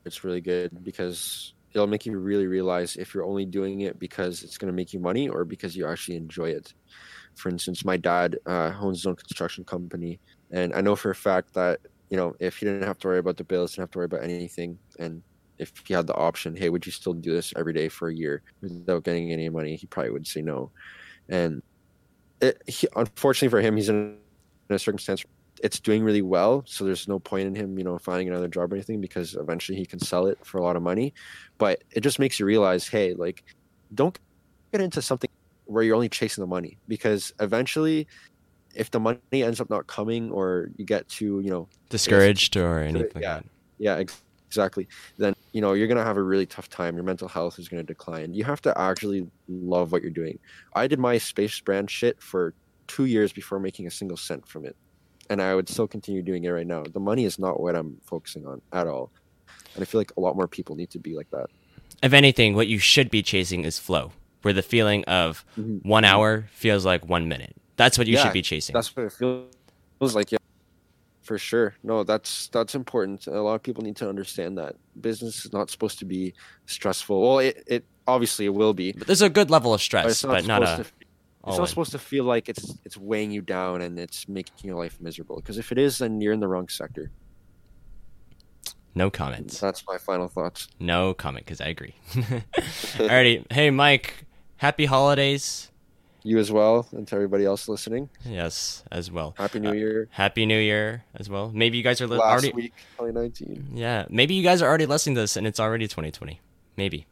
it's 0.03 0.23
really 0.23 0.41
good 0.41 0.83
because 0.83 1.53
it'll 1.73 1.85
make 1.85 2.07
you 2.07 2.17
really 2.17 2.47
realize 2.47 2.95
if 2.95 3.13
you're 3.13 3.23
only 3.23 3.45
doing 3.45 3.81
it 3.81 3.99
because 3.99 4.41
it's 4.41 4.57
going 4.57 4.71
to 4.71 4.75
make 4.75 4.93
you 4.93 4.99
money 4.99 5.29
or 5.29 5.45
because 5.45 5.77
you 5.77 5.85
actually 5.85 6.17
enjoy 6.17 6.49
it. 6.49 6.73
For 7.35 7.49
instance, 7.49 7.85
my 7.85 7.97
dad 7.97 8.39
uh, 8.47 8.73
owns 8.81 8.99
his 8.99 9.05
own 9.05 9.15
construction 9.15 9.63
company, 9.63 10.19
and 10.49 10.73
I 10.73 10.81
know 10.81 10.95
for 10.95 11.11
a 11.11 11.15
fact 11.15 11.53
that 11.53 11.79
you 12.09 12.17
know 12.17 12.35
if 12.39 12.57
he 12.57 12.65
didn't 12.65 12.83
have 12.87 12.97
to 12.99 13.07
worry 13.07 13.19
about 13.19 13.37
the 13.37 13.43
bills, 13.43 13.71
didn't 13.71 13.83
have 13.83 13.91
to 13.91 13.99
worry 13.99 14.05
about 14.05 14.23
anything, 14.23 14.79
and 14.97 15.21
if 15.62 15.72
he 15.86 15.93
had 15.93 16.07
the 16.07 16.16
option, 16.16 16.55
hey, 16.55 16.70
would 16.70 16.86
you 16.86 16.91
still 16.91 17.14
do 17.14 17.32
this 17.32 17.53
every 17.55 17.74
day 17.74 17.88
for 17.88 18.09
a 18.09 18.14
year 18.14 18.41
without 18.62 19.03
getting 19.03 19.32
any 19.32 19.47
money? 19.47 19.76
He 19.76 19.88
probably 19.88 20.12
would 20.12 20.28
say 20.28 20.41
no. 20.41 20.72
And 21.30 21.62
it, 22.41 22.62
he, 22.68 22.88
unfortunately 22.95 23.49
for 23.49 23.62
him, 23.62 23.78
he's 23.78 23.89
in 23.89 24.18
a 24.70 24.80
circumstance 24.80 25.24
it's 25.64 25.80
doing 25.80 26.03
really 26.03 26.22
well 26.22 26.64
so 26.66 26.84
there's 26.84 27.07
no 27.07 27.20
point 27.20 27.47
in 27.47 27.55
him 27.55 27.78
you 27.78 27.84
know 27.84 27.97
finding 27.97 28.28
another 28.28 28.47
job 28.47 28.72
or 28.72 28.76
anything 28.76 28.99
because 28.99 29.36
eventually 29.36 29.78
he 29.78 29.86
can 29.86 29.99
sell 29.99 30.28
it 30.28 30.38
for 30.43 30.57
a 30.57 30.64
lot 30.64 30.76
of 30.76 30.82
money 30.82 31.14
but 31.57 31.84
it 31.91 32.01
just 32.01 32.20
makes 32.20 32.39
you 32.39 32.45
realize 32.45 32.88
hey 32.88 33.14
like 33.14 33.43
don't 33.93 34.18
get 34.72 34.82
into 34.82 35.01
something 35.01 35.30
where 35.66 35.84
you're 35.84 35.95
only 35.95 36.09
chasing 36.09 36.41
the 36.41 36.47
money 36.47 36.78
because 36.88 37.34
eventually 37.39 38.07
if 38.74 38.89
the 38.91 38.99
money 38.99 39.20
ends 39.34 39.59
up 39.59 39.70
not 39.70 39.86
coming 39.88 40.32
or 40.32 40.70
you 40.78 40.86
get 40.86 41.07
too 41.07 41.39
you 41.41 41.49
know 41.49 41.68
Discouraged 41.89 42.57
or 42.57 42.80
anything 42.80 43.22
yeah. 43.22 43.41
yeah 43.78 44.01
exactly 44.47 44.88
then 45.18 45.36
you 45.53 45.61
know 45.61 45.73
you're 45.73 45.87
gonna 45.87 46.03
have 46.03 46.17
a 46.17 46.23
really 46.23 46.45
tough 46.45 46.69
time 46.69 46.95
your 46.95 47.03
mental 47.03 47.27
health 47.27 47.59
is 47.59 47.67
gonna 47.67 47.83
decline 47.83 48.33
you 48.33 48.43
have 48.43 48.61
to 48.61 48.77
actually 48.79 49.27
love 49.47 49.91
what 49.91 50.01
you're 50.01 50.11
doing 50.11 50.37
i 50.75 50.87
did 50.87 50.99
my 50.99 51.17
space 51.17 51.59
brand 51.61 51.89
shit 51.89 52.21
for 52.21 52.53
two 52.87 53.05
years 53.05 53.31
before 53.33 53.59
making 53.59 53.87
a 53.87 53.91
single 53.91 54.17
cent 54.17 54.47
from 54.47 54.65
it 54.65 54.75
and 55.29 55.41
i 55.41 55.53
would 55.55 55.67
still 55.69 55.87
continue 55.87 56.21
doing 56.21 56.43
it 56.43 56.49
right 56.49 56.67
now 56.67 56.83
the 56.93 56.99
money 56.99 57.25
is 57.25 57.37
not 57.37 57.59
what 57.59 57.75
i'm 57.75 57.97
focusing 58.05 58.45
on 58.45 58.61
at 58.73 58.87
all 58.87 59.11
and 59.75 59.81
i 59.81 59.85
feel 59.85 59.99
like 59.99 60.11
a 60.17 60.19
lot 60.21 60.35
more 60.35 60.47
people 60.47 60.75
need 60.75 60.89
to 60.89 60.99
be 60.99 61.15
like 61.15 61.29
that 61.31 61.47
If 62.01 62.13
anything, 62.13 62.55
what 62.55 62.67
you 62.67 62.79
should 62.79 63.09
be 63.11 63.21
chasing 63.21 63.63
is 63.63 63.77
flow, 63.77 64.11
where 64.41 64.55
the 64.55 64.63
feeling 64.73 65.03
of 65.05 65.45
Mhm. 65.55 65.85
one 65.85 66.03
hour 66.03 66.49
feels 66.63 66.83
like 66.83 67.05
one 67.07 67.27
minute. 67.27 67.53
That's 67.77 67.95
what 67.97 68.07
you 68.07 68.15
Yeah, 68.15 68.23
should 68.23 68.33
be 68.33 68.41
chasing. 68.41 68.73
that's 68.73 68.89
what 68.95 69.05
it 69.05 69.13
feels 69.13 70.15
like 70.17 70.31
yeah 70.33 70.40
for 71.22 71.38
sure 71.38 71.76
no 71.84 72.03
that's 72.03 72.47
that's 72.47 72.74
important 72.76 73.28
a 73.28 73.41
lot 73.41 73.53
of 73.55 73.61
people 73.63 73.84
need 73.84 73.95
to 73.95 74.07
understand 74.09 74.57
that 74.57 74.76
business 74.99 75.45
is 75.45 75.53
not 75.53 75.69
supposed 75.69 75.99
to 75.99 76.05
be 76.05 76.34
stressful 76.65 77.22
well 77.22 77.39
it, 77.39 77.63
it 77.67 77.86
obviously 78.07 78.45
it 78.45 78.53
will 78.53 78.74
be 78.74 78.91
But 78.91 79.07
there's 79.07 79.22
a 79.22 79.30
good 79.30 79.49
level 79.49 79.74
of 79.74 79.78
but 79.80 79.82
stress, 79.84 80.05
it's 80.05 80.24
not 80.24 80.32
but 80.34 80.45
not 80.47 80.63
a. 80.63 80.84
to 80.84 80.89
it's 81.47 81.57
not 81.57 81.69
supposed 81.69 81.91
to 81.91 81.99
feel 81.99 82.24
like 82.24 82.49
it's 82.49 82.76
it's 82.86 82.97
weighing 82.97 83.32
you 83.32 83.41
down 83.41 83.82
and 83.82 83.97
it's 83.99 84.28
making 84.28 84.53
your 84.67 84.76
life 84.78 84.99
miserable 85.01 85.38
because 85.38 85.57
if 85.57 85.72
it 85.72 85.78
is 85.80 85.97
then 85.99 86.22
you're 86.22 86.34
in 86.34 86.39
the 86.39 86.47
wrong 86.47 86.67
sector 86.67 87.09
No 88.93 89.09
comments. 89.09 89.59
that's 89.59 89.84
my 89.88 89.97
final 89.97 90.28
thoughts 90.28 90.67
No 90.80 91.13
comment 91.13 91.45
because 91.45 91.61
I 91.61 91.67
agree. 91.67 91.95
Alrighty, 92.13 93.45
hey 93.51 93.69
Mike, 93.72 94.26
happy 94.57 94.86
holidays. 94.86 95.70
You 96.24 96.38
as 96.38 96.51
well 96.51 96.88
and 96.91 97.07
to 97.07 97.15
everybody 97.15 97.45
else 97.45 97.67
listening 97.67 98.09
Yes, 98.26 98.84
as 98.91 99.09
well. 99.11 99.34
happy 99.38 99.59
new 99.59 99.69
Uh, 99.69 99.74
year 99.74 100.07
Happy 100.11 100.45
New 100.45 100.59
Year 100.59 101.03
as 101.15 101.30
well. 101.30 101.51
Maybe 101.53 101.78
you 101.78 101.84
guys 101.84 101.99
are 102.01 102.07
li- 102.07 102.17
last 102.17 102.43
already. 102.43 102.51
week 102.53 102.74
2019 102.97 103.69
Yeah, 103.74 104.05
maybe 104.09 104.34
you 104.36 104.43
guys 104.43 104.61
are 104.61 104.67
already 104.69 104.86
listening 104.86 105.15
to 105.15 105.22
this 105.22 105.36
and 105.38 105.47
it's 105.47 105.59
already 105.59 105.88
2020. 105.88 106.39
Maybe. 106.78 107.07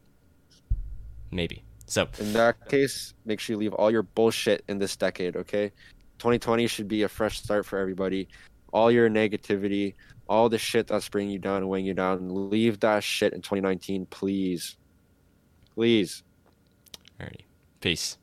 Maybe. 1.32 1.64
So 1.88 2.08
in 2.20 2.34
that 2.34 2.68
case 2.70 3.14
make 3.26 3.40
sure 3.40 3.56
you 3.56 3.60
leave 3.60 3.74
all 3.74 3.90
your 3.92 4.04
bullshit 4.04 4.64
in 4.68 4.78
this 4.78 4.96
decade 4.96 5.36
okay 5.36 5.72
2020 6.20 6.68
should 6.68 6.88
be 6.88 7.02
a 7.04 7.10
fresh 7.10 7.40
start 7.42 7.66
for 7.66 7.80
everybody 7.80 8.28
all 8.72 8.92
your 8.92 9.10
negativity 9.10 9.96
all 10.28 10.50
the 10.50 10.58
shit 10.60 10.86
that's 10.86 11.10
bringing 11.10 11.32
you 11.32 11.40
down 11.40 11.58
and 11.58 11.70
weighing 11.70 11.86
you 11.88 11.96
down 11.96 12.50
leave 12.52 12.80
that 12.82 13.04
shit 13.04 13.34
in 13.34 13.42
2019 13.42 14.06
please 14.08 14.78
please 15.74 16.22
alrighty, 17.20 17.46
peace. 17.82 18.18